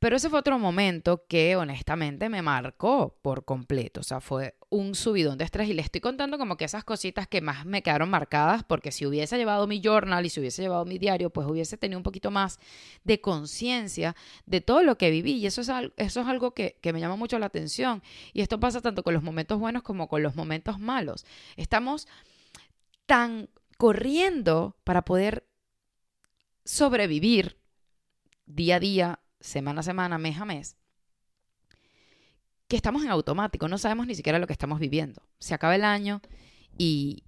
Pero 0.00 0.16
ese 0.16 0.30
fue 0.30 0.38
otro 0.38 0.58
momento 0.58 1.26
que 1.28 1.56
honestamente 1.56 2.30
me 2.30 2.40
marcó 2.40 3.18
por 3.20 3.44
completo. 3.44 4.00
O 4.00 4.02
sea, 4.02 4.22
fue 4.22 4.54
un 4.70 4.94
subidón 4.94 5.36
de 5.36 5.44
estrés 5.44 5.68
y 5.68 5.74
le 5.74 5.82
estoy 5.82 6.00
contando 6.00 6.38
como 6.38 6.56
que 6.56 6.64
esas 6.64 6.84
cositas 6.84 7.28
que 7.28 7.42
más 7.42 7.66
me 7.66 7.82
quedaron 7.82 8.08
marcadas 8.08 8.64
porque 8.64 8.92
si 8.92 9.04
hubiese 9.04 9.36
llevado 9.36 9.66
mi 9.66 9.82
journal 9.82 10.24
y 10.24 10.30
si 10.30 10.40
hubiese 10.40 10.62
llevado 10.62 10.86
mi 10.86 10.98
diario, 10.98 11.28
pues 11.28 11.46
hubiese 11.46 11.76
tenido 11.76 11.98
un 11.98 12.02
poquito 12.02 12.30
más 12.30 12.58
de 13.04 13.20
conciencia 13.20 14.16
de 14.46 14.62
todo 14.62 14.82
lo 14.82 14.96
que 14.96 15.10
viví 15.10 15.34
y 15.34 15.46
eso 15.46 15.60
es, 15.60 15.68
algo, 15.68 15.92
eso 15.98 16.22
es 16.22 16.26
algo 16.26 16.54
que, 16.54 16.78
que 16.80 16.94
me 16.94 17.00
llama 17.00 17.16
mucho 17.16 17.38
la 17.38 17.46
atención 17.46 18.02
y 18.32 18.40
esto 18.40 18.58
pasa 18.58 18.80
tanto 18.80 19.02
con 19.02 19.12
los 19.12 19.22
momentos 19.22 19.58
buenos 19.58 19.82
como 19.82 20.08
con 20.08 20.22
los 20.22 20.34
momentos 20.34 20.78
malos. 20.78 21.26
Estamos 21.56 22.08
tan 23.04 23.50
corriendo 23.76 24.78
para 24.84 25.04
poder 25.04 25.46
sobrevivir 26.64 27.58
día 28.46 28.76
a 28.76 28.80
día 28.80 29.19
semana 29.40 29.80
a 29.80 29.82
semana, 29.82 30.18
mes 30.18 30.38
a 30.38 30.44
mes, 30.44 30.76
que 32.68 32.76
estamos 32.76 33.02
en 33.02 33.10
automático, 33.10 33.66
no 33.68 33.78
sabemos 33.78 34.06
ni 34.06 34.14
siquiera 34.14 34.38
lo 34.38 34.46
que 34.46 34.52
estamos 34.52 34.78
viviendo. 34.78 35.22
Se 35.38 35.54
acaba 35.54 35.74
el 35.74 35.84
año 35.84 36.20
y 36.78 37.24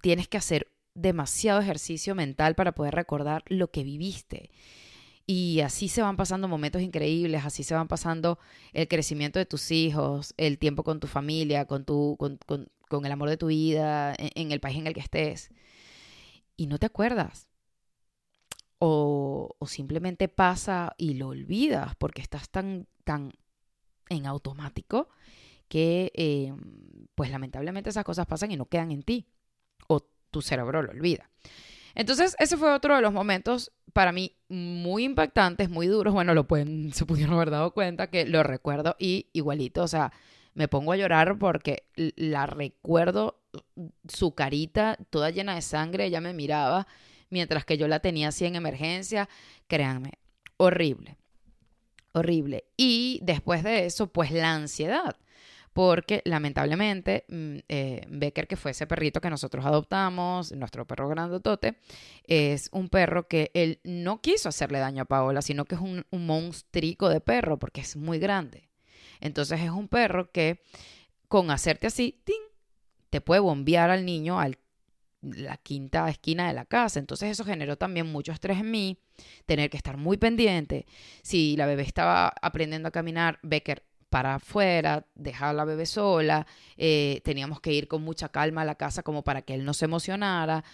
tienes 0.00 0.28
que 0.28 0.36
hacer 0.36 0.68
demasiado 0.94 1.60
ejercicio 1.60 2.14
mental 2.14 2.54
para 2.54 2.72
poder 2.72 2.94
recordar 2.94 3.42
lo 3.46 3.70
que 3.70 3.82
viviste. 3.82 4.50
Y 5.26 5.60
así 5.60 5.88
se 5.88 6.00
van 6.00 6.16
pasando 6.16 6.48
momentos 6.48 6.80
increíbles, 6.80 7.44
así 7.44 7.62
se 7.62 7.74
van 7.74 7.88
pasando 7.88 8.38
el 8.72 8.88
crecimiento 8.88 9.38
de 9.38 9.46
tus 9.46 9.70
hijos, 9.70 10.32
el 10.36 10.58
tiempo 10.58 10.84
con 10.84 11.00
tu 11.00 11.06
familia, 11.06 11.66
con, 11.66 11.84
tu, 11.84 12.16
con, 12.18 12.38
con 12.88 13.04
el 13.04 13.12
amor 13.12 13.28
de 13.28 13.36
tu 13.36 13.48
vida, 13.48 14.14
en, 14.16 14.30
en 14.34 14.52
el 14.52 14.60
país 14.60 14.78
en 14.78 14.86
el 14.86 14.94
que 14.94 15.00
estés. 15.00 15.50
Y 16.56 16.66
no 16.66 16.78
te 16.78 16.86
acuerdas 16.86 17.48
o, 18.78 19.56
simplemente 19.66 20.28
pasa 20.28 20.94
y 20.96 21.14
lo 21.14 21.28
olvidas 21.28 21.94
porque 21.96 22.22
estás 22.22 22.48
tan, 22.48 22.86
tan 23.04 23.32
en 24.08 24.26
automático 24.26 25.08
que 25.68 26.12
eh, 26.14 26.54
pues 27.14 27.30
lamentablemente 27.30 27.90
esas 27.90 28.04
cosas 28.04 28.26
pasan 28.26 28.50
y 28.52 28.56
no 28.56 28.66
quedan 28.66 28.90
en 28.90 29.02
ti 29.02 29.26
o 29.86 30.00
tu 30.30 30.42
cerebro 30.42 30.82
lo 30.82 30.90
olvida. 30.90 31.30
Entonces, 31.94 32.36
ese 32.38 32.56
fue 32.56 32.72
otro 32.72 32.94
de 32.94 33.02
los 33.02 33.12
momentos 33.12 33.72
para 33.92 34.12
mí 34.12 34.36
muy 34.48 35.04
impactantes, 35.04 35.68
muy 35.68 35.88
duros. 35.88 36.14
Bueno, 36.14 36.32
lo 36.32 36.46
pueden, 36.46 36.92
se 36.92 37.04
pudieron 37.04 37.34
haber 37.34 37.50
dado 37.50 37.72
cuenta 37.72 38.08
que 38.08 38.24
lo 38.24 38.42
recuerdo 38.42 38.94
y 38.98 39.28
igualito, 39.32 39.82
o 39.82 39.88
sea, 39.88 40.12
me 40.54 40.68
pongo 40.68 40.92
a 40.92 40.96
llorar 40.96 41.38
porque 41.38 41.84
la 42.16 42.46
recuerdo, 42.46 43.40
su 44.08 44.34
carita 44.34 44.98
toda 45.10 45.30
llena 45.30 45.54
de 45.54 45.62
sangre, 45.62 46.06
ella 46.06 46.20
me 46.20 46.34
miraba 46.34 46.86
mientras 47.30 47.64
que 47.64 47.78
yo 47.78 47.88
la 47.88 48.00
tenía 48.00 48.28
así 48.28 48.44
en 48.44 48.56
emergencia. 48.56 49.28
Créanme, 49.66 50.12
horrible, 50.56 51.16
horrible. 52.12 52.64
Y 52.76 53.20
después 53.22 53.62
de 53.62 53.86
eso, 53.86 54.08
pues 54.08 54.30
la 54.30 54.54
ansiedad 54.54 55.16
porque 55.78 56.22
lamentablemente 56.24 57.24
mm, 57.28 57.58
eh, 57.68 58.04
Becker, 58.08 58.48
que 58.48 58.56
fue 58.56 58.72
ese 58.72 58.88
perrito 58.88 59.20
que 59.20 59.30
nosotros 59.30 59.64
adoptamos, 59.64 60.50
nuestro 60.50 60.84
perro 60.88 61.08
grandotote, 61.08 61.76
es 62.24 62.68
un 62.72 62.88
perro 62.88 63.28
que 63.28 63.52
él 63.54 63.78
no 63.84 64.20
quiso 64.20 64.48
hacerle 64.48 64.80
daño 64.80 65.02
a 65.02 65.04
Paola, 65.04 65.40
sino 65.40 65.66
que 65.66 65.76
es 65.76 65.80
un, 65.80 66.04
un 66.10 66.26
monstrico 66.26 67.08
de 67.08 67.20
perro, 67.20 67.60
porque 67.60 67.82
es 67.82 67.94
muy 67.94 68.18
grande. 68.18 68.68
Entonces 69.20 69.60
es 69.60 69.70
un 69.70 69.86
perro 69.86 70.32
que 70.32 70.62
con 71.28 71.52
hacerte 71.52 71.86
así, 71.86 72.20
¡ting! 72.24 72.42
te 73.10 73.20
puede 73.20 73.40
bombear 73.40 73.90
al 73.90 74.04
niño 74.04 74.40
a 74.40 74.46
la 75.20 75.56
quinta 75.56 76.08
esquina 76.08 76.48
de 76.48 76.54
la 76.54 76.64
casa. 76.64 76.98
Entonces 76.98 77.30
eso 77.30 77.44
generó 77.44 77.76
también 77.76 78.10
mucho 78.10 78.32
estrés 78.32 78.58
en 78.58 78.70
mí, 78.70 78.98
tener 79.46 79.70
que 79.70 79.76
estar 79.76 79.96
muy 79.96 80.16
pendiente. 80.16 80.86
Si 81.22 81.56
la 81.56 81.66
bebé 81.66 81.82
estaba 81.82 82.32
aprendiendo 82.40 82.88
a 82.88 82.92
caminar, 82.92 83.38
Becker 83.42 83.84
para 84.08 84.36
afuera, 84.36 85.06
dejar 85.14 85.50
a 85.50 85.52
la 85.52 85.64
bebé 85.64 85.86
sola, 85.86 86.46
eh, 86.76 87.20
teníamos 87.24 87.60
que 87.60 87.72
ir 87.72 87.88
con 87.88 88.02
mucha 88.02 88.30
calma 88.30 88.62
a 88.62 88.64
la 88.64 88.76
casa 88.76 89.02
como 89.02 89.22
para 89.22 89.42
que 89.42 89.54
él 89.54 89.64
no 89.64 89.74
se 89.74 89.84
emocionara. 89.84 90.64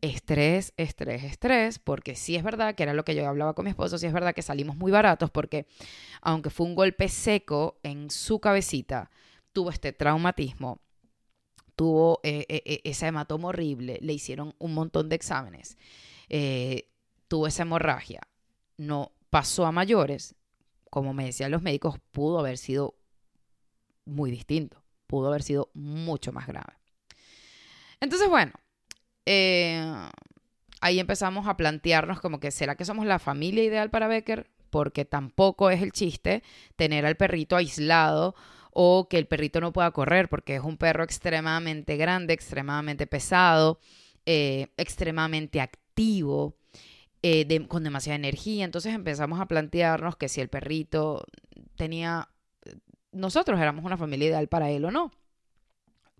Estrés, 0.00 0.74
estrés, 0.76 1.24
estrés, 1.24 1.78
porque 1.78 2.14
sí 2.14 2.36
es 2.36 2.42
verdad 2.42 2.74
que 2.74 2.82
era 2.82 2.92
lo 2.92 3.04
que 3.04 3.14
yo 3.14 3.26
hablaba 3.26 3.54
con 3.54 3.64
mi 3.64 3.70
esposo, 3.70 3.96
sí 3.96 4.06
es 4.06 4.12
verdad 4.12 4.34
que 4.34 4.42
salimos 4.42 4.76
muy 4.76 4.92
baratos 4.92 5.30
porque 5.30 5.66
aunque 6.20 6.50
fue 6.50 6.66
un 6.66 6.74
golpe 6.74 7.08
seco 7.08 7.78
en 7.82 8.10
su 8.10 8.38
cabecita, 8.38 9.10
tuvo 9.52 9.70
este 9.70 9.92
traumatismo, 9.92 10.80
tuvo 11.76 12.20
eh, 12.22 12.46
eh, 12.48 12.80
ese 12.84 13.06
hematoma 13.06 13.48
horrible, 13.48 13.98
le 14.00 14.12
hicieron 14.12 14.54
un 14.58 14.74
montón 14.74 15.08
de 15.08 15.16
exámenes, 15.16 15.76
tuvo 17.28 17.46
esa 17.46 17.62
hemorragia, 17.62 18.20
no 18.76 19.12
pasó 19.30 19.66
a 19.66 19.72
mayores, 19.72 20.34
como 20.90 21.12
me 21.12 21.24
decían 21.24 21.50
los 21.50 21.62
médicos, 21.62 21.98
pudo 22.12 22.38
haber 22.38 22.56
sido 22.58 22.94
muy 24.04 24.30
distinto, 24.30 24.82
pudo 25.06 25.28
haber 25.28 25.42
sido 25.42 25.70
mucho 25.74 26.32
más 26.32 26.46
grave. 26.46 26.74
Entonces, 28.00 28.28
bueno, 28.28 28.52
eh, 29.26 29.82
ahí 30.80 31.00
empezamos 31.00 31.46
a 31.46 31.56
plantearnos 31.56 32.20
como 32.20 32.40
que, 32.40 32.50
¿será 32.50 32.76
que 32.76 32.84
somos 32.84 33.06
la 33.06 33.18
familia 33.18 33.64
ideal 33.64 33.90
para 33.90 34.08
Becker? 34.08 34.50
Porque 34.70 35.04
tampoco 35.04 35.70
es 35.70 35.82
el 35.82 35.92
chiste 35.92 36.42
tener 36.76 37.06
al 37.06 37.16
perrito 37.16 37.56
aislado 37.56 38.34
o 38.74 39.08
que 39.08 39.18
el 39.18 39.26
perrito 39.26 39.60
no 39.60 39.72
pueda 39.72 39.90
correr, 39.92 40.28
porque 40.28 40.56
es 40.56 40.62
un 40.62 40.76
perro 40.76 41.04
extremadamente 41.04 41.96
grande, 41.96 42.34
extremadamente 42.34 43.06
pesado, 43.06 43.78
eh, 44.26 44.68
extremadamente 44.76 45.60
activo. 45.60 46.56
Eh, 47.26 47.66
con 47.68 47.82
demasiada 47.82 48.16
energía. 48.16 48.66
Entonces 48.66 48.92
empezamos 48.92 49.40
a 49.40 49.46
plantearnos 49.46 50.18
que 50.18 50.28
si 50.28 50.42
el 50.42 50.50
perrito 50.50 51.24
tenía, 51.74 52.28
nosotros 53.12 53.58
éramos 53.58 53.82
una 53.82 53.96
familia 53.96 54.28
ideal 54.28 54.46
para 54.46 54.70
él 54.70 54.84
o 54.84 54.90
no. 54.90 55.10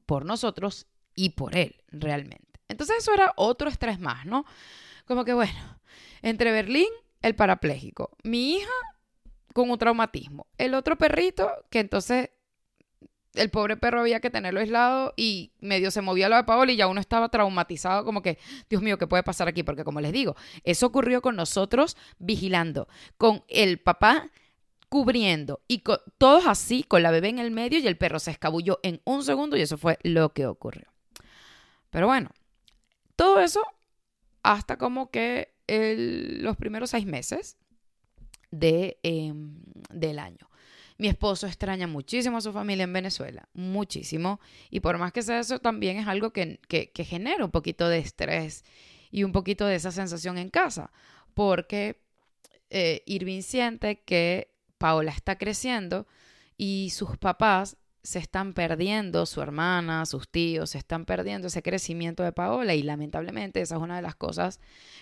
Por 0.07 0.25
nosotros 0.25 0.87
y 1.15 1.31
por 1.31 1.59
él, 1.59 1.77
realmente. 1.89 2.61
Entonces 2.69 2.97
eso 3.01 3.13
era 3.13 3.35
otro 3.37 3.69
estrés 3.69 4.01
más, 4.01 4.25
¿no? 4.25 4.47
Como 5.05 5.27
que 5.27 5.35
bueno, 5.35 5.79
entre 6.23 6.53
Berlín, 6.53 6.89
el 7.21 7.35
parapléjico, 7.35 8.17
mi 8.23 8.55
hija 8.55 8.73
con 9.53 9.71
un 9.71 9.77
traumatismo, 9.77 10.47
el 10.57 10.73
otro 10.73 10.97
perrito 10.97 11.51
que 11.69 11.81
entonces 11.81 12.31
el 13.35 13.51
pobre 13.51 13.77
perro 13.77 14.01
había 14.01 14.21
que 14.21 14.31
tenerlo 14.31 14.61
aislado 14.61 15.13
y 15.17 15.53
medio 15.61 15.91
se 15.91 16.01
movía 16.01 16.29
lo 16.29 16.37
de 16.37 16.45
Paola 16.45 16.73
y 16.73 16.77
ya 16.77 16.87
uno 16.87 17.01
estaba 17.01 17.29
traumatizado 17.29 18.05
como 18.05 18.23
que, 18.23 18.39
Dios 18.69 18.83
mío, 18.83 18.99
¿qué 18.99 19.07
puede 19.07 19.23
pasar 19.23 19.49
aquí? 19.49 19.63
Porque 19.63 19.85
como 19.85 20.01
les 20.01 20.13
digo, 20.13 20.37
eso 20.63 20.87
ocurrió 20.87 21.21
con 21.21 21.37
nosotros 21.37 21.97
vigilando, 22.19 22.89
con 23.17 23.45
el 23.49 23.79
papá 23.79 24.31
cubriendo 24.89 25.61
y 25.67 25.83
todos 26.19 26.47
así, 26.47 26.85
con 26.85 27.03
la 27.03 27.11
bebé 27.11 27.29
en 27.29 27.41
el 27.41 27.51
medio 27.51 27.79
y 27.81 27.87
el 27.87 27.97
perro 27.97 28.21
se 28.21 28.31
escabulló 28.31 28.79
en 28.83 29.01
un 29.05 29.25
segundo 29.25 29.57
y 29.57 29.63
eso 29.63 29.77
fue 29.77 29.99
lo 30.03 30.33
que 30.33 30.47
ocurrió. 30.47 30.87
Pero 31.91 32.07
bueno, 32.07 32.31
todo 33.17 33.41
eso 33.41 33.63
hasta 34.43 34.77
como 34.77 35.11
que 35.11 35.55
los 35.67 36.57
primeros 36.57 36.91
seis 36.91 37.07
meses 37.07 37.57
de, 38.51 38.99
em, 39.03 39.57
del 39.91 40.19
año. 40.19 40.49
Mi 40.97 41.09
esposo 41.09 41.47
extraña 41.47 41.87
muchísimo 41.87 42.37
a 42.37 42.41
su 42.41 42.53
familia 42.53 42.85
en 42.85 42.93
Venezuela, 42.93 43.49
muchísimo. 43.53 44.41
Y 44.71 44.81
por 44.81 44.97
más 44.99 45.13
que 45.13 45.23
sea 45.23 45.41
eso, 45.41 45.59
también 45.59 45.99
es 45.99 46.07
algo 46.07 46.31
que, 46.31 46.61
genera 46.95 47.45
un 47.45 47.51
poquito 47.51 47.89
de 47.89 47.99
estrés 47.99 48.65
y 49.11 49.25
un 49.25 49.33
poquito 49.33 49.67
de 49.67 49.75
esa 49.75 49.91
sensación 49.91 50.39
en 50.39 50.51
casa. 50.51 50.93
Porque 51.35 52.01
eh, 52.71 53.03
siente 53.43 54.03
que 54.03 54.55
Paola 54.79 55.11
está 55.11 55.37
creciendo 55.37 56.07
y 56.57 56.91
sus 56.91 57.17
papás 57.19 57.77
se 58.05 58.19
están 58.19 58.53
perdiendo, 58.53 59.25
su 59.25 59.41
hermana, 59.41 60.05
sus 60.05 60.29
tíos, 60.29 60.71
se 60.71 60.79
están 60.79 61.07
perdiendo 61.07 61.49
ese 61.49 61.63
crecimiento 61.63 62.23
de 62.23 62.33
Paola 62.33 62.75
y 62.75 62.83
lamentablemente 62.83 63.63
esa 63.63 63.77
es 63.77 63.81
una 63.81 63.97
de 63.97 64.03
las 64.03 64.15
cosas 64.15 64.61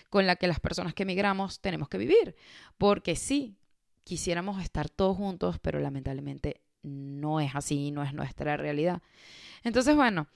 con 0.09 0.25
la 0.25 0.37
que 0.37 0.47
las 0.47 0.61
personas 0.61 0.93
que 0.93 1.03
emigramos 1.03 1.59
tenemos 1.59 1.89
que 1.89 1.97
vivir. 1.97 2.35
Porque 2.77 3.17
sí, 3.17 3.57
quisiéramos 4.03 4.61
estar 4.61 4.89
todos 4.89 5.17
juntos, 5.17 5.57
pero 5.59 5.79
lamentablemente 5.79 6.61
no 6.83 7.39
es 7.39 7.55
así, 7.55 7.91
no 7.91 8.03
es 8.03 8.13
nuestra 8.13 8.57
realidad. 8.57 9.01
Entonces, 9.63 9.95
bueno, 9.95 10.27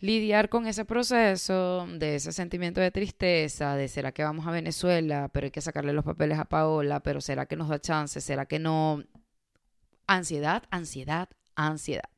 lidiar 0.00 0.48
con 0.48 0.66
ese 0.66 0.84
proceso, 0.84 1.86
de 1.86 2.16
ese 2.16 2.32
sentimiento 2.32 2.80
de 2.80 2.90
tristeza, 2.90 3.76
de 3.76 3.88
será 3.88 4.12
que 4.12 4.24
vamos 4.24 4.46
a 4.46 4.50
Venezuela, 4.50 5.28
pero 5.32 5.46
hay 5.46 5.50
que 5.50 5.60
sacarle 5.60 5.92
los 5.92 6.04
papeles 6.04 6.38
a 6.38 6.44
Paola, 6.46 7.00
pero 7.00 7.20
será 7.20 7.46
que 7.46 7.56
nos 7.56 7.68
da 7.68 7.78
chance, 7.78 8.20
será 8.20 8.46
que 8.46 8.58
no. 8.58 9.02
Ansiedad, 10.06 10.64
ansiedad, 10.70 11.28
ansiedad. 11.54 12.10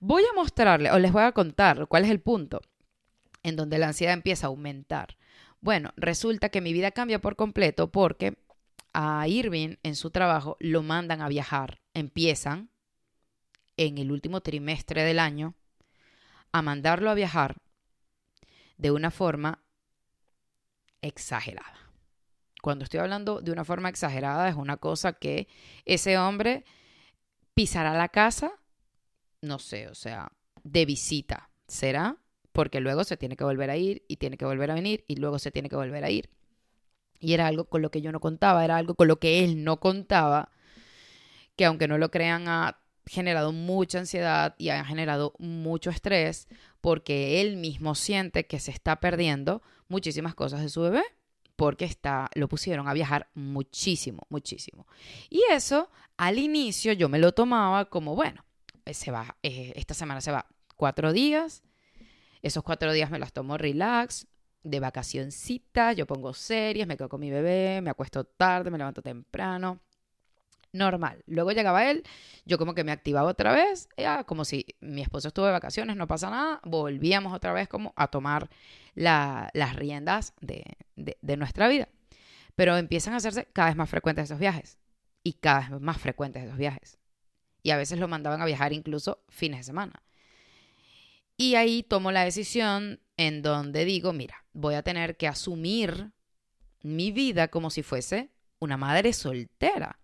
Voy 0.00 0.22
a 0.22 0.34
mostrarle, 0.34 0.90
o 0.90 0.98
les 0.98 1.12
voy 1.12 1.22
a 1.22 1.32
contar 1.32 1.86
cuál 1.86 2.04
es 2.04 2.10
el 2.10 2.20
punto 2.20 2.60
en 3.42 3.56
donde 3.56 3.78
la 3.78 3.88
ansiedad 3.88 4.12
empieza 4.12 4.46
a 4.46 4.48
aumentar. 4.48 5.16
Bueno, 5.60 5.92
resulta 5.96 6.50
que 6.50 6.60
mi 6.60 6.74
vida 6.74 6.90
cambia 6.90 7.20
por 7.20 7.36
completo 7.36 7.90
porque 7.90 8.36
a 8.94 9.26
Irving 9.28 9.76
en 9.82 9.96
su 9.96 10.10
trabajo 10.10 10.56
lo 10.60 10.82
mandan 10.82 11.20
a 11.20 11.28
viajar. 11.28 11.80
Empiezan 11.92 12.70
en 13.76 13.98
el 13.98 14.12
último 14.12 14.40
trimestre 14.40 15.02
del 15.02 15.18
año 15.18 15.54
a 16.52 16.62
mandarlo 16.62 17.10
a 17.10 17.14
viajar 17.14 17.56
de 18.78 18.92
una 18.92 19.10
forma 19.10 19.62
exagerada. 21.02 21.90
Cuando 22.62 22.84
estoy 22.84 23.00
hablando 23.00 23.42
de 23.42 23.52
una 23.52 23.64
forma 23.64 23.88
exagerada 23.88 24.48
es 24.48 24.54
una 24.54 24.78
cosa 24.78 25.12
que 25.12 25.48
ese 25.84 26.16
hombre 26.16 26.64
pisará 27.52 27.94
la 27.94 28.08
casa, 28.08 28.52
no 29.42 29.58
sé, 29.58 29.88
o 29.88 29.94
sea, 29.94 30.32
de 30.62 30.86
visita. 30.86 31.50
¿Será? 31.66 32.16
Porque 32.52 32.80
luego 32.80 33.04
se 33.04 33.16
tiene 33.16 33.36
que 33.36 33.44
volver 33.44 33.70
a 33.70 33.76
ir 33.76 34.04
y 34.08 34.16
tiene 34.16 34.36
que 34.36 34.44
volver 34.44 34.70
a 34.70 34.74
venir 34.74 35.04
y 35.08 35.16
luego 35.16 35.38
se 35.38 35.50
tiene 35.50 35.68
que 35.68 35.76
volver 35.76 36.04
a 36.04 36.10
ir. 36.10 36.30
Y 37.24 37.32
era 37.34 37.46
algo 37.46 37.64
con 37.64 37.82
lo 37.82 37.90
que 37.90 38.02
yo 38.02 38.12
no 38.12 38.20
contaba, 38.20 38.64
era 38.64 38.76
algo 38.76 38.94
con 38.94 39.08
lo 39.08 39.18
que 39.18 39.44
él 39.44 39.64
no 39.64 39.80
contaba, 39.80 40.50
que 41.56 41.64
aunque 41.64 41.88
no 41.88 41.98
lo 41.98 42.10
crean 42.10 42.48
ha 42.48 42.78
generado 43.06 43.52
mucha 43.52 43.98
ansiedad 43.98 44.54
y 44.58 44.70
ha 44.70 44.84
generado 44.84 45.34
mucho 45.38 45.90
estrés 45.90 46.48
porque 46.80 47.40
él 47.40 47.56
mismo 47.56 47.94
siente 47.94 48.46
que 48.46 48.60
se 48.60 48.70
está 48.70 49.00
perdiendo 49.00 49.62
muchísimas 49.88 50.34
cosas 50.34 50.60
de 50.62 50.68
su 50.68 50.82
bebé 50.82 51.02
porque 51.56 51.84
está, 51.84 52.28
lo 52.34 52.48
pusieron 52.48 52.88
a 52.88 52.94
viajar 52.94 53.30
muchísimo, 53.34 54.26
muchísimo. 54.28 54.86
Y 55.30 55.42
eso 55.50 55.90
al 56.16 56.38
inicio 56.38 56.92
yo 56.92 57.08
me 57.08 57.18
lo 57.18 57.32
tomaba 57.32 57.86
como, 57.86 58.14
bueno, 58.14 58.44
se 58.92 59.10
va, 59.10 59.36
eh, 59.42 59.72
esta 59.76 59.94
semana 59.94 60.20
se 60.20 60.32
va 60.32 60.46
cuatro 60.76 61.12
días, 61.12 61.62
esos 62.42 62.62
cuatro 62.62 62.92
días 62.92 63.10
me 63.10 63.18
las 63.18 63.32
tomo 63.32 63.56
relax, 63.56 64.26
de 64.64 64.80
vacacioncita, 64.80 65.92
yo 65.92 66.06
pongo 66.06 66.32
series, 66.34 66.86
me 66.86 66.96
quedo 66.96 67.08
con 67.08 67.20
mi 67.20 67.30
bebé, 67.30 67.80
me 67.82 67.90
acuesto 67.90 68.24
tarde, 68.24 68.70
me 68.70 68.78
levanto 68.78 69.02
temprano. 69.02 69.80
Normal. 70.72 71.22
Luego 71.26 71.52
llegaba 71.52 71.88
él, 71.88 72.02
yo 72.44 72.58
como 72.58 72.74
que 72.74 72.82
me 72.82 72.90
activaba 72.90 73.30
otra 73.30 73.52
vez, 73.52 73.88
ya, 73.96 74.24
como 74.24 74.44
si 74.44 74.66
mi 74.80 75.02
esposo 75.02 75.28
estuvo 75.28 75.46
de 75.46 75.52
vacaciones, 75.52 75.96
no 75.96 76.08
pasa 76.08 76.30
nada, 76.30 76.60
volvíamos 76.64 77.32
otra 77.32 77.52
vez 77.52 77.68
como 77.68 77.92
a 77.94 78.08
tomar 78.08 78.50
las 78.94 79.76
riendas 79.76 80.32
de, 80.40 80.64
de 80.96 81.36
nuestra 81.36 81.68
vida. 81.68 81.88
Pero 82.56 82.76
empiezan 82.76 83.14
a 83.14 83.18
hacerse 83.18 83.46
cada 83.52 83.68
vez 83.68 83.76
más 83.76 83.88
frecuentes 83.88 84.24
esos 84.24 84.40
viajes 84.40 84.78
y 85.22 85.34
cada 85.34 85.68
vez 85.68 85.80
más 85.80 85.98
frecuentes 85.98 86.42
esos 86.42 86.58
viajes. 86.58 86.98
Y 87.62 87.70
a 87.70 87.76
veces 87.76 87.98
lo 87.98 88.08
mandaban 88.08 88.42
a 88.42 88.46
viajar 88.46 88.72
incluso 88.72 89.22
fines 89.28 89.60
de 89.60 89.64
semana. 89.64 90.02
Y 91.36 91.54
ahí 91.56 91.82
tomo 91.82 92.12
la 92.12 92.24
decisión 92.24 93.00
en 93.16 93.42
donde 93.42 93.84
digo, 93.84 94.12
mira, 94.12 94.44
voy 94.52 94.74
a 94.74 94.82
tener 94.82 95.16
que 95.16 95.28
asumir 95.28 96.12
mi 96.82 97.12
vida 97.12 97.48
como 97.48 97.70
si 97.70 97.82
fuese 97.82 98.30
una 98.58 98.76
madre 98.76 99.12
soltera. 99.12 99.98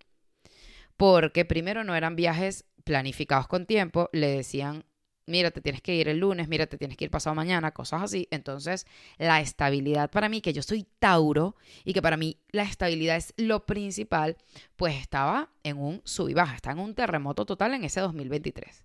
Porque 0.96 1.44
primero 1.44 1.84
no 1.84 1.94
eran 1.94 2.16
viajes 2.16 2.64
planificados 2.84 3.46
con 3.46 3.66
tiempo, 3.66 4.08
le 4.12 4.28
decían, 4.28 4.84
mira, 5.26 5.50
te 5.50 5.60
tienes 5.60 5.80
que 5.80 5.94
ir 5.94 6.08
el 6.08 6.18
lunes, 6.18 6.48
mira, 6.48 6.66
te 6.66 6.76
tienes 6.76 6.96
que 6.96 7.04
ir 7.04 7.10
pasado 7.10 7.34
mañana, 7.34 7.72
cosas 7.72 8.02
así. 8.02 8.28
Entonces, 8.30 8.86
la 9.16 9.40
estabilidad 9.40 10.10
para 10.10 10.28
mí, 10.28 10.40
que 10.40 10.52
yo 10.52 10.62
soy 10.62 10.86
Tauro 10.98 11.56
y 11.84 11.92
que 11.94 12.02
para 12.02 12.16
mí 12.16 12.38
la 12.50 12.64
estabilidad 12.64 13.16
es 13.16 13.32
lo 13.36 13.64
principal, 13.64 14.36
pues 14.76 14.96
estaba 14.96 15.50
en 15.62 15.78
un 15.78 16.02
sub 16.04 16.28
y 16.28 16.34
baja, 16.34 16.56
está 16.56 16.72
en 16.72 16.80
un 16.80 16.94
terremoto 16.94 17.46
total 17.46 17.74
en 17.74 17.84
ese 17.84 18.00
2023. 18.00 18.84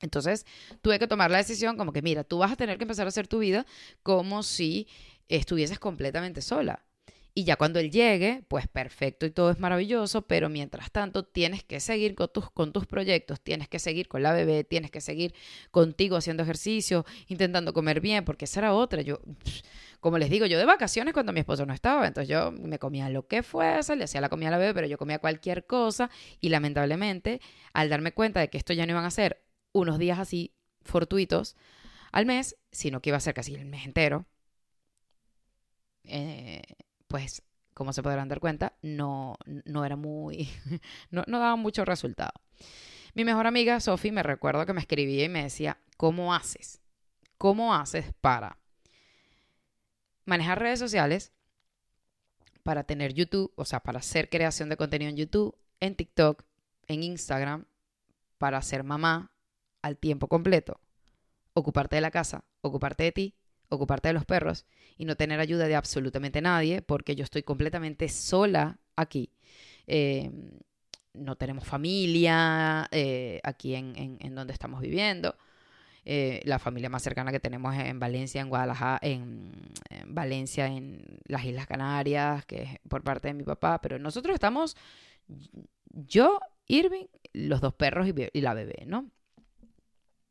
Entonces, 0.00 0.46
tuve 0.82 0.98
que 0.98 1.06
tomar 1.06 1.30
la 1.30 1.38
decisión 1.38 1.76
como 1.76 1.92
que, 1.92 2.02
mira, 2.02 2.24
tú 2.24 2.38
vas 2.38 2.52
a 2.52 2.56
tener 2.56 2.78
que 2.78 2.84
empezar 2.84 3.06
a 3.06 3.08
hacer 3.08 3.28
tu 3.28 3.38
vida 3.38 3.66
como 4.02 4.42
si 4.42 4.88
estuvieses 5.28 5.78
completamente 5.78 6.42
sola. 6.42 6.84
Y 7.36 7.42
ya 7.42 7.56
cuando 7.56 7.80
él 7.80 7.90
llegue, 7.90 8.44
pues 8.46 8.68
perfecto 8.68 9.26
y 9.26 9.30
todo 9.30 9.50
es 9.50 9.58
maravilloso, 9.58 10.22
pero 10.22 10.48
mientras 10.48 10.92
tanto 10.92 11.24
tienes 11.24 11.64
que 11.64 11.80
seguir 11.80 12.14
con 12.14 12.28
tus, 12.32 12.48
con 12.48 12.72
tus 12.72 12.86
proyectos, 12.86 13.40
tienes 13.40 13.68
que 13.68 13.80
seguir 13.80 14.06
con 14.06 14.22
la 14.22 14.32
bebé, 14.32 14.62
tienes 14.62 14.92
que 14.92 15.00
seguir 15.00 15.34
contigo 15.72 16.14
haciendo 16.14 16.44
ejercicio, 16.44 17.04
intentando 17.26 17.72
comer 17.72 18.00
bien, 18.00 18.24
porque 18.24 18.44
esa 18.44 18.60
era 18.60 18.72
otra. 18.72 19.02
Yo, 19.02 19.18
como 20.00 20.16
les 20.18 20.30
digo, 20.30 20.46
yo 20.46 20.58
de 20.58 20.64
vacaciones 20.64 21.12
cuando 21.12 21.32
mi 21.32 21.40
esposo 21.40 21.66
no 21.66 21.74
estaba, 21.74 22.06
entonces 22.06 22.28
yo 22.28 22.52
me 22.52 22.78
comía 22.78 23.08
lo 23.08 23.26
que 23.26 23.42
fuese, 23.42 23.96
le 23.96 24.04
hacía 24.04 24.20
la 24.20 24.28
comida 24.28 24.48
a 24.48 24.52
la 24.52 24.58
bebé, 24.58 24.72
pero 24.72 24.86
yo 24.86 24.96
comía 24.96 25.18
cualquier 25.18 25.66
cosa 25.66 26.10
y 26.40 26.50
lamentablemente 26.50 27.40
al 27.72 27.88
darme 27.88 28.12
cuenta 28.12 28.38
de 28.38 28.48
que 28.48 28.58
esto 28.58 28.72
ya 28.74 28.86
no 28.86 28.92
iban 28.92 29.04
a 29.04 29.10
ser 29.10 29.43
unos 29.74 29.98
días 29.98 30.18
así 30.18 30.54
fortuitos 30.82 31.56
al 32.12 32.24
mes, 32.24 32.56
sino 32.72 33.02
que 33.02 33.10
iba 33.10 33.18
a 33.18 33.20
ser 33.20 33.34
casi 33.34 33.54
el 33.54 33.66
mes 33.66 33.84
entero, 33.84 34.24
eh, 36.04 36.62
pues 37.08 37.42
como 37.74 37.92
se 37.92 38.02
podrán 38.02 38.28
dar 38.28 38.40
cuenta, 38.40 38.76
no, 38.82 39.36
no 39.46 39.84
era 39.84 39.96
muy, 39.96 40.48
no, 41.10 41.24
no 41.26 41.40
daba 41.40 41.56
mucho 41.56 41.84
resultado. 41.84 42.32
Mi 43.14 43.24
mejor 43.24 43.46
amiga 43.46 43.80
Sophie 43.80 44.12
me 44.12 44.22
recuerdo 44.22 44.64
que 44.64 44.72
me 44.72 44.80
escribía 44.80 45.24
y 45.24 45.28
me 45.28 45.42
decía, 45.42 45.78
¿cómo 45.96 46.34
haces? 46.34 46.80
¿Cómo 47.36 47.74
haces 47.74 48.12
para 48.20 48.58
manejar 50.24 50.60
redes 50.60 50.78
sociales, 50.78 51.32
para 52.62 52.84
tener 52.84 53.12
YouTube, 53.12 53.52
o 53.56 53.64
sea, 53.64 53.80
para 53.80 53.98
hacer 53.98 54.28
creación 54.28 54.68
de 54.68 54.76
contenido 54.76 55.10
en 55.10 55.16
YouTube, 55.16 55.56
en 55.80 55.96
TikTok, 55.96 56.44
en 56.86 57.02
Instagram, 57.02 57.66
para 58.38 58.62
ser 58.62 58.84
mamá 58.84 59.33
al 59.84 59.98
tiempo 59.98 60.28
completo, 60.28 60.80
ocuparte 61.54 61.96
de 61.96 62.02
la 62.02 62.10
casa, 62.10 62.44
ocuparte 62.62 63.04
de 63.04 63.12
ti 63.12 63.34
ocuparte 63.68 64.08
de 64.08 64.14
los 64.14 64.24
perros 64.24 64.66
y 64.96 65.04
no 65.04 65.16
tener 65.16 65.40
ayuda 65.40 65.66
de 65.66 65.76
absolutamente 65.76 66.40
nadie, 66.40 66.82
porque 66.82 67.14
yo 67.16 67.24
estoy 67.24 67.42
completamente 67.42 68.08
sola 68.08 68.78
aquí. 68.96 69.30
Eh, 69.86 70.30
no 71.12 71.36
tenemos 71.36 71.64
familia 71.64 72.88
eh, 72.90 73.40
aquí 73.44 73.74
en, 73.74 74.34
donde 74.34 74.52
estamos 74.52 74.80
viviendo. 74.80 75.36
Eh, 76.06 76.42
la 76.44 76.58
familia 76.58 76.90
más 76.90 77.02
cercana 77.02 77.32
que 77.32 77.40
tenemos 77.40 77.74
es 77.74 77.84
en 77.84 77.98
Valencia, 77.98 78.40
en 78.40 78.48
Guadalajara, 78.48 78.98
en, 79.02 79.52
Valencia, 80.06 80.66
en 80.66 81.02
las 81.24 81.44
Islas 81.44 81.66
Canarias, 81.66 82.44
que 82.46 82.62
es 82.62 82.68
por 82.88 83.02
parte 83.02 83.28
de 83.28 83.34
mi 83.34 83.44
papá, 83.44 83.80
pero 83.80 83.98
nosotros 83.98 84.34
estamos, 84.34 84.76
yo, 85.88 86.40
Irving, 86.66 87.06
los 87.32 87.60
dos 87.60 87.74
perros 87.74 88.08
y, 88.08 88.14
y 88.32 88.40
la 88.40 88.54
bebé, 88.54 88.84
¿no? 88.86 89.08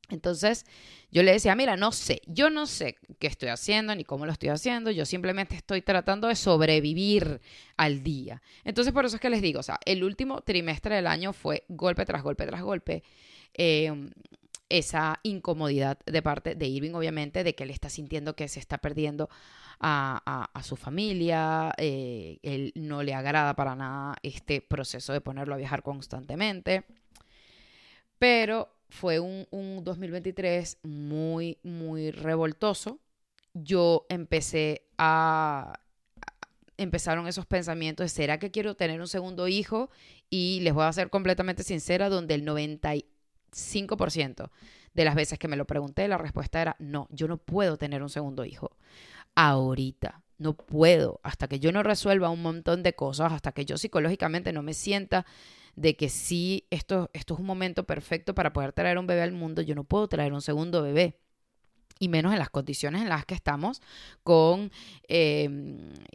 Entonces 0.09 0.65
yo 1.11 1.23
le 1.23 1.31
decía, 1.31 1.55
mira, 1.55 1.77
no 1.77 1.91
sé, 1.91 2.21
yo 2.27 2.49
no 2.49 2.65
sé 2.65 2.97
qué 3.19 3.27
estoy 3.27 3.49
haciendo 3.49 3.95
ni 3.95 4.03
cómo 4.03 4.25
lo 4.25 4.31
estoy 4.31 4.49
haciendo, 4.49 4.91
yo 4.91 5.05
simplemente 5.05 5.55
estoy 5.55 5.81
tratando 5.81 6.27
de 6.27 6.35
sobrevivir 6.35 7.41
al 7.77 8.03
día. 8.03 8.41
Entonces 8.63 8.93
por 8.93 9.05
eso 9.05 9.15
es 9.15 9.21
que 9.21 9.29
les 9.29 9.41
digo, 9.41 9.61
o 9.61 9.63
sea, 9.63 9.79
el 9.85 10.03
último 10.03 10.41
trimestre 10.41 10.95
del 10.95 11.07
año 11.07 11.33
fue 11.33 11.63
golpe 11.69 12.05
tras 12.05 12.21
golpe 12.21 12.45
tras 12.45 12.61
golpe. 12.61 13.03
Em, 13.53 14.11
esa 14.69 15.19
incomodidad 15.21 15.99
de 16.05 16.21
parte 16.23 16.55
de 16.55 16.67
Irving, 16.67 16.93
obviamente, 16.93 17.43
de 17.43 17.53
que 17.53 17.63
él 17.63 17.69
está 17.69 17.89
sintiendo 17.89 18.35
que 18.35 18.47
se 18.47 18.59
está 18.59 18.79
perdiendo 18.79 19.29
a, 19.79 20.49
su 20.63 20.75
familia, 20.75 21.73
eh, 21.77 22.39
él 22.41 22.71
no 22.75 23.03
le 23.03 23.13
agrada 23.13 23.55
para 23.55 23.75
nada 23.75 24.15
este 24.23 24.61
proceso 24.61 25.13
de 25.13 25.21
ponerlo 25.21 25.53
a 25.53 25.57
viajar 25.57 25.83
constantemente. 25.83 26.85
Pero 28.17 28.72
fue 28.93 29.19
un, 29.19 29.47
2023 29.83 30.77
muy, 30.83 31.57
muy 31.63 32.11
revoltoso. 32.11 32.99
Yo 33.55 34.05
empecé 34.07 34.85
a, 34.99 35.79
empezaron 36.77 37.27
esos 37.27 37.47
pensamientos 37.47 38.03
de, 38.03 38.09
¿será 38.09 38.37
que 38.37 38.51
quiero 38.51 38.75
tener 38.75 39.01
un 39.01 39.07
segundo 39.07 39.47
hijo? 39.47 39.89
Y 40.29 40.59
les 40.61 40.75
voy 40.75 40.83
a 40.83 40.93
ser 40.93 41.09
completamente 41.09 41.63
sincera, 41.63 42.09
donde 42.09 42.35
el 42.35 42.45
95% 42.45 44.51
de 44.93 45.05
las 45.05 45.15
veces 45.15 45.39
que 45.39 45.47
me 45.47 45.57
lo 45.57 45.65
pregunté, 45.65 46.07
la 46.07 46.19
respuesta 46.19 46.61
era, 46.61 46.75
no, 46.77 47.07
yo 47.09 47.27
no 47.27 47.37
puedo 47.37 47.77
tener 47.77 48.03
un 48.03 48.09
segundo 48.09 48.45
hijo. 48.45 48.77
Ahorita, 49.33 50.21
no 50.37 50.53
puedo, 50.53 51.19
hasta 51.23 51.47
que 51.47 51.59
yo 51.59 51.71
no 51.71 51.81
resuelva 51.81 52.29
un 52.29 52.43
montón 52.43 52.83
de 52.83 52.93
cosas, 52.93 53.33
hasta 53.33 53.53
que 53.53 53.65
yo 53.65 53.77
psicológicamente 53.77 54.53
no 54.53 54.61
me 54.61 54.75
sienta 54.75 55.25
de 55.75 55.95
que 55.95 56.09
sí, 56.09 56.67
esto, 56.69 57.09
esto 57.13 57.33
es 57.33 57.39
un 57.39 57.45
momento 57.45 57.85
perfecto 57.85 58.35
para 58.35 58.53
poder 58.53 58.73
traer 58.73 58.97
un 58.97 59.07
bebé 59.07 59.21
al 59.21 59.31
mundo, 59.31 59.61
yo 59.61 59.75
no 59.75 59.83
puedo 59.83 60.07
traer 60.07 60.33
un 60.33 60.41
segundo 60.41 60.81
bebé 60.81 61.19
y 61.99 62.09
menos 62.09 62.33
en 62.33 62.39
las 62.39 62.49
condiciones 62.49 63.01
en 63.01 63.09
las 63.09 63.25
que 63.25 63.33
estamos 63.33 63.81
con 64.23 64.71
eh, 65.07 65.49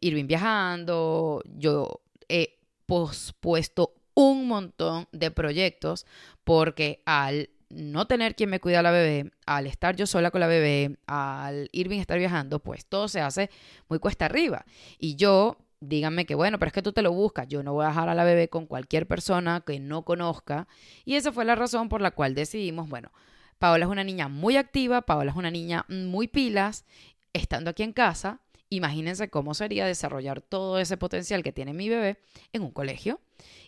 Irving 0.01 0.27
viajando. 0.27 1.42
Yo 1.57 2.03
he 2.29 2.59
pospuesto 2.87 3.94
un 4.14 4.49
montón 4.49 5.09
de 5.12 5.31
proyectos 5.31 6.07
porque 6.44 7.03
al 7.07 7.51
no 7.71 8.07
tener 8.07 8.35
quien 8.35 8.51
me 8.51 8.61
cuida 8.61 8.81
a 8.81 8.83
la 8.83 8.90
bebé, 8.90 9.31
al 9.47 9.66
estar 9.66 9.94
yo 9.94 10.07
sola 10.07 10.31
con 10.31 10.40
la 10.40 10.47
bebé, 10.47 10.99
al 11.07 11.68
Irving 11.73 12.01
estar 12.01 12.18
viajando, 12.18 12.61
pues 12.61 12.87
todo 12.87 13.09
se 13.09 13.21
hace 13.21 13.51
muy 13.88 13.99
cuesta 13.99 14.25
arriba. 14.25 14.64
Y 14.99 15.16
yo 15.16 15.59
díganme 15.81 16.27
que 16.27 16.35
bueno, 16.35 16.59
pero 16.59 16.69
es 16.69 16.73
que 16.73 16.83
tú 16.83 16.93
te 16.93 17.03
lo 17.03 17.12
buscas. 17.12 17.47
Yo 17.49 17.62
no 17.62 17.73
voy 17.73 17.85
a 17.85 17.88
dejar 17.88 18.09
a 18.09 18.14
la 18.14 18.25
bebé 18.25 18.49
con 18.49 18.67
cualquier 18.67 19.07
persona 19.07 19.62
que 19.67 19.81
no 19.81 20.05
conozca. 20.05 20.69
Y 21.05 21.14
esa 21.14 21.33
fue 21.33 21.45
la 21.45 21.55
razón 21.55 21.88
por 21.88 22.01
la 22.01 22.11
cual 22.11 22.35
decidimos, 22.35 22.88
bueno, 22.88 23.12
Paola 23.59 23.87
es 23.87 23.91
una 23.91 24.05
niña 24.05 24.29
muy 24.29 24.57
activa, 24.57 25.03
Paola 25.03 25.31
es 25.31 25.37
una 25.37 25.51
niña 25.51 25.85
muy 25.88 26.29
pilas, 26.29 26.85
estando 27.33 27.71
aquí 27.71 27.83
en 27.83 27.93
casa. 27.93 28.41
Imagínense 28.71 29.31
cómo 29.31 29.55
sería 29.55 29.87
desarrollar 29.87 30.43
todo 30.43 30.79
ese 30.79 30.97
potencial 30.97 31.43
que 31.43 31.53
tiene 31.53 31.73
mi 31.73 31.88
bebé 31.88 32.19
en 32.53 32.62
un 32.62 32.71
colegio. 32.71 33.21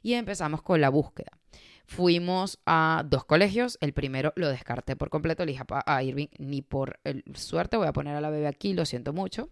Y 0.02 0.14
empezamos 0.14 0.62
con 0.62 0.80
la 0.80 0.90
búsqueda. 0.90 1.32
Fuimos 1.86 2.60
a 2.66 3.02
dos 3.06 3.24
colegios. 3.24 3.78
El 3.80 3.94
primero 3.94 4.32
lo 4.36 4.48
descarté 4.48 4.96
por 4.96 5.10
completo. 5.10 5.44
Le 5.44 5.52
dije 5.52 5.64
a 5.68 6.02
Irving, 6.02 6.28
ni 6.38 6.62
por 6.62 7.00
suerte 7.34 7.76
voy 7.76 7.88
a 7.88 7.92
poner 7.92 8.14
a 8.14 8.20
la 8.20 8.30
bebé 8.30 8.46
aquí, 8.46 8.74
lo 8.74 8.84
siento 8.84 9.12
mucho 9.12 9.48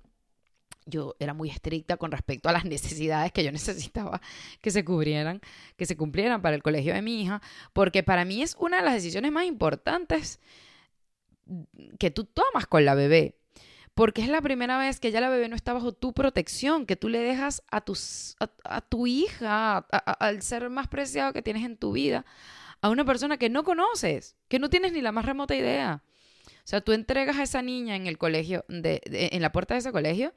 yo 0.88 1.16
era 1.18 1.34
muy 1.34 1.50
estricta 1.50 1.96
con 1.96 2.10
respecto 2.10 2.48
a 2.48 2.52
las 2.52 2.64
necesidades 2.64 3.32
que 3.32 3.44
yo 3.44 3.52
necesitaba 3.52 4.20
que 4.60 4.70
se 4.70 4.84
cubrieran, 4.84 5.40
que 5.76 5.86
se 5.86 5.96
cumplieran 5.96 6.42
para 6.42 6.56
el 6.56 6.62
colegio 6.62 6.94
de 6.94 7.02
mi 7.02 7.22
hija, 7.22 7.42
porque 7.72 8.02
para 8.02 8.24
mí 8.24 8.42
es 8.42 8.56
una 8.58 8.78
de 8.78 8.84
las 8.84 8.94
decisiones 8.94 9.32
más 9.32 9.44
importantes 9.44 10.40
que 11.98 12.10
tú 12.10 12.24
tomas 12.24 12.66
con 12.66 12.84
la 12.84 12.94
bebé. 12.94 13.34
Porque 13.94 14.22
es 14.22 14.28
la 14.28 14.40
primera 14.40 14.78
vez 14.78 15.00
que 15.00 15.10
ya 15.10 15.20
la 15.20 15.28
bebé 15.28 15.48
no 15.48 15.56
está 15.56 15.72
bajo 15.72 15.92
tu 15.92 16.12
protección, 16.12 16.86
que 16.86 16.94
tú 16.94 17.08
le 17.08 17.18
dejas 17.18 17.64
a, 17.68 17.80
tus, 17.80 18.36
a, 18.38 18.80
tu 18.80 19.08
hija, 19.08 19.78
al 19.78 20.40
ser 20.42 20.70
más 20.70 20.86
preciado 20.86 21.32
que 21.32 21.42
tienes 21.42 21.64
en 21.64 21.76
tu 21.76 21.90
vida, 21.90 22.24
a 22.80 22.90
una 22.90 23.04
persona 23.04 23.38
que 23.38 23.50
no 23.50 23.64
conoces, 23.64 24.36
que 24.46 24.60
no 24.60 24.70
tienes 24.70 24.92
ni 24.92 25.00
la 25.00 25.10
más 25.10 25.24
remota 25.24 25.56
idea. 25.56 26.04
O 26.46 26.70
sea, 26.70 26.80
tú 26.80 26.92
entregas 26.92 27.38
a 27.38 27.42
esa 27.42 27.60
niña 27.60 27.96
en 27.96 28.06
el 28.06 28.18
colegio, 28.18 28.64
de, 28.68 29.00
en 29.04 29.42
la 29.42 29.50
puerta 29.50 29.74
de 29.74 29.80
ese 29.80 29.90
colegio, 29.90 30.32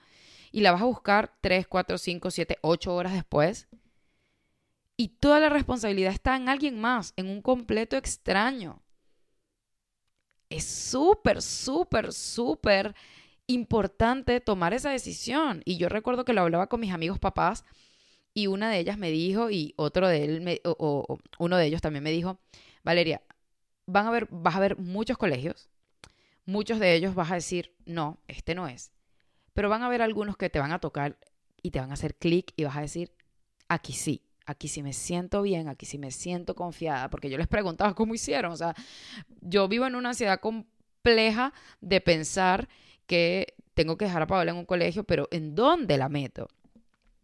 y 0.52 0.62
la 0.62 0.72
vas 0.72 0.82
a 0.82 0.86
buscar 0.86 1.38
3, 1.42 1.68
4, 1.68 1.98
5, 1.98 2.32
7, 2.32 2.58
8 2.62 2.96
horas 2.96 3.14
después. 3.14 3.68
Y 4.98 5.10
toda 5.10 5.40
la 5.40 5.50
responsabilidad 5.50 6.14
está 6.14 6.36
en 6.36 6.50
alguien 6.50 6.80
más, 6.80 7.14
en 7.16 7.28
un 7.28 7.42
completo 7.42 7.98
extraño. 7.98 8.82
Es 10.50 10.66
súper, 10.66 11.42
súper, 11.42 12.14
súper 12.14 12.94
importante 13.48 14.42
tomar 14.42 14.74
esa 14.74 14.92
decisión. 14.92 15.62
Y 15.66 15.78
yo 15.78 15.90
recuerdo 15.90 16.26
que 16.26 16.34
lo 16.34 16.42
hablaba 16.42 16.68
con 16.68 16.82
mis 16.82 16.94
amigos 16.94 17.20
papás 17.20 17.64
y 18.34 18.48
una 18.48 18.70
de 18.70 18.80
ellas 18.80 18.98
me 18.98 19.12
dijo, 19.12 19.50
y 19.50 19.74
otro 19.78 20.08
de 20.08 20.62
uno 21.40 21.58
de 21.58 21.66
ellos 21.66 21.82
también 21.82 22.04
me 22.04 22.12
dijo, 22.12 22.40
Valeria, 22.84 23.22
van 23.86 24.08
a 24.08 24.12
ver, 24.12 24.28
vas 24.32 24.56
a 24.56 24.60
ver 24.60 24.78
muchos 24.78 25.18
colegios, 25.18 25.70
muchos 26.46 26.80
de 26.80 26.96
ellos 26.96 27.16
vas 27.16 27.32
a 27.32 27.36
decir, 27.36 27.74
no, 27.86 28.20
este 28.28 28.56
no 28.56 28.68
es. 28.68 28.92
Pero 29.54 29.70
van 29.70 29.84
a 29.84 29.88
haber 29.88 30.02
algunos 30.02 30.38
que 30.38 30.50
te 30.50 30.60
van 30.60 30.72
a 30.72 30.80
tocar 30.80 31.18
y 31.62 31.72
te 31.72 31.80
van 31.80 31.92
a 31.92 31.94
hacer 31.94 32.16
clic 32.16 32.54
y 32.56 32.64
vas 32.64 32.78
a 32.78 32.82
decir, 32.82 33.12
aquí 33.68 33.94
sí, 33.94 34.24
aquí 34.46 34.68
sí 34.68 34.84
me 34.84 34.94
siento 34.94 35.42
bien, 35.42 35.68
aquí 35.68 35.86
sí 35.86 35.98
me 35.98 36.12
siento 36.12 36.56
confiada, 36.56 37.10
porque 37.10 37.30
yo 37.30 37.38
les 37.38 37.48
preguntaba 37.48 37.94
cómo 37.96 38.14
hicieron, 38.14 38.52
o 38.52 38.58
sea, 38.58 38.76
yo 39.42 39.68
vivo 39.68 39.86
en 39.86 39.96
una 39.96 40.10
ansiedad 40.10 40.40
compleja 40.40 41.54
de 41.80 42.02
pensar 42.02 42.68
que 43.06 43.56
tengo 43.74 43.98
que 43.98 44.06
dejar 44.06 44.22
a 44.24 44.28
Paola 44.28 44.52
en 44.52 44.58
un 44.58 44.66
colegio, 44.66 45.04
pero 45.04 45.28
¿en 45.32 45.56
dónde 45.56 45.98
la 45.98 46.10
meto? 46.10 46.48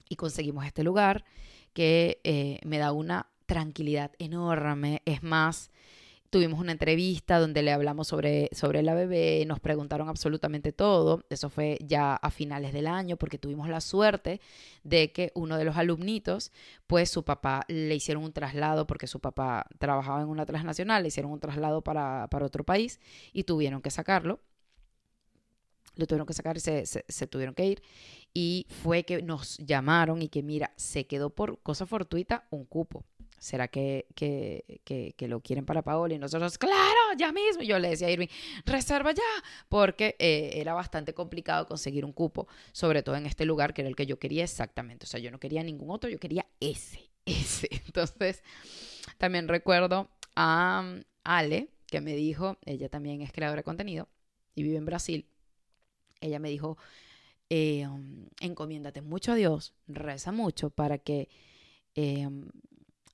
Y 0.10 0.16
conseguimos 0.16 0.66
este 0.66 0.84
lugar 0.84 1.26
que 1.74 2.22
eh, 2.24 2.60
me 2.63 2.78
da 2.78 2.92
una 2.92 3.28
tranquilidad 3.46 4.12
enorme. 4.20 5.02
Es 5.06 5.24
más, 5.24 5.72
tuvimos 6.30 6.60
una 6.60 6.72
entrevista 6.72 7.40
donde 7.40 7.62
le 7.62 7.72
hablamos 7.72 8.08
sobre, 8.08 8.50
sobre 8.52 8.84
la 8.84 8.94
bebé, 8.94 9.44
nos 9.46 9.60
preguntaron 9.60 10.10
absolutamente 10.10 10.72
todo. 10.72 11.26
Eso 11.30 11.50
fue 11.50 11.78
ya 11.82 12.16
a 12.16 12.30
finales 12.32 12.74
del 12.74 12.88
año 12.88 13.18
porque 13.18 13.38
tuvimos 13.38 13.70
la 13.70 13.82
suerte 13.82 14.42
de 14.84 15.12
que 15.12 15.32
uno 15.36 15.58
de 15.58 15.66
los 15.66 15.78
alumnitos, 15.78 16.52
pues 16.88 17.10
su 17.10 17.24
papá 17.24 17.66
le 17.68 17.96
hicieron 17.96 18.24
un 18.24 18.34
traslado 18.34 18.88
porque 18.88 19.08
su 19.08 19.20
papá 19.20 19.68
trabajaba 19.80 20.22
en 20.22 20.28
una 20.28 20.46
transnacional, 20.46 21.04
le 21.04 21.10
hicieron 21.10 21.32
un 21.32 21.40
traslado 21.40 21.84
para, 21.84 22.28
para 22.30 22.46
otro 22.46 22.63
país 22.63 23.00
y 23.34 23.44
tuvieron 23.44 23.82
que 23.82 23.92
sacarlo 23.92 24.40
lo 25.98 26.06
tuvieron 26.06 26.28
que 26.28 26.34
sacar 26.34 26.58
y 26.58 26.60
se, 26.60 26.86
se, 26.86 27.28
tuvieron 27.28 27.56
que 27.56 27.66
ir. 27.66 27.82
Y 28.32 28.68
fue 28.70 29.04
que 29.04 29.24
nos 29.24 29.58
llamaron 29.58 30.22
y 30.22 30.30
que, 30.30 30.44
mira, 30.44 30.72
se 30.76 31.08
quedó 31.08 31.32
por 31.32 31.60
cosa 31.63 31.88
fortuita 31.88 32.46
un 32.52 32.66
cupo. 32.66 33.04
¿Será 33.39 33.67
que, 33.67 34.08
que, 34.15 35.13
que, 35.15 35.28
lo 35.28 35.41
quieren 35.41 35.65
para 35.65 35.84
Paola? 35.84 36.15
Y 36.15 36.19
nosotros, 36.19 36.58
claro, 36.58 37.00
ya 37.17 37.32
mismo. 37.32 37.63
Yo 37.63 37.78
le 37.80 37.89
decía 37.89 38.08
a 38.08 38.12
Irving, 38.12 38.28
reserva 38.65 39.12
ya, 39.12 39.21
porque 39.69 40.15
eh, 40.19 40.52
era 40.56 40.73
bastante 40.73 41.13
complicado 41.13 41.67
conseguir 41.67 42.04
un 42.04 42.13
cupo, 42.13 42.47
sobre 42.71 43.04
todo 43.04 43.15
en 43.15 43.26
este 43.26 43.45
lugar 43.45 43.73
que 43.73 43.82
era 43.82 43.89
el 43.89 43.95
que 43.95 44.06
yo 44.06 44.17
quería 44.17 44.43
exactamente. 44.43 45.06
O 45.06 45.08
sea, 45.08 45.19
yo 45.19 45.32
no 45.32 45.39
quería 45.39 45.63
ningún 45.63 45.91
otro, 45.91 46.10
yo 46.10 46.19
quería 46.19 46.47
ese, 46.60 47.10
ese. 47.26 47.69
Entonces, 47.86 48.43
también 49.17 49.47
recuerdo 49.47 50.10
a 50.36 50.84
um, 50.84 51.04
Ale, 51.23 51.69
que 51.86 52.02
me 52.02 52.15
dijo, 52.15 52.58
ella 52.65 52.89
también 52.89 53.21
es 53.21 53.32
creadora 53.32 53.60
de 53.60 53.63
contenido 53.63 54.10
y 54.56 54.63
vive 54.63 54.78
en 54.78 54.86
Brasil 54.86 55.28
ella 56.21 56.39
me 56.39 56.50
dijo, 56.50 56.78
eh, 57.50 57.88
um, 57.88 58.28
encomiéndate 58.39 59.02
mucho 59.02 59.32
a 59.32 59.36
Dios, 59.36 59.73
reza 59.88 60.32
mucho 60.32 60.69
para 60.69 60.97
que 60.97 61.30
eh, 61.95 62.28
um, 62.28 62.50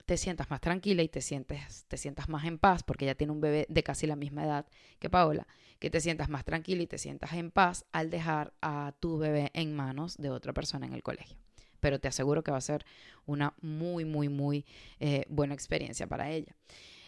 te 0.06 0.18
sientas 0.18 0.50
más 0.50 0.62
tranquila 0.62 1.02
y 1.02 1.08
te, 1.08 1.22
sientes, 1.22 1.86
te 1.88 1.98
sientas 1.98 2.28
más 2.30 2.46
en 2.46 2.58
paz, 2.58 2.84
porque 2.84 3.06
ella 3.06 3.16
tiene 3.16 3.32
un 3.32 3.42
bebé 3.42 3.66
de 3.70 3.84
casi 3.84 4.08
la 4.08 4.16
misma 4.16 4.44
edad 4.44 4.66
que 5.00 5.10
Paola, 5.10 5.48
que 5.80 5.90
te 5.90 6.02
sientas 6.02 6.30
más 6.30 6.44
tranquila 6.44 6.84
y 6.84 6.88
te 6.88 6.98
sientas 6.98 7.34
en 7.34 7.52
paz 7.52 7.86
al 7.92 8.10
dejar 8.10 8.54
a 8.62 8.94
tu 9.00 9.18
bebé 9.18 9.52
en 9.54 9.76
manos 9.76 10.18
de 10.18 10.30
otra 10.30 10.54
persona 10.54 10.86
en 10.86 10.94
el 10.94 11.04
colegio. 11.04 11.38
Pero 11.80 12.00
te 12.00 12.08
aseguro 12.08 12.44
que 12.44 12.52
va 12.52 12.58
a 12.58 12.62
ser 12.62 12.86
una 13.26 13.54
muy, 13.62 14.06
muy, 14.06 14.30
muy 14.30 14.66
eh, 15.00 15.26
buena 15.30 15.54
experiencia 15.54 16.08
para 16.08 16.30
ella. 16.30 16.56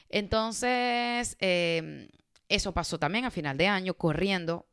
Entonces, 0.09 1.35
em, 1.39 2.07
eso 2.49 2.73
pasó 2.73 2.99
también 2.99 3.25
a 3.25 3.31
final 3.31 3.57
de 3.57 3.67
año, 3.67 3.95
corriendo 3.95 4.67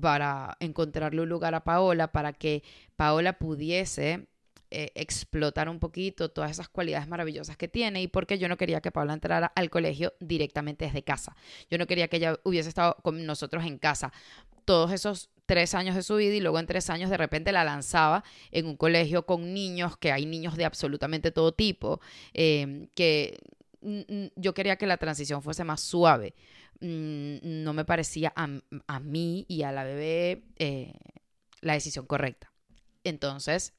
para 0.00 0.56
encontrarle 0.60 1.22
un 1.22 1.28
lugar 1.28 1.54
a 1.54 1.64
Paola, 1.64 2.12
para 2.12 2.32
que 2.32 2.62
Paola 2.96 3.38
pudiese 3.38 4.28
eh, 4.70 4.90
explotar 4.94 5.68
un 5.68 5.78
poquito 5.78 6.30
todas 6.30 6.50
esas 6.50 6.68
cualidades 6.68 7.06
maravillosas 7.08 7.56
que 7.56 7.68
tiene 7.68 8.02
y 8.02 8.08
porque 8.08 8.38
yo 8.38 8.48
no 8.48 8.56
quería 8.56 8.80
que 8.80 8.90
Paola 8.90 9.12
entrara 9.12 9.46
al 9.54 9.70
colegio 9.70 10.14
directamente 10.20 10.86
desde 10.86 11.02
casa. 11.02 11.36
Yo 11.70 11.78
no 11.78 11.86
quería 11.86 12.08
que 12.08 12.16
ella 12.16 12.38
hubiese 12.44 12.68
estado 12.68 12.96
con 13.02 13.24
nosotros 13.26 13.64
en 13.64 13.78
casa 13.78 14.12
todos 14.64 14.92
esos 14.92 15.30
tres 15.46 15.74
años 15.74 15.94
de 15.94 16.02
su 16.02 16.16
vida 16.16 16.34
y 16.34 16.40
luego 16.40 16.58
en 16.58 16.66
tres 16.66 16.90
años 16.90 17.10
de 17.10 17.16
repente 17.16 17.52
la 17.52 17.64
lanzaba 17.64 18.24
en 18.50 18.66
un 18.66 18.76
colegio 18.76 19.24
con 19.24 19.54
niños, 19.54 19.96
que 19.96 20.10
hay 20.10 20.26
niños 20.26 20.56
de 20.56 20.64
absolutamente 20.64 21.30
todo 21.30 21.52
tipo, 21.52 22.00
eh, 22.34 22.88
que 22.94 23.38
yo 24.34 24.54
quería 24.54 24.76
que 24.76 24.86
la 24.86 24.96
transición 24.96 25.42
fuese 25.42 25.64
más 25.64 25.80
suave. 25.80 26.34
Mm, 26.80 27.62
no 27.62 27.72
me 27.72 27.84
parecía 27.84 28.32
a, 28.36 29.00
mí 29.00 29.46
y 29.48 29.62
a 29.62 29.72
la 29.72 29.84
bebé 29.84 30.44
eh, 30.58 30.92
la 31.60 31.74
decisión 31.74 32.06
correcta. 32.06 32.52
Entonces, 33.04 33.72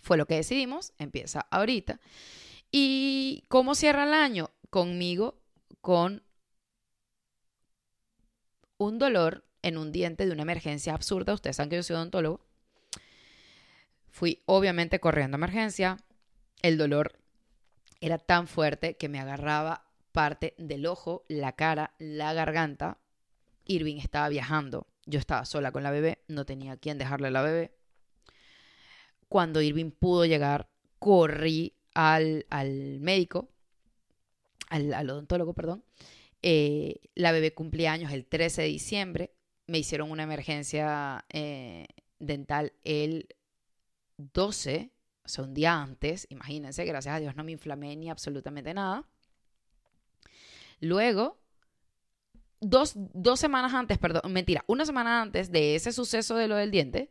fue 0.00 0.16
lo 0.16 0.26
que 0.26 0.36
decidimos, 0.36 0.92
empieza 0.98 1.46
ahorita. 1.50 2.00
¿Y 2.70 3.44
cómo 3.48 3.74
cierra 3.74 4.04
el 4.04 4.14
año? 4.14 4.50
Conmigo, 4.70 5.40
con 5.80 6.22
un 8.76 8.98
dolor 8.98 9.44
en 9.62 9.76
un 9.76 9.92
diente 9.92 10.26
de 10.26 10.32
una 10.32 10.42
emergencia 10.42 10.94
absurda. 10.94 11.34
Ustedes 11.34 11.56
saben 11.56 11.70
que 11.70 11.76
yo 11.76 11.82
soy 11.82 11.96
odontólogo. 11.96 12.40
Fui 14.06 14.42
obviamente 14.46 15.00
corriendo 15.00 15.36
a 15.36 15.38
emergencia. 15.38 15.98
El 16.62 16.78
dolor 16.78 17.18
era 18.00 18.18
tan 18.18 18.46
fuerte 18.46 18.96
que 18.96 19.08
me 19.08 19.20
agarraba 19.20 19.84
parte 20.12 20.54
del 20.58 20.86
ojo, 20.86 21.24
la 21.28 21.52
cara, 21.52 21.94
la 21.98 22.32
garganta. 22.32 22.98
Irving 23.66 23.98
estaba 23.98 24.28
viajando. 24.28 24.86
Yo 25.06 25.18
estaba 25.18 25.44
sola 25.44 25.72
con 25.72 25.82
la 25.82 25.90
bebé, 25.90 26.22
no 26.28 26.44
tenía 26.44 26.76
quien 26.76 26.98
dejarle 26.98 27.28
a 27.28 27.30
la 27.30 27.42
bebé. 27.42 27.77
Cuando 29.28 29.60
Irving 29.60 29.90
pudo 29.90 30.24
llegar, 30.24 30.68
corrí 30.98 31.74
al, 31.94 32.44
médico, 33.00 33.48
al, 34.68 35.10
odontólogo, 35.10 35.54
perdón. 35.54 35.84
Eh, 36.42 37.00
la 37.14 37.32
bebé 37.32 37.52
cumplía 37.52 37.92
años 37.92 38.12
el 38.12 38.26
13 38.26 38.62
de 38.62 38.68
diciembre. 38.68 39.34
Me 39.66 39.78
hicieron 39.78 40.10
una 40.10 40.22
emergencia 40.22 41.24
eh, 41.30 41.86
dental 42.18 42.72
el 42.84 43.28
12, 44.16 44.90
o 45.24 45.28
sea, 45.28 45.44
un 45.44 45.54
día 45.54 45.74
antes. 45.80 46.26
Imagínense, 46.30 46.84
gracias 46.84 47.14
a 47.14 47.20
Dios 47.20 47.36
no 47.36 47.44
me 47.44 47.52
inflamé 47.52 47.96
ni 47.96 48.10
absolutamente 48.10 48.72
nada. 48.74 49.06
Luego, 50.80 51.38
dos, 52.60 52.94
semanas 53.36 53.74
antes, 53.74 53.98
perdón, 53.98 54.32
mentira, 54.32 54.64
una 54.66 54.84
semana 54.84 55.22
antes 55.22 55.50
de 55.50 55.74
ese 55.74 55.92
suceso 55.92 56.36
de 56.36 56.48
lo 56.48 56.56
del 56.56 56.70
diente, 56.70 57.10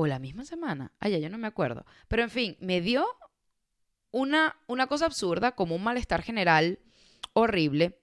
o 0.00 0.06
la 0.06 0.20
misma 0.20 0.44
semana, 0.44 0.92
ay, 1.00 1.10
ya 1.10 1.18
yo 1.18 1.28
no 1.28 1.38
me 1.38 1.48
acuerdo, 1.48 1.84
pero 2.06 2.22
en 2.22 2.30
fin, 2.30 2.56
me 2.60 2.80
dio 2.80 3.04
una, 4.12 4.54
una 4.68 4.86
cosa 4.86 5.06
absurda, 5.06 5.56
como 5.56 5.74
un 5.74 5.82
malestar 5.82 6.22
general 6.22 6.78
horrible. 7.32 7.98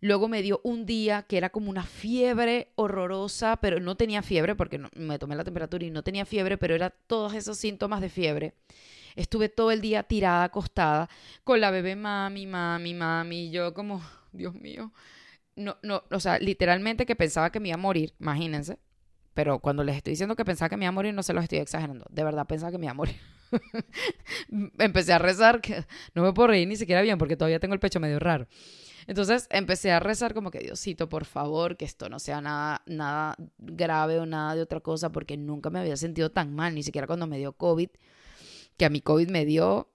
Luego 0.00 0.26
me 0.26 0.42
dio 0.42 0.60
un 0.64 0.86
día 0.86 1.22
que 1.22 1.36
era 1.36 1.50
como 1.50 1.70
una 1.70 1.84
fiebre 1.84 2.72
horrorosa, 2.74 3.58
pero 3.58 3.78
no 3.78 3.96
tenía 3.96 4.22
fiebre 4.22 4.56
porque 4.56 4.80
me 4.96 5.20
tomé 5.20 5.36
la 5.36 5.44
temperatura 5.44 5.84
y 5.84 5.90
no 5.92 6.02
tenía 6.02 6.26
fiebre, 6.26 6.58
pero 6.58 6.74
era 6.74 6.90
todos 6.90 7.34
esos 7.34 7.58
síntomas 7.58 8.00
de 8.00 8.08
fiebre. 8.08 8.54
Estuve 9.14 9.48
todo 9.48 9.70
el 9.70 9.80
día 9.80 10.02
tirada, 10.02 10.42
acostada, 10.42 11.08
con 11.44 11.60
la 11.60 11.70
bebé 11.70 11.94
mami, 11.94 12.48
mami, 12.48 12.92
mami, 12.92 13.50
yo 13.52 13.72
como, 13.72 14.02
Dios 14.32 14.54
mío. 14.56 14.92
No, 15.54 15.76
no, 15.82 16.02
o 16.10 16.18
sea, 16.18 16.40
literalmente 16.40 17.06
que 17.06 17.14
pensaba 17.14 17.52
que 17.52 17.60
me 17.60 17.68
iba 17.68 17.76
a 17.76 17.78
morir, 17.78 18.14
imagínense. 18.18 18.80
Pero 19.34 19.60
cuando 19.60 19.84
les 19.84 19.96
estoy 19.96 20.12
diciendo 20.12 20.36
que 20.36 20.44
pensaba 20.44 20.68
que 20.68 20.76
me 20.76 20.84
iba 20.84 20.88
a 20.88 20.92
morir, 20.92 21.14
no 21.14 21.22
se 21.22 21.32
los 21.32 21.44
estoy 21.44 21.58
exagerando. 21.58 22.04
De 22.10 22.24
verdad 22.24 22.46
pensaba 22.46 22.72
que 22.72 22.78
me 22.78 22.86
iba 22.86 22.92
a 22.92 22.94
morir. 22.94 23.16
empecé 24.78 25.12
a 25.12 25.18
rezar, 25.18 25.60
que 25.60 25.84
no 26.14 26.22
me 26.22 26.32
puedo 26.32 26.48
reír 26.48 26.66
ni 26.66 26.76
siquiera 26.76 27.02
bien 27.02 27.18
porque 27.18 27.36
todavía 27.36 27.60
tengo 27.60 27.74
el 27.74 27.80
pecho 27.80 28.00
medio 28.00 28.18
raro. 28.18 28.46
Entonces 29.06 29.46
empecé 29.50 29.92
a 29.92 30.00
rezar 30.00 30.34
como 30.34 30.50
que 30.50 30.58
Diosito, 30.60 31.08
por 31.08 31.24
favor, 31.24 31.76
que 31.76 31.84
esto 31.84 32.08
no 32.08 32.18
sea 32.18 32.40
nada, 32.40 32.82
nada 32.86 33.36
grave 33.58 34.18
o 34.18 34.26
nada 34.26 34.54
de 34.54 34.62
otra 34.62 34.80
cosa, 34.80 35.10
porque 35.10 35.36
nunca 35.36 35.70
me 35.70 35.80
había 35.80 35.96
sentido 35.96 36.30
tan 36.30 36.54
mal, 36.54 36.74
ni 36.74 36.82
siquiera 36.82 37.06
cuando 37.06 37.26
me 37.26 37.38
dio 37.38 37.52
COVID 37.52 37.88
que 38.80 38.86
a 38.86 38.88
mi 38.88 39.02
COVID 39.02 39.28
me 39.28 39.44
dio, 39.44 39.92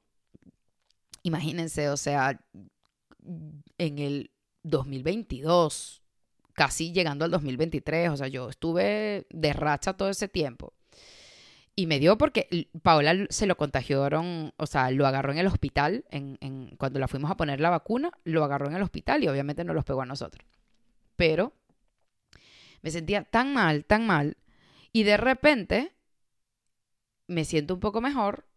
imagínense, 1.23 1.89
o 1.89 1.97
sea, 1.97 2.39
en 3.79 3.97
el 3.97 4.29
2022, 4.61 6.03
casi 6.55 6.91
llegando 6.93 7.25
al 7.25 7.31
2023, 7.31 8.09
o 8.09 8.17
sea, 8.17 8.27
yo 8.27 8.49
estuve 8.49 9.27
de 9.29 9.53
racha 9.53 9.93
todo 9.93 10.09
ese 10.09 10.27
tiempo. 10.27 10.73
Y 11.75 11.87
me 11.87 11.99
dio 11.99 12.17
porque 12.17 12.69
Paola 12.81 13.27
se 13.29 13.45
lo 13.45 13.57
contagiaron, 13.57 14.53
o 14.55 14.65
sea, 14.65 14.89
lo 14.91 15.05
agarró 15.05 15.33
en 15.33 15.39
el 15.39 15.47
hospital, 15.47 16.05
en, 16.09 16.73
cuando 16.77 16.99
la 16.99 17.09
fuimos 17.09 17.29
a 17.29 17.37
poner 17.37 17.59
la 17.59 17.69
vacuna, 17.69 18.11
lo 18.23 18.45
agarró 18.45 18.67
en 18.67 18.75
el 18.75 18.81
hospital 18.81 19.23
y 19.23 19.27
obviamente 19.27 19.65
no 19.65 19.73
los 19.73 19.83
pegó 19.83 20.01
a 20.01 20.05
nosotros. 20.05 20.45
Pero 21.17 21.53
me 22.81 22.91
sentía 22.91 23.23
tan 23.23 23.53
mal, 23.53 23.83
tan 23.83 24.07
mal, 24.07 24.37
y 24.93 25.03
de 25.03 25.17
repente 25.17 25.91
me 27.27 27.43
siento 27.43 27.73
un 27.73 27.81
poco 27.81 27.99
mejor 27.99 28.47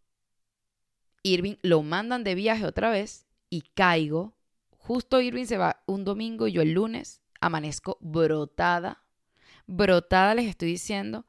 Irving 1.25 1.57
lo 1.63 1.83
mandan 1.83 2.23
de 2.23 2.37
viaje 2.37 2.65
otra 2.65 2.91
vez 2.91 3.27
y 3.51 3.63
caigo. 3.75 4.37
Justo 4.71 5.21
Irving 5.21 5.47
se 5.47 5.59
va 5.59 5.83
un 5.87 6.05
domingo 6.05 6.47
y 6.47 6.53
yo 6.53 6.63
el 6.63 6.73
lunes 6.73 7.21
amanezco 7.41 7.99
brotada. 8.01 9.03
Brotada 9.67 10.35
les 10.35 10.47
estoy 10.47 10.69
diciendo 10.69 11.27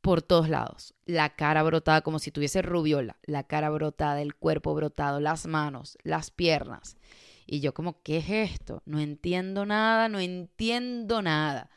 por 0.00 0.22
todos 0.22 0.48
lados. 0.48 0.94
La 1.04 1.34
cara 1.36 1.62
brotada 1.62 2.02
como 2.02 2.18
si 2.18 2.30
tuviese 2.30 2.62
rubiola. 2.62 3.16
La 3.24 3.44
cara 3.44 3.70
brotada, 3.70 4.22
el 4.22 4.34
cuerpo 4.34 4.74
brotado, 4.74 5.20
las 5.20 5.46
manos, 5.46 5.98
las 6.02 6.30
piernas. 6.30 6.96
Y 7.46 7.60
yo 7.60 7.74
como, 7.74 8.02
¿qué 8.02 8.18
es 8.18 8.30
esto? 8.30 8.82
No 8.86 9.00
entiendo 9.00 9.66
nada, 9.66 10.08
no 10.08 10.18
entiendo 10.18 11.22
nada. 11.22 11.70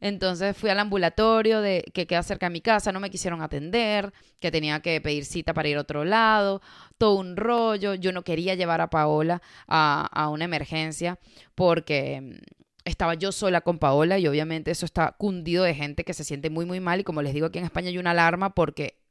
Entonces 0.00 0.56
fui 0.56 0.70
al 0.70 0.78
ambulatorio 0.78 1.60
de, 1.60 1.84
que 1.94 2.06
queda 2.06 2.22
cerca 2.22 2.46
de 2.46 2.50
mi 2.50 2.60
casa, 2.60 2.92
no 2.92 3.00
me 3.00 3.10
quisieron 3.10 3.42
atender, 3.42 4.12
que 4.40 4.50
tenía 4.50 4.80
que 4.80 5.00
pedir 5.00 5.24
cita 5.24 5.54
para 5.54 5.68
ir 5.68 5.78
a 5.78 5.80
otro 5.80 6.04
lado, 6.04 6.60
todo 6.98 7.14
un 7.16 7.36
rollo. 7.36 7.94
Yo 7.94 8.12
no 8.12 8.22
quería 8.22 8.54
llevar 8.54 8.80
a 8.80 8.90
Paola 8.90 9.42
a, 9.66 10.28
una 10.30 10.44
emergencia 10.44 11.18
porque 11.54 12.40
estaba 12.86 13.14
yo 13.14 13.32
sola 13.32 13.60
con 13.60 13.78
Paola 13.78 14.18
y 14.18 14.28
obviamente 14.28 14.70
eso 14.70 14.86
está 14.86 15.12
cundido 15.18 15.64
de 15.64 15.74
gente 15.74 16.04
que 16.04 16.14
se 16.14 16.22
siente 16.22 16.50
muy, 16.50 16.64
muy 16.64 16.78
mal 16.78 17.00
y 17.00 17.04
como 17.04 17.20
les 17.20 17.34
digo, 17.34 17.46
aquí 17.46 17.58
en 17.58 17.64
España 17.64 17.88
hay 17.88 17.98
una 17.98 18.12
alarma 18.12 18.54
porque 18.54 19.02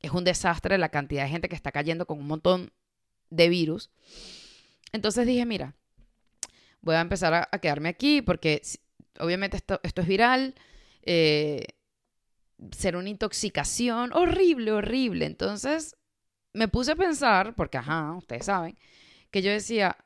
es 0.00 0.12
un 0.12 0.22
desastre 0.22 0.78
la 0.78 0.90
cantidad 0.90 1.24
de 1.24 1.30
gente 1.30 1.48
que 1.48 1.56
está 1.56 1.72
cayendo 1.72 2.06
con 2.06 2.20
un 2.20 2.28
montón 2.28 2.72
de 3.30 3.48
virus. 3.48 3.90
Entonces 4.92 5.26
dije, 5.26 5.44
mira, 5.44 5.74
voy 6.80 6.94
a 6.94 7.00
empezar 7.00 7.34
a, 7.34 7.58
quedarme 7.58 7.88
aquí 7.88 8.22
porque 8.22 8.62
obviamente 9.18 9.56
esto, 9.56 9.80
esto 9.82 10.02
es 10.02 10.06
viral. 10.06 10.54
Eh, 11.02 11.66
ser 12.70 12.96
una 12.96 13.08
intoxicación 13.08 14.12
horrible, 14.12 14.70
horrible. 14.70 15.26
Entonces 15.26 15.96
me 16.52 16.68
puse 16.68 16.92
a 16.92 16.96
pensar, 16.96 17.56
porque 17.56 17.78
ajá, 17.78 18.12
ustedes 18.12 18.46
saben, 18.46 18.78
que 19.32 19.42
yo 19.42 19.50
decía, 19.50 19.96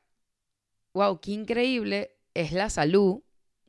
wow, 0.95 1.21
qué 1.21 1.33
increíble 1.33 2.17
es 2.35 2.53
la 2.53 2.71
salud, 2.71 3.23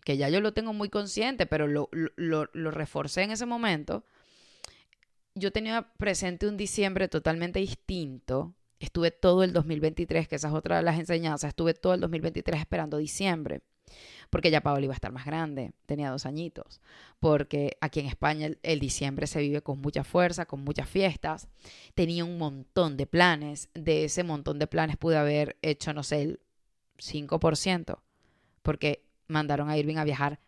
que 0.03 0.17
ya 0.17 0.29
yo 0.29 0.41
lo 0.41 0.53
tengo 0.53 0.73
muy 0.73 0.89
consciente, 0.89 1.45
pero 1.45 1.67
lo, 1.67 1.89
lo, 1.91 2.49
lo 2.53 2.71
reforcé 2.71 3.23
en 3.23 3.31
ese 3.31 3.45
momento. 3.45 4.03
Yo 5.35 5.51
tenía 5.51 5.93
presente 5.97 6.47
un 6.47 6.57
diciembre 6.57 7.07
totalmente 7.07 7.59
distinto. 7.59 8.53
Estuve 8.79 9.11
todo 9.11 9.43
el 9.43 9.53
2023, 9.53 10.27
que 10.27 10.35
esa 10.35 10.47
es 10.47 10.53
otra 10.53 10.77
de 10.77 10.83
las 10.83 10.99
enseñanzas, 10.99 11.49
estuve 11.49 11.73
todo 11.73 11.93
el 11.93 12.01
2023 12.01 12.59
esperando 12.59 12.97
diciembre 12.97 13.61
porque 14.29 14.51
ya 14.51 14.61
Paola 14.61 14.85
iba 14.85 14.93
a 14.93 14.95
estar 14.95 15.11
más 15.11 15.25
grande, 15.25 15.73
tenía 15.85 16.09
dos 16.09 16.25
añitos, 16.25 16.81
porque 17.19 17.77
aquí 17.81 17.99
en 17.99 18.05
España 18.07 18.49
el, 18.63 18.79
diciembre 18.79 19.27
se 19.27 19.41
vive 19.41 19.61
con 19.61 19.79
mucha 19.81 20.03
fuerza, 20.03 20.45
con 20.45 20.63
muchas 20.63 20.89
fiestas, 20.89 21.47
tenía 21.93 22.23
un 22.23 22.37
montón 22.37 22.97
de 22.97 23.05
planes, 23.05 23.69
de 23.73 24.05
ese 24.05 24.23
montón 24.23 24.59
de 24.59 24.67
planes 24.67 24.97
pude 24.97 25.17
haber 25.17 25.57
hecho, 25.61 25.93
no 25.93 26.03
sé, 26.03 26.21
el 26.21 26.39
5%, 26.97 27.99
porque 28.61 29.05
mandaron 29.27 29.69
a 29.69 29.77
Irving 29.77 29.97
a 29.97 30.03
viajar 30.03 30.39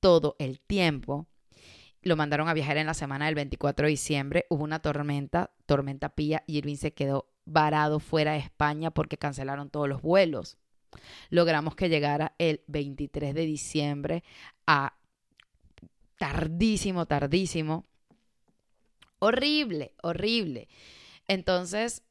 todo 0.00 0.36
el 0.38 0.60
tiempo. 0.60 1.26
Lo 2.02 2.16
mandaron 2.16 2.48
a 2.48 2.54
viajar 2.54 2.76
en 2.76 2.86
la 2.86 2.94
semana 2.94 3.26
del 3.26 3.36
24 3.36 3.86
de 3.86 3.90
diciembre. 3.90 4.46
Hubo 4.50 4.64
una 4.64 4.80
tormenta, 4.80 5.52
tormenta 5.66 6.08
pía, 6.08 6.42
y 6.46 6.58
Irving 6.58 6.76
se 6.76 6.92
quedó 6.92 7.28
varado 7.44 8.00
fuera 8.00 8.32
de 8.32 8.38
España 8.38 8.90
porque 8.90 9.18
cancelaron 9.18 9.70
todos 9.70 9.88
los 9.88 10.02
vuelos. 10.02 10.58
Logramos 11.30 11.74
que 11.76 11.88
llegara 11.88 12.34
el 12.38 12.62
23 12.66 13.34
de 13.34 13.46
diciembre 13.46 14.24
a 14.66 14.96
tardísimo, 16.18 17.06
tardísimo. 17.06 17.86
Horrible, 19.18 19.94
horrible. 20.02 20.68
Entonces, 21.28 22.02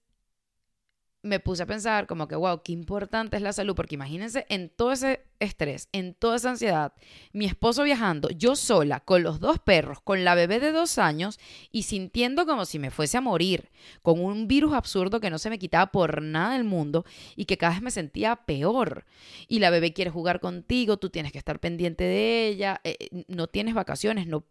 me 1.24 1.40
puse 1.40 1.64
a 1.64 1.68
pensar 1.68 2.08
como 2.08 2.28
que, 2.28 2.36
wow, 2.36 2.62
qué 2.64 2.72
importante 2.72 3.38
es 3.38 3.44
la 3.44 3.54
salud, 3.54 3.76
porque 3.76 3.96
imagínense 3.96 4.46
en 4.50 4.70
todo 4.70 4.92
ese 4.92 5.24
estrés, 5.40 5.88
en 5.92 6.14
toda 6.16 6.38
esa 6.38 6.52
ansiedad, 6.52 6.94
mi 7.32 7.46
esposo 7.46 7.84
viajando, 7.84 8.30
yo 8.30 8.56
sola, 8.56 9.02
con 9.02 9.22
los 9.22 9.40
dos 9.40 9.60
perros, 9.60 10.02
con 10.02 10.24
la 10.24 10.34
bebé 10.34 10.60
de 10.60 10.72
dos 10.72 10.98
años 10.98 11.40
y 11.72 11.84
sintiendo 11.84 12.46
como 12.46 12.66
si 12.66 12.80
me 12.80 12.92
fuese 12.92 13.18
a 13.18 13.22
morir, 13.22 13.70
con 14.02 14.20
un 14.20 14.48
virus 14.48 14.74
absurdo 14.74 15.20
que 15.20 15.30
no 15.30 15.38
se 15.38 15.50
me 15.50 15.60
quitaba 15.60 15.92
por 15.92 16.22
nada 16.22 16.54
del 16.54 16.64
mundo 16.64 17.06
y 17.36 17.46
que 17.46 17.58
cada 17.58 17.74
vez 17.74 17.82
me 17.82 17.92
sentía 17.92 18.36
peor. 18.36 19.06
Y 19.48 19.60
la 19.60 19.70
bebé 19.70 19.94
quiere 19.94 20.10
jugar 20.12 20.40
contigo, 20.40 20.98
tú 20.98 21.10
tienes 21.10 21.32
que 21.32 21.38
estar 21.38 21.60
pendiente 21.60 22.04
de 22.04 22.48
ella, 22.48 22.82
eh, 22.84 22.98
eh, 23.00 23.24
no 23.28 23.48
tienes 23.48 23.74
vacaciones, 23.76 24.28
no... 24.28 24.44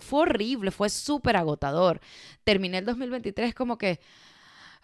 Fue 0.00 0.20
horrible, 0.20 0.70
fue 0.70 0.90
súper 0.90 1.36
agotador. 1.36 2.00
Terminé 2.44 2.78
el 2.78 2.84
2023 2.84 3.52
como 3.52 3.78
que 3.78 3.98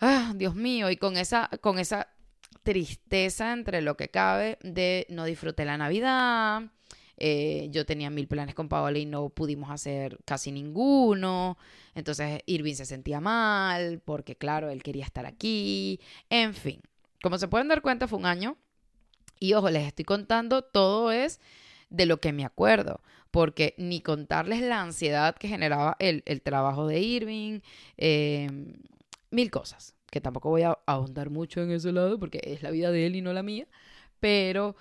ah, 0.01 0.33
Dios 0.37 0.55
mío, 0.55 0.91
y 0.91 0.97
con 0.97 1.17
esa, 1.17 1.51
con 1.61 1.79
esa 1.79 2.09
tristeza 2.63 3.53
entre 3.53 3.83
lo 3.83 3.97
que 3.97 4.09
cabe 4.09 4.59
de 4.63 5.07
no 5.11 5.25
disfruté 5.25 5.65
la 5.65 5.77
Navidad. 5.77 6.63
Eh, 7.17 7.69
yo 7.71 7.87
tenía 7.87 8.11
mil 8.11 8.27
planes 8.27 8.55
con 8.55 8.69
Paola 8.69 8.99
y 8.99 9.07
no 9.07 9.29
pudimos 9.29 9.71
hacer 9.71 10.19
casi 10.25 10.51
ninguno. 10.51 11.57
Entonces 11.95 12.41
Irving 12.47 12.75
se 12.75 12.87
sentía 12.87 13.21
mal 13.21 14.01
porque, 14.05 14.37
claro, 14.37 14.71
él 14.71 14.83
quería 14.83 15.05
estar 15.05 15.27
aquí. 15.27 16.01
En 16.31 16.55
fin, 16.55 16.81
como 17.23 17.39
se 17.39 17.49
pueden 17.49 17.69
dar 17.69 17.83
cuenta, 17.83 18.09
fue 18.09 18.19
un 18.19 18.27
año. 18.27 18.57
Y 19.39 19.55
ojo, 19.55 19.71
les 19.71 19.87
estoy 19.87 20.05
contando, 20.05 20.63
todo 20.63 21.13
es 21.13 21.41
de 21.91 22.07
lo 22.07 22.21
que 22.21 22.33
me 22.33 22.45
acuerdo, 22.45 23.01
porque 23.31 23.75
ni 23.79 24.01
contarles 24.01 24.61
la 24.63 24.81
ansiedad 24.81 25.37
que 25.37 25.49
generaba 25.49 25.97
el, 25.99 26.23
el 26.27 26.41
trabajo 26.41 26.87
de 26.87 27.01
Irving, 27.01 27.61
eh, 27.97 28.49
mil 29.35 29.51
cosas, 29.51 29.95
que 30.11 30.21
tampoco 30.21 30.51
voy 30.51 30.63
a 30.63 30.79
ahondar 30.87 31.31
mucho 31.31 31.61
en 31.63 31.71
ese 31.73 31.93
lado 31.93 32.19
porque 32.19 32.41
es 32.45 32.63
la 32.63 32.71
vida 32.71 32.91
de 32.91 33.07
él 33.07 33.17
y 33.17 33.23
no 33.23 33.33
la 33.33 33.43
mía, 33.43 33.67
pero 34.21 34.77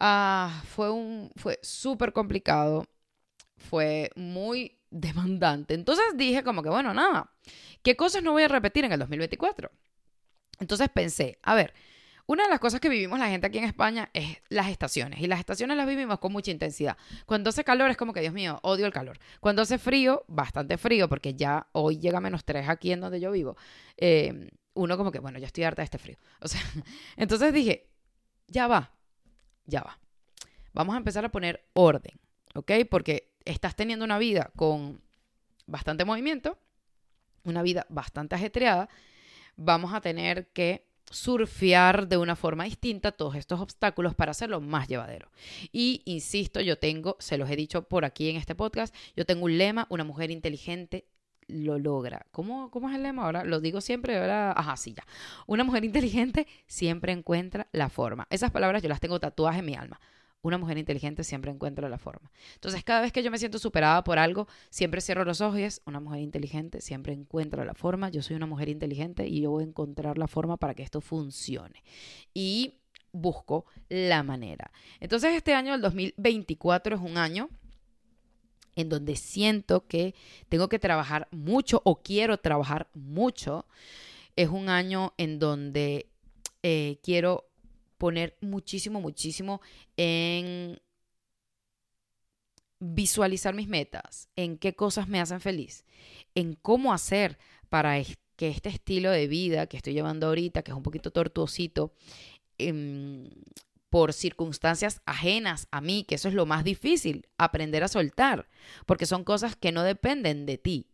ah, 0.00 0.62
fue 0.68 0.90
un 0.90 1.30
fue 1.36 1.58
súper 1.62 2.12
complicado, 2.12 2.86
fue 3.56 4.10
muy 4.16 4.78
demandante. 4.90 5.74
Entonces 5.74 6.04
dije 6.16 6.42
como 6.44 6.62
que 6.62 6.70
bueno, 6.70 6.94
nada, 6.94 7.32
¿qué 7.82 7.96
cosas 7.96 8.22
no 8.22 8.32
voy 8.32 8.44
a 8.44 8.48
repetir 8.48 8.84
en 8.84 8.92
el 8.92 9.00
2024? 9.00 9.70
Entonces 10.60 10.88
pensé, 10.90 11.38
a 11.42 11.54
ver, 11.54 11.74
una 12.28 12.44
de 12.44 12.50
las 12.50 12.60
cosas 12.60 12.78
que 12.78 12.90
vivimos 12.90 13.18
la 13.18 13.28
gente 13.28 13.46
aquí 13.46 13.56
en 13.56 13.64
España 13.64 14.10
es 14.12 14.36
las 14.50 14.68
estaciones. 14.68 15.18
Y 15.20 15.26
las 15.26 15.40
estaciones 15.40 15.78
las 15.78 15.86
vivimos 15.86 16.18
con 16.18 16.30
mucha 16.30 16.50
intensidad. 16.50 16.98
Cuando 17.24 17.48
hace 17.48 17.64
calor 17.64 17.90
es 17.90 17.96
como 17.96 18.12
que, 18.12 18.20
Dios 18.20 18.34
mío, 18.34 18.60
odio 18.62 18.84
el 18.84 18.92
calor. 18.92 19.18
Cuando 19.40 19.62
hace 19.62 19.78
frío, 19.78 20.24
bastante 20.28 20.76
frío, 20.76 21.08
porque 21.08 21.32
ya 21.34 21.68
hoy 21.72 21.98
llega 21.98 22.20
menos 22.20 22.44
3 22.44 22.68
aquí 22.68 22.92
en 22.92 23.00
donde 23.00 23.18
yo 23.18 23.30
vivo. 23.30 23.56
Eh, 23.96 24.50
uno 24.74 24.98
como 24.98 25.10
que, 25.10 25.20
bueno, 25.20 25.38
yo 25.38 25.46
estoy 25.46 25.64
harta 25.64 25.80
de 25.80 25.84
este 25.84 25.96
frío. 25.96 26.18
O 26.42 26.48
sea, 26.48 26.60
entonces 27.16 27.50
dije, 27.50 27.88
ya 28.46 28.66
va, 28.66 28.92
ya 29.64 29.80
va. 29.80 29.98
Vamos 30.74 30.96
a 30.96 30.98
empezar 30.98 31.24
a 31.24 31.30
poner 31.30 31.66
orden, 31.72 32.20
¿ok? 32.54 32.72
Porque 32.90 33.32
estás 33.46 33.74
teniendo 33.74 34.04
una 34.04 34.18
vida 34.18 34.50
con 34.54 35.00
bastante 35.66 36.04
movimiento, 36.04 36.58
una 37.44 37.62
vida 37.62 37.86
bastante 37.88 38.34
ajetreada. 38.34 38.90
Vamos 39.56 39.94
a 39.94 40.02
tener 40.02 40.48
que 40.48 40.87
surfear 41.10 42.08
de 42.08 42.16
una 42.16 42.36
forma 42.36 42.64
distinta 42.64 43.12
todos 43.12 43.34
estos 43.34 43.60
obstáculos 43.60 44.14
para 44.14 44.32
hacerlo 44.32 44.60
más 44.60 44.88
llevadero. 44.88 45.30
Y 45.72 46.02
insisto, 46.04 46.60
yo 46.60 46.78
tengo, 46.78 47.16
se 47.18 47.38
los 47.38 47.50
he 47.50 47.56
dicho 47.56 47.82
por 47.82 48.04
aquí 48.04 48.30
en 48.30 48.36
este 48.36 48.54
podcast, 48.54 48.94
yo 49.16 49.24
tengo 49.24 49.44
un 49.44 49.58
lema, 49.58 49.86
una 49.90 50.04
mujer 50.04 50.30
inteligente 50.30 51.06
lo 51.46 51.78
logra. 51.78 52.26
¿Cómo, 52.30 52.70
cómo 52.70 52.90
es 52.90 52.96
el 52.96 53.02
lema 53.02 53.24
ahora? 53.24 53.42
Lo 53.44 53.60
digo 53.60 53.80
siempre, 53.80 54.18
ahora, 54.18 54.52
ajá, 54.52 54.76
sí, 54.76 54.94
ya. 54.94 55.04
Una 55.46 55.64
mujer 55.64 55.84
inteligente 55.84 56.46
siempre 56.66 57.12
encuentra 57.12 57.68
la 57.72 57.88
forma. 57.88 58.26
Esas 58.30 58.50
palabras 58.50 58.82
yo 58.82 58.88
las 58.88 59.00
tengo 59.00 59.18
tatuadas 59.18 59.58
en 59.58 59.64
mi 59.64 59.74
alma 59.74 59.98
una 60.42 60.58
mujer 60.58 60.78
inteligente 60.78 61.24
siempre 61.24 61.50
encuentra 61.50 61.88
la 61.88 61.98
forma. 61.98 62.30
Entonces, 62.54 62.84
cada 62.84 63.00
vez 63.00 63.12
que 63.12 63.22
yo 63.22 63.30
me 63.30 63.38
siento 63.38 63.58
superada 63.58 64.04
por 64.04 64.18
algo, 64.18 64.46
siempre 64.70 65.00
cierro 65.00 65.24
los 65.24 65.40
ojos 65.40 65.58
y 65.58 65.64
es 65.64 65.82
una 65.84 66.00
mujer 66.00 66.20
inteligente, 66.20 66.80
siempre 66.80 67.12
encuentra 67.12 67.64
la 67.64 67.74
forma. 67.74 68.08
Yo 68.10 68.22
soy 68.22 68.36
una 68.36 68.46
mujer 68.46 68.68
inteligente 68.68 69.26
y 69.26 69.40
yo 69.40 69.50
voy 69.50 69.64
a 69.64 69.66
encontrar 69.66 70.16
la 70.18 70.28
forma 70.28 70.56
para 70.56 70.74
que 70.74 70.82
esto 70.82 71.00
funcione. 71.00 71.82
Y 72.34 72.74
busco 73.12 73.66
la 73.88 74.22
manera. 74.22 74.70
Entonces, 75.00 75.34
este 75.34 75.54
año, 75.54 75.74
el 75.74 75.80
2024, 75.80 76.96
es 76.96 77.02
un 77.02 77.18
año 77.18 77.48
en 78.76 78.88
donde 78.88 79.16
siento 79.16 79.88
que 79.88 80.14
tengo 80.48 80.68
que 80.68 80.78
trabajar 80.78 81.26
mucho 81.32 81.82
o 81.84 82.00
quiero 82.00 82.38
trabajar 82.38 82.88
mucho. 82.94 83.66
Es 84.36 84.50
un 84.50 84.68
año 84.68 85.14
en 85.16 85.40
donde 85.40 86.08
eh, 86.62 87.00
quiero 87.02 87.47
poner 87.98 88.36
muchísimo, 88.40 89.00
muchísimo 89.00 89.60
en 89.96 90.80
visualizar 92.80 93.54
mis 93.54 93.68
metas, 93.68 94.28
en 94.36 94.56
qué 94.56 94.74
cosas 94.74 95.08
me 95.08 95.20
hacen 95.20 95.40
feliz, 95.40 95.84
en 96.34 96.54
cómo 96.54 96.92
hacer 96.92 97.38
para 97.68 98.00
que 98.36 98.48
este 98.48 98.68
estilo 98.68 99.10
de 99.10 99.26
vida 99.26 99.66
que 99.66 99.76
estoy 99.76 99.94
llevando 99.94 100.28
ahorita, 100.28 100.62
que 100.62 100.70
es 100.70 100.76
un 100.76 100.82
poquito 100.82 101.10
tortuosito, 101.10 101.92
em, 102.56 103.28
por 103.90 104.12
circunstancias 104.12 105.00
ajenas 105.06 105.66
a 105.70 105.80
mí, 105.80 106.04
que 106.04 106.14
eso 106.14 106.28
es 106.28 106.34
lo 106.34 106.46
más 106.46 106.62
difícil, 106.62 107.26
aprender 107.36 107.82
a 107.82 107.88
soltar, 107.88 108.48
porque 108.86 109.06
son 109.06 109.24
cosas 109.24 109.56
que 109.56 109.72
no 109.72 109.82
dependen 109.82 110.46
de 110.46 110.58
ti. 110.58 110.86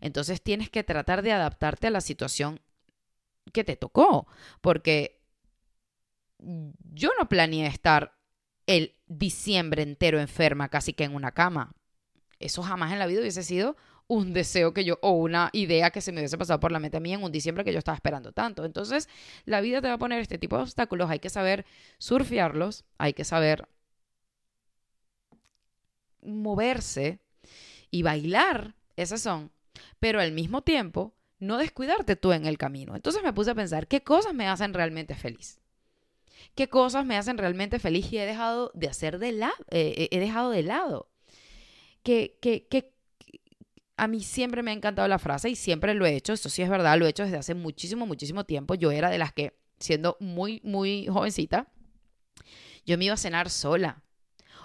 Entonces 0.00 0.42
tienes 0.42 0.70
que 0.70 0.84
tratar 0.84 1.22
de 1.22 1.32
adaptarte 1.32 1.88
a 1.88 1.90
la 1.90 2.00
situación 2.00 2.60
que 3.52 3.64
te 3.64 3.76
tocó, 3.76 4.26
porque 4.60 5.21
yo 6.92 7.10
no 7.18 7.28
planeé 7.28 7.66
estar 7.66 8.16
el 8.66 8.96
diciembre 9.06 9.82
entero 9.82 10.20
enferma, 10.20 10.68
casi 10.68 10.92
que 10.92 11.04
en 11.04 11.14
una 11.14 11.32
cama. 11.32 11.74
Eso 12.38 12.62
jamás 12.62 12.92
en 12.92 12.98
la 12.98 13.06
vida 13.06 13.20
hubiese 13.20 13.42
sido 13.42 13.76
un 14.08 14.32
deseo 14.32 14.74
que 14.74 14.84
yo, 14.84 14.98
o 15.00 15.12
una 15.12 15.48
idea 15.52 15.90
que 15.90 16.00
se 16.00 16.12
me 16.12 16.20
hubiese 16.20 16.36
pasado 16.36 16.60
por 16.60 16.72
la 16.72 16.80
mente 16.80 16.98
a 16.98 17.00
mí 17.00 17.14
en 17.14 17.22
un 17.22 17.32
diciembre 17.32 17.64
que 17.64 17.72
yo 17.72 17.78
estaba 17.78 17.96
esperando 17.96 18.32
tanto. 18.32 18.64
Entonces, 18.64 19.08
la 19.44 19.60
vida 19.60 19.80
te 19.80 19.88
va 19.88 19.94
a 19.94 19.98
poner 19.98 20.20
este 20.20 20.38
tipo 20.38 20.56
de 20.56 20.62
obstáculos, 20.62 21.08
hay 21.10 21.18
que 21.18 21.30
saber 21.30 21.64
surfearlos, 21.98 22.84
hay 22.98 23.14
que 23.14 23.24
saber 23.24 23.68
moverse 26.20 27.20
y 27.90 28.02
bailar, 28.02 28.74
esas 28.96 29.22
son, 29.22 29.50
pero 29.98 30.20
al 30.20 30.32
mismo 30.32 30.62
tiempo 30.62 31.14
no 31.38 31.58
descuidarte 31.58 32.16
tú 32.16 32.32
en 32.32 32.46
el 32.46 32.58
camino. 32.58 32.94
Entonces 32.94 33.22
me 33.22 33.32
puse 33.32 33.52
a 33.52 33.54
pensar, 33.54 33.88
¿qué 33.88 34.02
cosas 34.02 34.34
me 34.34 34.46
hacen 34.46 34.74
realmente 34.74 35.14
feliz? 35.14 35.61
Qué 36.54 36.68
cosas 36.68 37.04
me 37.06 37.16
hacen 37.16 37.38
realmente 37.38 37.78
feliz 37.78 38.12
y 38.12 38.18
he 38.18 38.26
dejado 38.26 38.70
de 38.74 38.88
hacer 38.88 39.18
de 39.18 39.32
lado, 39.32 39.54
eh, 39.70 40.08
he 40.10 40.18
dejado 40.18 40.50
de 40.50 40.62
lado. 40.62 41.08
Que, 42.02 42.36
que, 42.40 42.66
que 42.66 42.92
a 43.96 44.08
mí 44.08 44.20
siempre 44.20 44.64
me 44.64 44.72
ha 44.72 44.74
encantado 44.74 45.06
la 45.06 45.20
frase 45.20 45.48
y 45.48 45.54
siempre 45.54 45.94
lo 45.94 46.04
he 46.06 46.16
hecho, 46.16 46.32
eso 46.32 46.48
sí 46.48 46.62
es 46.62 46.68
verdad, 46.68 46.98
lo 46.98 47.06
he 47.06 47.10
hecho 47.10 47.22
desde 47.22 47.36
hace 47.36 47.54
muchísimo, 47.54 48.04
muchísimo 48.04 48.44
tiempo. 48.44 48.74
Yo 48.74 48.90
era 48.90 49.10
de 49.10 49.18
las 49.18 49.32
que, 49.32 49.56
siendo 49.78 50.16
muy, 50.18 50.60
muy 50.64 51.06
jovencita, 51.06 51.68
yo 52.84 52.98
me 52.98 53.04
iba 53.04 53.14
a 53.14 53.18
cenar 53.18 53.48
sola. 53.48 54.02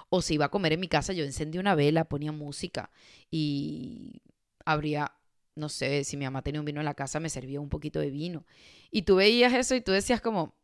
O 0.10 0.22
si 0.22 0.36
iba 0.36 0.46
a 0.46 0.50
comer 0.50 0.74
en 0.74 0.80
mi 0.80 0.88
casa, 0.88 1.14
yo 1.14 1.24
encendía 1.24 1.62
una 1.62 1.76
vela, 1.76 2.06
ponía 2.06 2.32
música 2.32 2.90
y 3.30 4.24
habría, 4.66 5.12
no 5.54 5.70
sé, 5.70 6.04
si 6.04 6.18
mi 6.18 6.26
mamá 6.26 6.42
tenía 6.42 6.62
un 6.62 6.66
vino 6.66 6.80
en 6.80 6.86
la 6.86 6.94
casa, 6.94 7.20
me 7.20 7.30
servía 7.30 7.60
un 7.60 7.70
poquito 7.70 8.00
de 8.00 8.10
vino. 8.10 8.46
Y 8.90 9.04
tú 9.04 9.18
veías 9.18 9.54
eso 9.54 9.76
y 9.76 9.82
tú 9.82 9.92
decías 9.92 10.20
como, 10.20 10.57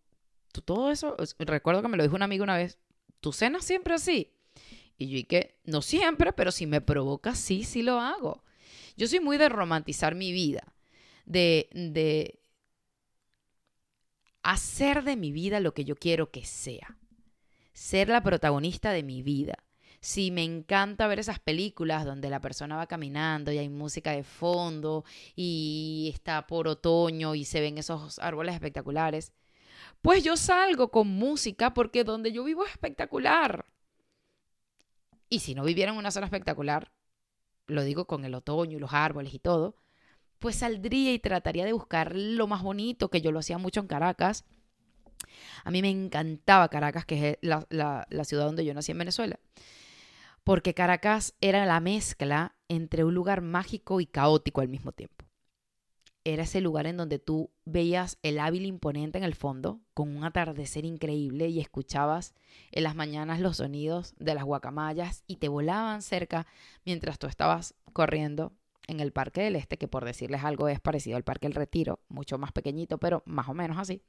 ¿tú 0.54 0.62
todo 0.62 0.92
eso? 0.92 1.18
Recuerdo 1.40 1.82
que 1.82 1.90
me 1.90 1.98
lo 1.98 2.04
dijo 2.04 2.16
un 2.16 2.22
amigo 2.22 2.44
una 2.44 2.56
vez, 2.56 2.78
¿tú 3.20 3.34
cenas 3.34 3.66
siempre 3.66 3.96
así? 3.96 4.32
Y 4.98 5.10
yo 5.10 5.28
que 5.28 5.60
no 5.66 5.82
siempre, 5.82 6.32
pero 6.32 6.52
si 6.52 6.66
me 6.66 6.80
provoca, 6.80 7.36
sí, 7.36 7.64
sí 7.64 7.82
lo 7.82 8.00
hago. 8.00 8.44
Yo 8.96 9.08
soy 9.08 9.20
muy 9.20 9.38
de 9.38 9.50
romantizar 9.50 10.16
mi 10.16 10.32
vida, 10.32 10.74
de, 11.26 11.68
de 11.74 12.40
hacer 14.44 15.04
de 15.04 15.16
mi 15.16 15.32
vida 15.32 15.60
lo 15.60 15.74
que 15.74 15.84
yo 15.84 15.96
quiero 15.96 16.32
que 16.32 16.46
sea, 16.46 16.98
ser 17.74 18.08
la 18.10 18.22
protagonista 18.22 18.92
de 18.92 19.04
mi 19.04 19.24
vida. 19.24 19.56
Si 20.00 20.32
me 20.32 20.44
encanta 20.44 21.08
ver 21.08 21.20
esas 21.20 21.40
películas 21.40 22.06
donde 22.06 22.30
la 22.30 22.42
persona 22.42 22.76
va 22.76 22.88
caminando 22.88 23.52
y 23.52 23.58
hay 23.58 23.70
música 23.70 24.12
de 24.12 24.24
fondo 24.24 25.06
y 25.36 26.12
está 26.14 26.46
por 26.46 26.68
otoño 26.68 27.36
y 27.36 27.46
se 27.46 27.62
ven 27.62 27.78
esos 27.78 28.20
árboles 28.20 28.54
espectaculares, 28.54 29.32
pues 30.04 30.24
yo 30.24 30.38
salgo 30.38 30.92
con 30.92 31.08
música 31.08 31.74
porque 31.74 32.04
donde 32.04 32.32
yo 32.32 32.44
vivo 32.44 32.64
es 32.64 32.72
espectacular. 32.72 33.66
Y 35.30 35.40
si 35.40 35.56
no 35.56 35.64
viviera 35.64 35.92
en 35.92 35.98
una 35.98 36.12
zona 36.12 36.28
espectacular, 36.28 36.92
lo 37.66 37.84
digo 37.84 38.06
con 38.06 38.24
el 38.24 38.36
otoño 38.36 38.78
y 38.78 38.80
los 38.80 38.94
árboles 38.94 39.34
y 39.34 39.40
todo, 39.40 39.76
pues 40.38 40.58
saldría 40.58 41.12
y 41.12 41.18
trataría 41.18 41.66
de 41.66 41.74
buscar 41.74 42.16
lo 42.16 42.46
más 42.46 42.62
bonito, 42.62 43.10
que 43.10 43.22
yo 43.22 43.32
lo 43.32 43.40
hacía 43.40 43.58
mucho 43.58 43.80
en 43.80 43.88
Caracas. 43.88 44.46
A 45.64 45.72
mí 45.72 45.82
me 45.82 45.90
encantaba 45.90 46.70
Caracas, 46.70 47.06
que 47.06 47.32
es 47.32 47.38
la, 47.42 47.66
la 47.70 48.24
ciudad 48.26 48.46
donde 48.46 48.64
yo 48.64 48.76
nací 48.76 48.92
en 48.92 49.00
Venezuela 49.00 49.40
porque 50.44 50.74
Caracas 50.74 51.36
era 51.42 51.66
la 51.66 51.80
mezcla 51.80 52.56
entre 52.68 53.04
un 53.04 53.14
lugar 53.14 53.42
mágico 53.42 54.02
y 54.02 54.06
caótico 54.06 54.62
al 54.62 54.68
mismo 54.68 54.92
tiempo. 54.92 55.23
Era 56.26 56.44
ese 56.44 56.62
lugar 56.62 56.88
en 56.88 56.98
donde 56.98 57.20
tú 57.20 57.52
veías 57.66 58.18
el 58.22 58.40
hábil 58.40 58.66
imponente 58.66 59.18
en 59.18 59.24
el 59.26 59.36
fondo, 59.36 59.82
con 59.94 60.16
un 60.16 60.24
atardecer 60.24 60.86
increíble 60.86 61.50
y 61.50 61.60
escuchabas 61.60 62.34
en 62.72 62.84
las 62.84 62.96
mañanas 62.96 63.42
los 63.42 63.58
sonidos 63.58 64.16
de 64.18 64.34
las 64.34 64.46
guacamayas 64.46 65.24
y 65.28 65.38
te 65.38 65.50
volaban 65.50 66.02
cerca 66.02 66.48
mientras 66.86 67.20
tú 67.20 67.28
estabas 67.28 67.76
corriendo 67.92 68.54
en 68.88 69.00
el 69.00 69.12
Parque 69.12 69.42
del 69.42 69.56
Este, 69.56 69.78
que 69.78 69.88
por 69.88 70.06
decirles 70.06 70.44
algo 70.44 70.68
es 70.68 70.80
parecido 70.80 71.18
al 71.18 71.24
Parque 71.24 71.48
El 71.48 71.54
Retiro, 71.54 72.00
mucho 72.10 72.38
más 72.38 72.52
pequeñito, 72.52 72.98
pero 72.98 73.24
más 73.26 73.50
o 73.50 73.54
menos 73.54 73.78
así. 73.78 74.02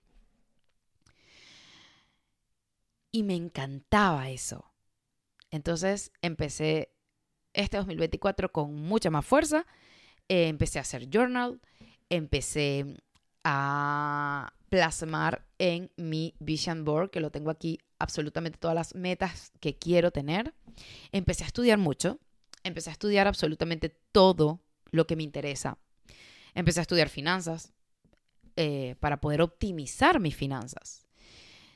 Y 3.11 3.23
me 3.23 3.37
encantaba 3.37 4.31
eso. 4.31 4.73
Entonces 5.51 6.11
empecé 6.21 6.93
este 7.53 7.77
2024 7.77 8.51
con 8.51 8.75
mucha 8.75 9.11
más 9.11 9.25
fuerza. 9.25 9.67
Eh, 10.29 10.49
empecé 10.49 10.79
a 10.79 10.83
hacer 10.83 11.09
journal, 11.09 11.61
empecé 12.17 12.97
a 13.45 14.53
plasmar 14.69 15.47
en 15.59 15.91
mi 15.97 16.35
vision 16.39 16.85
board, 16.85 17.11
que 17.11 17.21
lo 17.21 17.31
tengo 17.31 17.51
aquí 17.51 17.79
absolutamente 17.99 18.59
todas 18.59 18.75
las 18.75 18.95
metas 18.95 19.53
que 19.61 19.77
quiero 19.77 20.11
tener. 20.11 20.55
Empecé 21.13 21.45
a 21.45 21.47
estudiar 21.47 21.79
mucho, 21.79 22.19
empecé 22.63 22.91
a 22.91 22.93
estudiar 22.95 23.27
absolutamente 23.27 23.91
todo 24.13 24.61
lo 24.91 25.07
que 25.07 25.17
me 25.17 25.23
interesa. 25.23 25.79
Empecé 26.55 26.81
a 26.81 26.83
estudiar 26.83 27.09
finanzas 27.09 27.73
eh, 28.57 28.97
para 29.01 29.21
poder 29.21 29.43
optimizar 29.43 30.21
mis 30.21 30.37
finanzas 30.37 31.05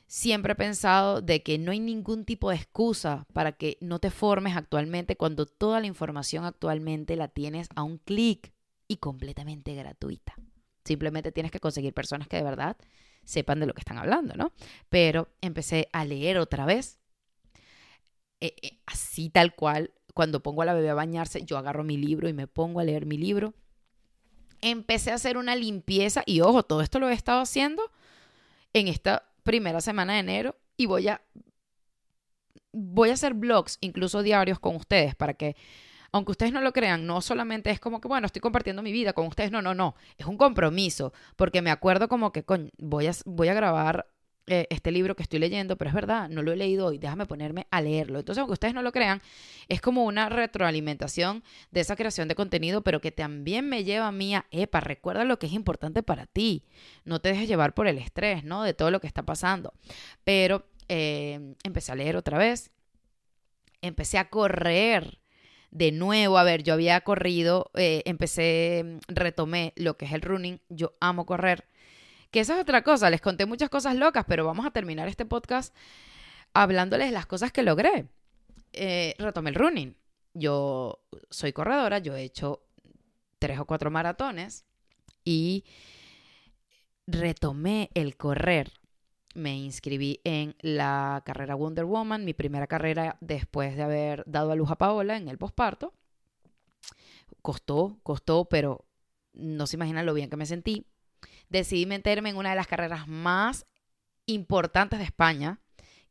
siempre 0.09 0.53
he 0.53 0.55
pensado 0.55 1.21
de 1.21 1.43
que 1.43 1.59
no 1.59 1.71
hay 1.71 1.79
ningún 1.79 2.25
tipo 2.25 2.49
de 2.49 2.55
excusa 2.55 3.27
para 3.31 3.51
que 3.51 3.77
no 3.79 3.99
te 3.99 4.09
formes 4.09 4.57
actualmente 4.57 5.15
cuando 5.15 5.45
toda 5.45 5.79
la 5.79 5.85
información 5.85 6.45
actualmente 6.45 7.15
la 7.15 7.27
tienes 7.27 7.69
a 7.75 7.83
un 7.83 7.99
clic 7.99 8.51
y 8.89 8.97
completamente 8.97 9.73
gratuita. 9.75 10.33
Simplemente 10.83 11.31
tienes 11.31 11.51
que 11.51 11.61
conseguir 11.61 11.93
personas 11.93 12.27
que 12.27 12.35
de 12.35 12.43
verdad 12.43 12.75
sepan 13.23 13.59
de 13.59 13.67
lo 13.67 13.73
que 13.73 13.81
están 13.81 13.99
hablando, 13.99 14.33
¿no? 14.35 14.51
Pero 14.89 15.29
empecé 15.39 15.87
a 15.93 16.03
leer 16.03 16.39
otra 16.39 16.65
vez, 16.65 16.99
eh, 18.41 18.55
eh, 18.61 18.79
así 18.87 19.29
tal 19.29 19.55
cual, 19.55 19.91
cuando 20.13 20.41
pongo 20.41 20.63
a 20.63 20.65
la 20.65 20.73
bebé 20.73 20.89
a 20.89 20.95
bañarse, 20.95 21.45
yo 21.45 21.57
agarro 21.57 21.83
mi 21.83 21.95
libro 21.95 22.27
y 22.27 22.33
me 22.33 22.47
pongo 22.47 22.79
a 22.79 22.83
leer 22.83 23.05
mi 23.05 23.17
libro. 23.17 23.53
Empecé 24.61 25.11
a 25.11 25.15
hacer 25.15 25.37
una 25.37 25.55
limpieza 25.55 26.23
y 26.25 26.41
ojo, 26.41 26.63
todo 26.63 26.81
esto 26.81 26.99
lo 26.99 27.09
he 27.09 27.13
estado 27.13 27.41
haciendo 27.41 27.83
en 28.73 28.87
esta 28.87 29.29
primera 29.43 29.79
semana 29.79 30.13
de 30.13 30.19
enero 30.19 30.55
y 30.75 30.87
voy 30.87 31.07
a 31.07 31.21
voy 32.71 33.09
a 33.09 33.13
hacer 33.13 33.33
blogs, 33.33 33.77
incluso 33.81 34.23
diarios 34.23 34.59
con 34.59 34.75
ustedes 34.75 35.15
para 35.15 35.33
que 35.33 35.55
aunque 36.11 36.31
ustedes 36.31 36.51
no 36.51 36.61
lo 36.61 36.73
crean, 36.73 37.05
no 37.05 37.21
solamente 37.21 37.69
es 37.71 37.79
como 37.79 38.01
que, 38.01 38.07
bueno, 38.07 38.25
estoy 38.25 38.41
compartiendo 38.41 38.81
mi 38.81 38.91
vida 38.91 39.13
con 39.13 39.27
ustedes, 39.27 39.51
no, 39.51 39.61
no, 39.61 39.73
no, 39.75 39.95
es 40.17 40.25
un 40.25 40.37
compromiso, 40.37 41.13
porque 41.35 41.61
me 41.61 41.71
acuerdo 41.71 42.07
como 42.07 42.31
que, 42.31 42.43
voy 42.77 43.07
a, 43.07 43.11
voy 43.25 43.47
a 43.47 43.53
grabar 43.53 44.07
eh, 44.51 44.65
este 44.71 44.91
libro 44.91 45.15
que 45.15 45.21
estoy 45.21 45.37
leyendo, 45.37 45.77
pero 45.77 45.89
es 45.89 45.93
verdad, 45.93 46.27
no 46.27 46.41
lo 46.41 46.51
he 46.51 46.55
leído 46.55 46.87
hoy, 46.87 46.97
déjame 46.97 47.27
ponerme 47.27 47.67
a 47.69 47.81
leerlo. 47.81 48.17
Entonces, 48.17 48.39
aunque 48.39 48.53
ustedes 48.53 48.73
no 48.73 48.81
lo 48.81 48.91
crean, 48.91 49.21
es 49.67 49.79
como 49.79 50.05
una 50.05 50.27
retroalimentación 50.27 51.43
de 51.69 51.81
esa 51.81 51.95
creación 51.95 52.27
de 52.27 52.33
contenido, 52.33 52.81
pero 52.81 52.99
que 52.99 53.11
también 53.11 53.69
me 53.69 53.83
lleva 53.83 54.07
a 54.07 54.11
mí 54.11 54.33
a, 54.33 54.47
epa, 54.49 54.79
recuerda 54.79 55.23
lo 55.23 55.37
que 55.37 55.45
es 55.45 55.53
importante 55.53 56.01
para 56.01 56.25
ti, 56.25 56.63
no 57.05 57.21
te 57.21 57.29
dejes 57.29 57.47
llevar 57.47 57.75
por 57.75 57.85
el 57.87 57.99
estrés, 57.99 58.43
¿no? 58.43 58.63
De 58.63 58.73
todo 58.73 58.89
lo 58.89 58.99
que 58.99 59.05
está 59.05 59.21
pasando. 59.21 59.73
Pero 60.23 60.65
eh, 60.87 61.53
empecé 61.63 61.91
a 61.91 61.95
leer 61.95 62.15
otra 62.15 62.39
vez, 62.39 62.71
empecé 63.83 64.17
a 64.17 64.29
correr 64.29 65.18
de 65.71 65.91
nuevo, 65.91 66.37
a 66.37 66.43
ver, 66.43 66.63
yo 66.63 66.73
había 66.73 67.01
corrido, 67.01 67.71
eh, 67.75 68.01
empecé, 68.05 68.99
retomé 69.07 69.73
lo 69.75 69.97
que 69.97 70.05
es 70.05 70.13
el 70.13 70.21
running, 70.21 70.59
yo 70.69 70.93
amo 70.99 71.25
correr, 71.25 71.65
que 72.31 72.39
esa 72.39 72.55
es 72.55 72.61
otra 72.61 72.83
cosa, 72.83 73.09
les 73.09 73.21
conté 73.21 73.45
muchas 73.45 73.69
cosas 73.69 73.95
locas, 73.95 74.25
pero 74.27 74.45
vamos 74.45 74.65
a 74.65 74.71
terminar 74.71 75.07
este 75.07 75.25
podcast 75.25 75.75
hablándoles 76.53 77.11
las 77.11 77.25
cosas 77.25 77.51
que 77.51 77.63
logré. 77.63 78.07
Eh, 78.73 79.15
retomé 79.17 79.49
el 79.49 79.55
running. 79.55 79.95
Yo 80.33 80.99
soy 81.29 81.53
corredora, 81.53 81.99
yo 81.99 82.15
he 82.15 82.23
hecho 82.23 82.61
tres 83.39 83.59
o 83.59 83.65
cuatro 83.65 83.89
maratones 83.89 84.65
y 85.23 85.65
retomé 87.07 87.89
el 87.93 88.15
correr. 88.15 88.71
Me 89.39 89.57
inscribí 89.57 90.19
en 90.23 90.55
la 90.61 91.23
carrera 91.25 91.55
Wonder 91.55 91.85
Woman, 91.85 92.25
mi 92.25 92.33
primera 92.33 92.67
carrera 92.67 93.17
después 93.21 93.75
de 93.75 93.83
haber 93.83 94.23
dado 94.27 94.51
a 94.51 94.55
luz 94.55 94.69
a 94.69 94.77
Paola 94.77 95.17
en 95.17 95.27
el 95.27 95.37
posparto. 95.37 95.93
Costó, 97.41 97.99
costó, 98.03 98.45
pero 98.45 98.85
no 99.33 99.65
se 99.65 99.77
imaginan 99.77 100.05
lo 100.05 100.13
bien 100.13 100.29
que 100.29 100.37
me 100.37 100.45
sentí 100.45 100.85
decidí 101.49 101.85
meterme 101.85 102.29
en 102.29 102.37
una 102.37 102.51
de 102.51 102.55
las 102.55 102.67
carreras 102.67 103.07
más 103.07 103.65
importantes 104.25 104.99
de 104.99 105.05
España, 105.05 105.59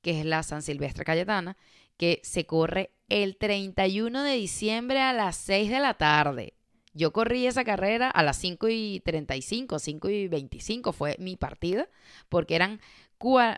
que 0.03 0.20
es 0.20 0.26
la 0.26 0.43
San 0.43 0.62
Silvestre 0.62 1.05
Cayetana, 1.05 1.57
que 1.97 2.20
se 2.22 2.45
corre 2.45 2.93
el 3.09 3.37
31 3.37 4.22
de 4.22 4.35
diciembre 4.35 5.01
a 5.01 5.12
las 5.12 5.37
6 5.37 5.70
de 5.70 5.81
la 5.81 5.95
tarde. 5.95 6.55
Yo 6.95 7.12
corrí 7.12 7.47
esa 7.47 7.64
carrera 7.64 8.11
a 8.11 8.22
las 8.22 8.39
5 8.39 8.68
y 8.68 9.01
35, 9.05 9.79
5 9.79 10.09
y 10.09 10.29
25 10.29 10.93
fue 10.93 11.16
mi 11.18 11.37
partida, 11.37 11.89
porque 12.29 12.57
eran 12.57 12.81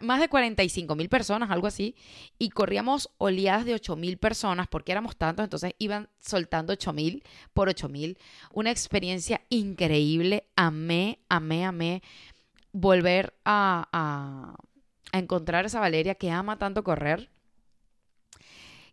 más 0.01 0.21
de 0.21 0.29
45 0.29 0.97
mil 0.97 1.09
personas, 1.09 1.51
algo 1.51 1.67
así, 1.67 1.95
y 2.39 2.51
corríamos 2.51 3.11
oleadas 3.19 3.65
de 3.65 3.75
8 3.75 3.97
mil 3.97 4.19
personas 4.19 4.69
porque 4.69 4.93
éramos 4.93 5.17
tantos, 5.17 5.45
entonces 5.45 5.75
iban 5.79 6.09
soltando 6.19 6.73
8 6.73 6.93
mil 6.93 7.23
por 7.53 7.69
8 7.69 7.89
mil. 7.89 8.19
Una 8.53 8.71
experiencia 8.71 9.43
increíble, 9.51 10.45
amé, 10.57 11.21
amé, 11.29 11.65
amé 11.65 12.03
volver 12.73 13.35
a, 13.45 13.89
a, 13.93 14.57
a 15.13 15.19
encontrar 15.19 15.67
esa 15.67 15.81
Valeria 15.81 16.15
que 16.15 16.31
ama 16.31 16.59
tanto 16.59 16.85
correr, 16.85 17.31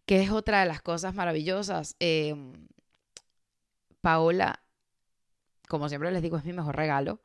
que 0.05 0.21
es 0.21 0.31
otra 0.31 0.61
de 0.61 0.65
las 0.65 0.81
cosas 0.81 1.13
maravillosas. 1.15 1.95
Eh, 1.99 2.35
Paola, 4.01 4.61
como 5.67 5.89
siempre 5.89 6.11
les 6.11 6.21
digo, 6.21 6.37
es 6.37 6.45
mi 6.45 6.53
mejor 6.53 6.75
regalo 6.75 7.21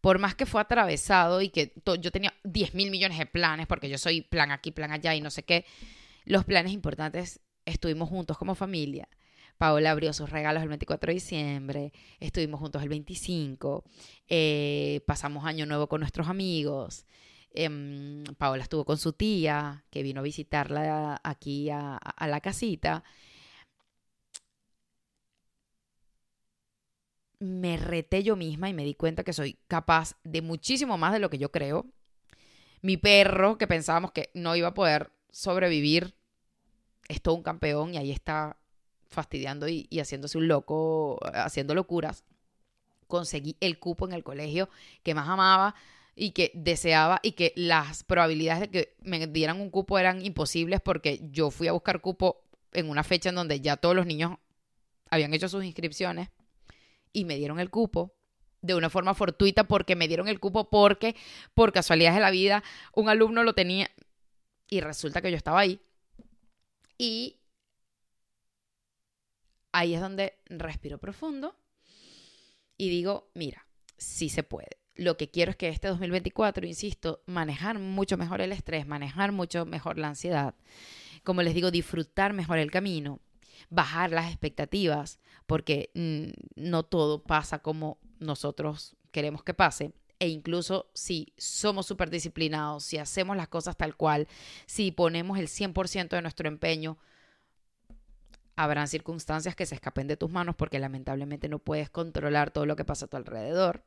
por 0.00 0.18
más 0.18 0.34
que 0.34 0.46
fue 0.46 0.60
atravesado 0.60 1.40
y 1.40 1.48
que 1.48 1.72
yo 2.00 2.10
tenía 2.10 2.34
10 2.44 2.74
mil 2.74 2.90
millones 2.90 3.18
de 3.18 3.26
planes, 3.26 3.66
porque 3.66 3.88
yo 3.88 3.98
soy 3.98 4.22
plan 4.22 4.50
aquí, 4.50 4.70
plan 4.70 4.92
allá 4.92 5.14
y 5.14 5.20
no 5.20 5.30
sé 5.30 5.42
qué, 5.42 5.64
los 6.24 6.44
planes 6.44 6.72
importantes 6.72 7.40
estuvimos 7.64 8.08
juntos 8.08 8.38
como 8.38 8.54
familia. 8.54 9.08
Paola 9.56 9.90
abrió 9.90 10.12
sus 10.12 10.30
regalos 10.30 10.62
el 10.62 10.68
24 10.68 11.08
de 11.08 11.14
diciembre, 11.14 11.92
estuvimos 12.20 12.60
juntos 12.60 12.82
el 12.82 12.88
25, 12.88 13.84
eh, 14.28 15.00
pasamos 15.06 15.44
año 15.44 15.66
nuevo 15.66 15.88
con 15.88 16.00
nuestros 16.00 16.28
amigos, 16.28 17.04
Em, 17.60 18.24
Paola 18.36 18.62
estuvo 18.62 18.84
con 18.84 18.98
su 18.98 19.12
tía, 19.12 19.84
que 19.90 20.02
vino 20.02 20.20
a 20.20 20.22
visitarla 20.22 21.20
aquí 21.24 21.70
a, 21.70 21.96
a 21.96 22.26
la 22.28 22.40
casita. 22.40 23.02
Me 27.40 27.76
reté 27.76 28.22
yo 28.22 28.34
misma 28.34 28.68
y 28.68 28.74
me 28.74 28.84
di 28.84 28.94
cuenta 28.94 29.22
que 29.22 29.32
soy 29.32 29.58
capaz 29.68 30.16
de 30.24 30.42
muchísimo 30.42 30.98
más 30.98 31.12
de 31.12 31.20
lo 31.20 31.30
que 31.30 31.38
yo 31.38 31.52
creo. 31.52 31.86
Mi 32.82 32.96
perro, 32.96 33.58
que 33.58 33.66
pensábamos 33.66 34.12
que 34.12 34.30
no 34.34 34.56
iba 34.56 34.68
a 34.68 34.74
poder 34.74 35.12
sobrevivir, 35.30 36.14
es 37.08 37.22
todo 37.22 37.34
un 37.34 37.42
campeón 37.42 37.94
y 37.94 37.96
ahí 37.96 38.10
está 38.10 38.56
fastidiando 39.08 39.68
y, 39.68 39.88
haciéndose 40.00 40.38
un 40.38 40.48
loco, 40.48 41.18
haciendo 41.32 41.74
locuras. 41.74 42.24
Conseguí 43.06 43.56
el 43.60 43.78
cupo 43.78 44.06
en 44.06 44.12
el 44.12 44.22
colegio 44.22 44.68
que 45.02 45.14
más 45.14 45.28
amaba 45.28 45.74
y 46.14 46.32
que 46.32 46.50
deseaba 46.54 47.20
y 47.22 47.32
que 47.32 47.52
las 47.56 48.04
probabilidades 48.04 48.62
de 48.62 48.70
que 48.70 48.96
me 49.00 49.26
dieran 49.28 49.60
un 49.60 49.70
cupo 49.70 49.98
eran 49.98 50.24
imposibles 50.24 50.80
porque 50.80 51.20
yo 51.30 51.50
fui 51.50 51.68
a 51.68 51.72
buscar 51.72 52.00
cupo 52.00 52.42
en 52.72 52.90
una 52.90 53.04
fecha 53.04 53.30
en 53.30 53.36
donde 53.36 53.60
ya 53.60 53.76
todos 53.76 53.94
los 53.94 54.06
niños 54.06 54.36
habían 55.10 55.32
hecho 55.32 55.48
sus 55.48 55.64
inscripciones 55.64 56.28
y 57.12 57.24
me 57.24 57.36
dieron 57.36 57.60
el 57.60 57.70
cupo 57.70 58.14
de 58.60 58.74
una 58.74 58.90
forma 58.90 59.14
fortuita 59.14 59.64
porque 59.64 59.96
me 59.96 60.08
dieron 60.08 60.28
el 60.28 60.40
cupo 60.40 60.68
porque 60.68 61.14
por 61.54 61.72
casualidades 61.72 62.16
de 62.16 62.22
la 62.22 62.30
vida 62.30 62.64
un 62.92 63.08
alumno 63.08 63.44
lo 63.44 63.54
tenía 63.54 63.90
y 64.68 64.80
resulta 64.80 65.22
que 65.22 65.30
yo 65.30 65.36
estaba 65.36 65.60
ahí 65.60 65.80
y 66.98 67.36
ahí 69.72 69.94
es 69.94 70.00
donde 70.00 70.34
respiro 70.46 70.98
profundo 70.98 71.54
y 72.76 72.88
digo, 72.88 73.30
mira, 73.34 73.66
sí 73.96 74.28
se 74.28 74.44
puede. 74.44 74.78
Lo 74.94 75.16
que 75.16 75.30
quiero 75.30 75.50
es 75.50 75.56
que 75.56 75.68
este 75.68 75.88
2024, 75.88 76.66
insisto, 76.66 77.22
manejar 77.26 77.78
mucho 77.78 78.16
mejor 78.16 78.40
el 78.40 78.52
estrés, 78.52 78.86
manejar 78.86 79.32
mucho 79.32 79.66
mejor 79.66 79.98
la 79.98 80.08
ansiedad. 80.08 80.54
Como 81.24 81.42
les 81.42 81.54
digo, 81.54 81.70
disfrutar 81.70 82.32
mejor 82.32 82.58
el 82.58 82.70
camino, 82.70 83.20
bajar 83.68 84.10
las 84.10 84.28
expectativas, 84.28 85.18
porque 85.48 85.90
mm, 85.94 86.60
no 86.62 86.82
todo 86.84 87.22
pasa 87.22 87.60
como 87.60 87.98
nosotros 88.20 88.96
queremos 89.10 89.42
que 89.42 89.54
pase. 89.54 89.92
E 90.20 90.28
incluso 90.28 90.90
si 90.92 91.32
somos 91.38 91.86
súper 91.86 92.10
disciplinados, 92.10 92.84
si 92.84 92.98
hacemos 92.98 93.34
las 93.36 93.48
cosas 93.48 93.76
tal 93.76 93.96
cual, 93.96 94.28
si 94.66 94.92
ponemos 94.92 95.38
el 95.38 95.48
100% 95.48 96.10
de 96.10 96.22
nuestro 96.22 96.48
empeño, 96.48 96.98
habrán 98.56 98.88
circunstancias 98.88 99.56
que 99.56 99.64
se 99.64 99.74
escapen 99.74 100.06
de 100.06 100.18
tus 100.18 100.30
manos 100.30 100.54
porque 100.54 100.78
lamentablemente 100.78 101.48
no 101.48 101.60
puedes 101.60 101.88
controlar 101.88 102.50
todo 102.50 102.66
lo 102.66 102.76
que 102.76 102.84
pasa 102.84 103.06
a 103.06 103.08
tu 103.08 103.16
alrededor. 103.16 103.84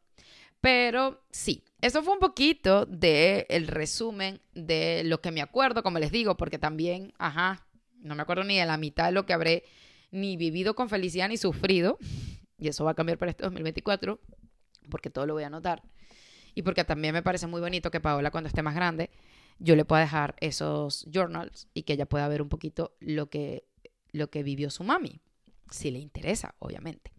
Pero 0.62 1.22
sí, 1.30 1.64
eso 1.82 2.02
fue 2.02 2.14
un 2.14 2.20
poquito 2.20 2.88
del 2.88 3.46
el 3.50 3.68
resumen 3.68 4.42
de 4.54 5.04
lo 5.06 5.22
que 5.22 5.32
me 5.32 5.42
acuerdo, 5.42 5.84
como 5.84 6.00
les 6.00 6.12
digo, 6.12 6.38
porque 6.38 6.58
también, 6.58 7.14
ajá, 7.20 7.68
no 8.00 8.16
me 8.16 8.24
acuerdo 8.24 8.46
ni 8.46 8.58
de 8.58 8.66
la 8.66 8.78
mitad 8.78 9.06
de 9.06 9.12
lo 9.12 9.28
que 9.28 9.34
habré 9.34 9.64
ni 10.12 10.38
vivido 10.38 10.76
con 10.76 10.90
felicidad 10.90 11.30
ni 11.30 11.38
sufrido. 11.38 11.98
Y 12.58 12.68
eso 12.68 12.86
va 12.86 12.92
a 12.92 12.94
cambiar 12.94 13.18
para 13.18 13.32
este 13.32 13.42
2024, 13.42 14.20
porque 14.92 15.10
todo 15.10 15.26
lo 15.26 15.34
voy 15.34 15.42
a 15.42 15.48
anotar. 15.48 15.82
Y 16.54 16.62
porque 16.62 16.84
también 16.84 17.12
me 17.12 17.24
parece 17.24 17.48
muy 17.48 17.60
bonito 17.60 17.90
que 17.90 18.00
Paola, 18.00 18.30
cuando 18.30 18.50
esté 18.50 18.62
más 18.62 18.76
grande, 18.76 19.10
yo 19.58 19.76
le 19.76 19.84
pueda 19.84 20.02
dejar 20.02 20.36
esos 20.42 21.08
journals 21.12 21.68
y 21.74 21.82
que 21.82 21.94
ella 21.94 22.06
pueda 22.06 22.28
ver 22.28 22.42
un 22.44 22.50
poquito 22.50 22.96
lo 23.00 23.32
que, 23.32 23.66
lo 24.12 24.30
que 24.30 24.44
vivió 24.44 24.70
su 24.70 24.84
mami, 24.84 25.22
si 25.72 25.90
le 25.90 25.98
interesa, 25.98 26.54
obviamente. 26.60 27.12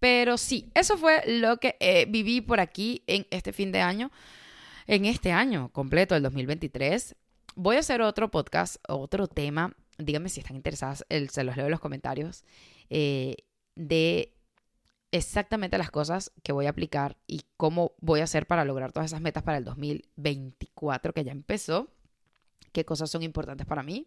Pero 0.00 0.38
sí, 0.38 0.70
eso 0.74 0.96
fue 0.96 1.22
lo 1.26 1.58
que 1.58 1.76
eh, 1.80 2.06
viví 2.08 2.40
por 2.40 2.58
aquí 2.58 3.02
en 3.06 3.26
este 3.30 3.52
fin 3.52 3.72
de 3.72 3.82
año, 3.82 4.10
en 4.86 5.04
este 5.04 5.32
año 5.32 5.70
completo, 5.70 6.14
el 6.16 6.22
2023. 6.22 7.14
Voy 7.56 7.76
a 7.76 7.80
hacer 7.80 8.00
otro 8.00 8.30
podcast, 8.30 8.76
otro 8.88 9.26
tema 9.26 9.76
díganme 9.98 10.28
si 10.28 10.40
están 10.40 10.56
interesadas, 10.56 11.04
se 11.08 11.44
los 11.44 11.56
leo 11.56 11.66
en 11.66 11.70
los 11.70 11.80
comentarios, 11.80 12.44
eh, 12.88 13.36
de 13.74 14.34
exactamente 15.10 15.78
las 15.78 15.90
cosas 15.90 16.32
que 16.42 16.52
voy 16.52 16.66
a 16.66 16.70
aplicar 16.70 17.16
y 17.26 17.42
cómo 17.56 17.92
voy 18.00 18.20
a 18.20 18.24
hacer 18.24 18.46
para 18.46 18.64
lograr 18.64 18.92
todas 18.92 19.10
esas 19.10 19.20
metas 19.20 19.42
para 19.42 19.58
el 19.58 19.64
2024 19.64 21.12
que 21.12 21.24
ya 21.24 21.32
empezó, 21.32 21.88
qué 22.72 22.84
cosas 22.84 23.10
son 23.10 23.22
importantes 23.22 23.66
para 23.66 23.82
mí, 23.82 24.06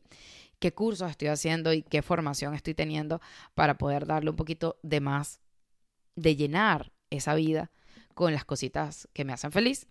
qué 0.59 0.73
cursos 0.73 1.09
estoy 1.09 1.29
haciendo 1.29 1.73
y 1.73 1.81
qué 1.81 2.01
formación 2.01 2.53
estoy 2.53 2.73
teniendo 2.73 3.19
para 3.55 3.77
poder 3.77 4.05
darle 4.05 4.29
un 4.29 4.35
poquito 4.35 4.77
de 4.83 5.01
más, 5.01 5.41
de 6.15 6.35
llenar 6.35 6.91
esa 7.09 7.33
vida 7.35 7.71
con 8.13 8.33
las 8.33 8.45
cositas 8.45 9.07
que 9.13 9.25
me 9.25 9.33
hacen 9.33 9.51
feliz. 9.51 9.87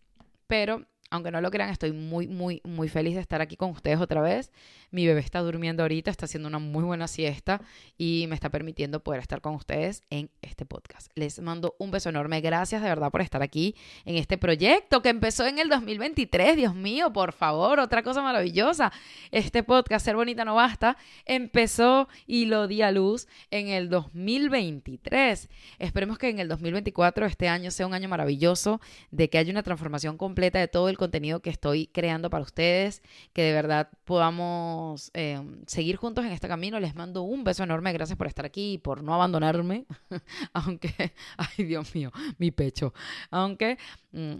Pero 0.47 0.87
aunque 1.11 1.33
no 1.33 1.41
lo 1.41 1.51
crean, 1.51 1.71
estoy 1.71 1.93
muy, 1.93 2.29
muy, 2.29 2.61
muy 2.65 2.89
feliz 2.89 3.17
de 3.17 3.21
estar 3.21 3.41
aquí 3.41 3.57
con 3.57 3.71
ustedes 3.71 4.01
otra 4.01 4.21
vez. 4.21 4.53
Mi 4.93 5.07
bebé 5.07 5.21
está 5.21 5.41
durmiendo 5.41 5.83
ahorita, 5.83 6.11
está 6.11 6.27
haciendo 6.27 6.49
una 6.49 6.61
muy 6.61 6.85
buena 6.85 7.09
siesta 7.09 7.61
y 7.99 8.27
me 8.29 8.37
está 8.37 8.49
permitiendo 8.49 9.01
poder 9.01 9.21
estar 9.21 9.41
con 9.41 9.57
ustedes 9.57 10.03
en 10.11 10.31
este 10.41 10.65
podcast. 10.65 11.11
Les 11.17 11.41
mando 11.41 11.75
un 11.79 11.91
beso 11.91 12.09
enorme. 12.11 12.41
Gracias 12.41 12.81
de 12.83 12.89
verdad 12.89 13.11
por 13.11 13.23
estar 13.23 13.43
aquí 13.43 13.75
en 14.05 14.17
este 14.17 14.39
proyecto 14.39 15.03
que 15.03 15.09
empezó 15.09 15.47
en 15.47 15.59
el 15.59 15.69
2023. 15.69 16.57
Dios 16.57 16.77
mío, 16.77 17.13
por 17.13 17.33
favor, 17.33 17.81
otra 17.81 18.05
cosa 18.05 18.23
maravillosa. 18.23 18.93
Este 19.33 19.65
podcast, 19.65 20.05
Ser 20.05 20.15
Bonita 20.15 20.45
No 20.45 20.55
Basta, 20.55 20.97
empezó 21.27 22.09
y 22.27 22.47
lo 22.47 22.69
di 22.69 22.83
a 22.83 22.93
luz 22.93 23.27
en 23.51 23.67
el 23.67 23.89
2023. 23.89 25.49
Esperemos 25.81 26.19
que 26.19 26.29
en 26.29 26.39
el 26.39 26.49
2024, 26.49 27.27
este 27.27 27.49
año, 27.49 27.73
sea 27.73 27.89
un 27.89 27.95
año 27.95 28.09
maravilloso, 28.09 28.81
de 29.11 29.29
que 29.29 29.39
haya 29.39 29.51
una 29.51 29.65
transformación 29.65 30.17
completa 30.17 30.61
de 30.61 30.69
todo 30.69 30.89
el 30.89 31.00
contenido 31.01 31.41
que 31.41 31.51
estoy 31.51 31.89
creando 31.89 32.31
para 32.31 32.45
ustedes, 32.45 33.03
que 33.33 33.43
de 33.43 33.53
verdad 33.53 33.89
podamos 34.05 35.11
eh, 35.15 35.43
seguir 35.67 35.97
juntos 35.97 36.25
en 36.25 36.31
este 36.31 36.47
camino. 36.47 36.79
Les 36.79 36.95
mando 36.95 37.23
un 37.23 37.43
beso 37.43 37.65
enorme, 37.65 37.93
gracias 37.93 38.17
por 38.17 38.29
estar 38.29 38.45
aquí 38.45 38.75
y 38.75 38.79
por 38.79 39.03
no 39.03 39.15
abandonarme, 39.15 39.87
aunque, 40.53 41.13
ay 41.37 41.65
Dios 41.65 41.95
mío, 41.95 42.13
mi 42.39 42.53
pecho, 42.53 42.95
aunque 43.31 43.79
mm, 44.13 44.35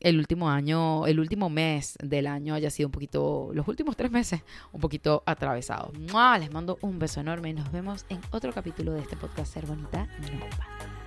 el 0.00 0.18
último 0.18 0.48
año, 0.48 1.06
el 1.06 1.18
último 1.18 1.50
mes 1.50 1.98
del 2.02 2.26
año 2.26 2.54
haya 2.54 2.70
sido 2.70 2.88
un 2.88 2.92
poquito, 2.92 3.50
los 3.52 3.66
últimos 3.68 3.96
tres 3.96 4.10
meses, 4.10 4.42
un 4.72 4.80
poquito 4.80 5.22
atravesado. 5.26 5.92
Les 6.38 6.52
mando 6.52 6.78
un 6.82 6.98
beso 6.98 7.20
enorme 7.20 7.50
y 7.50 7.54
nos 7.54 7.70
vemos 7.72 8.06
en 8.08 8.20
otro 8.30 8.52
capítulo 8.52 8.92
de 8.92 9.00
este 9.00 9.16
podcast 9.16 9.52
Ser 9.52 9.66
Bonita 9.66 10.06
No 10.20 11.03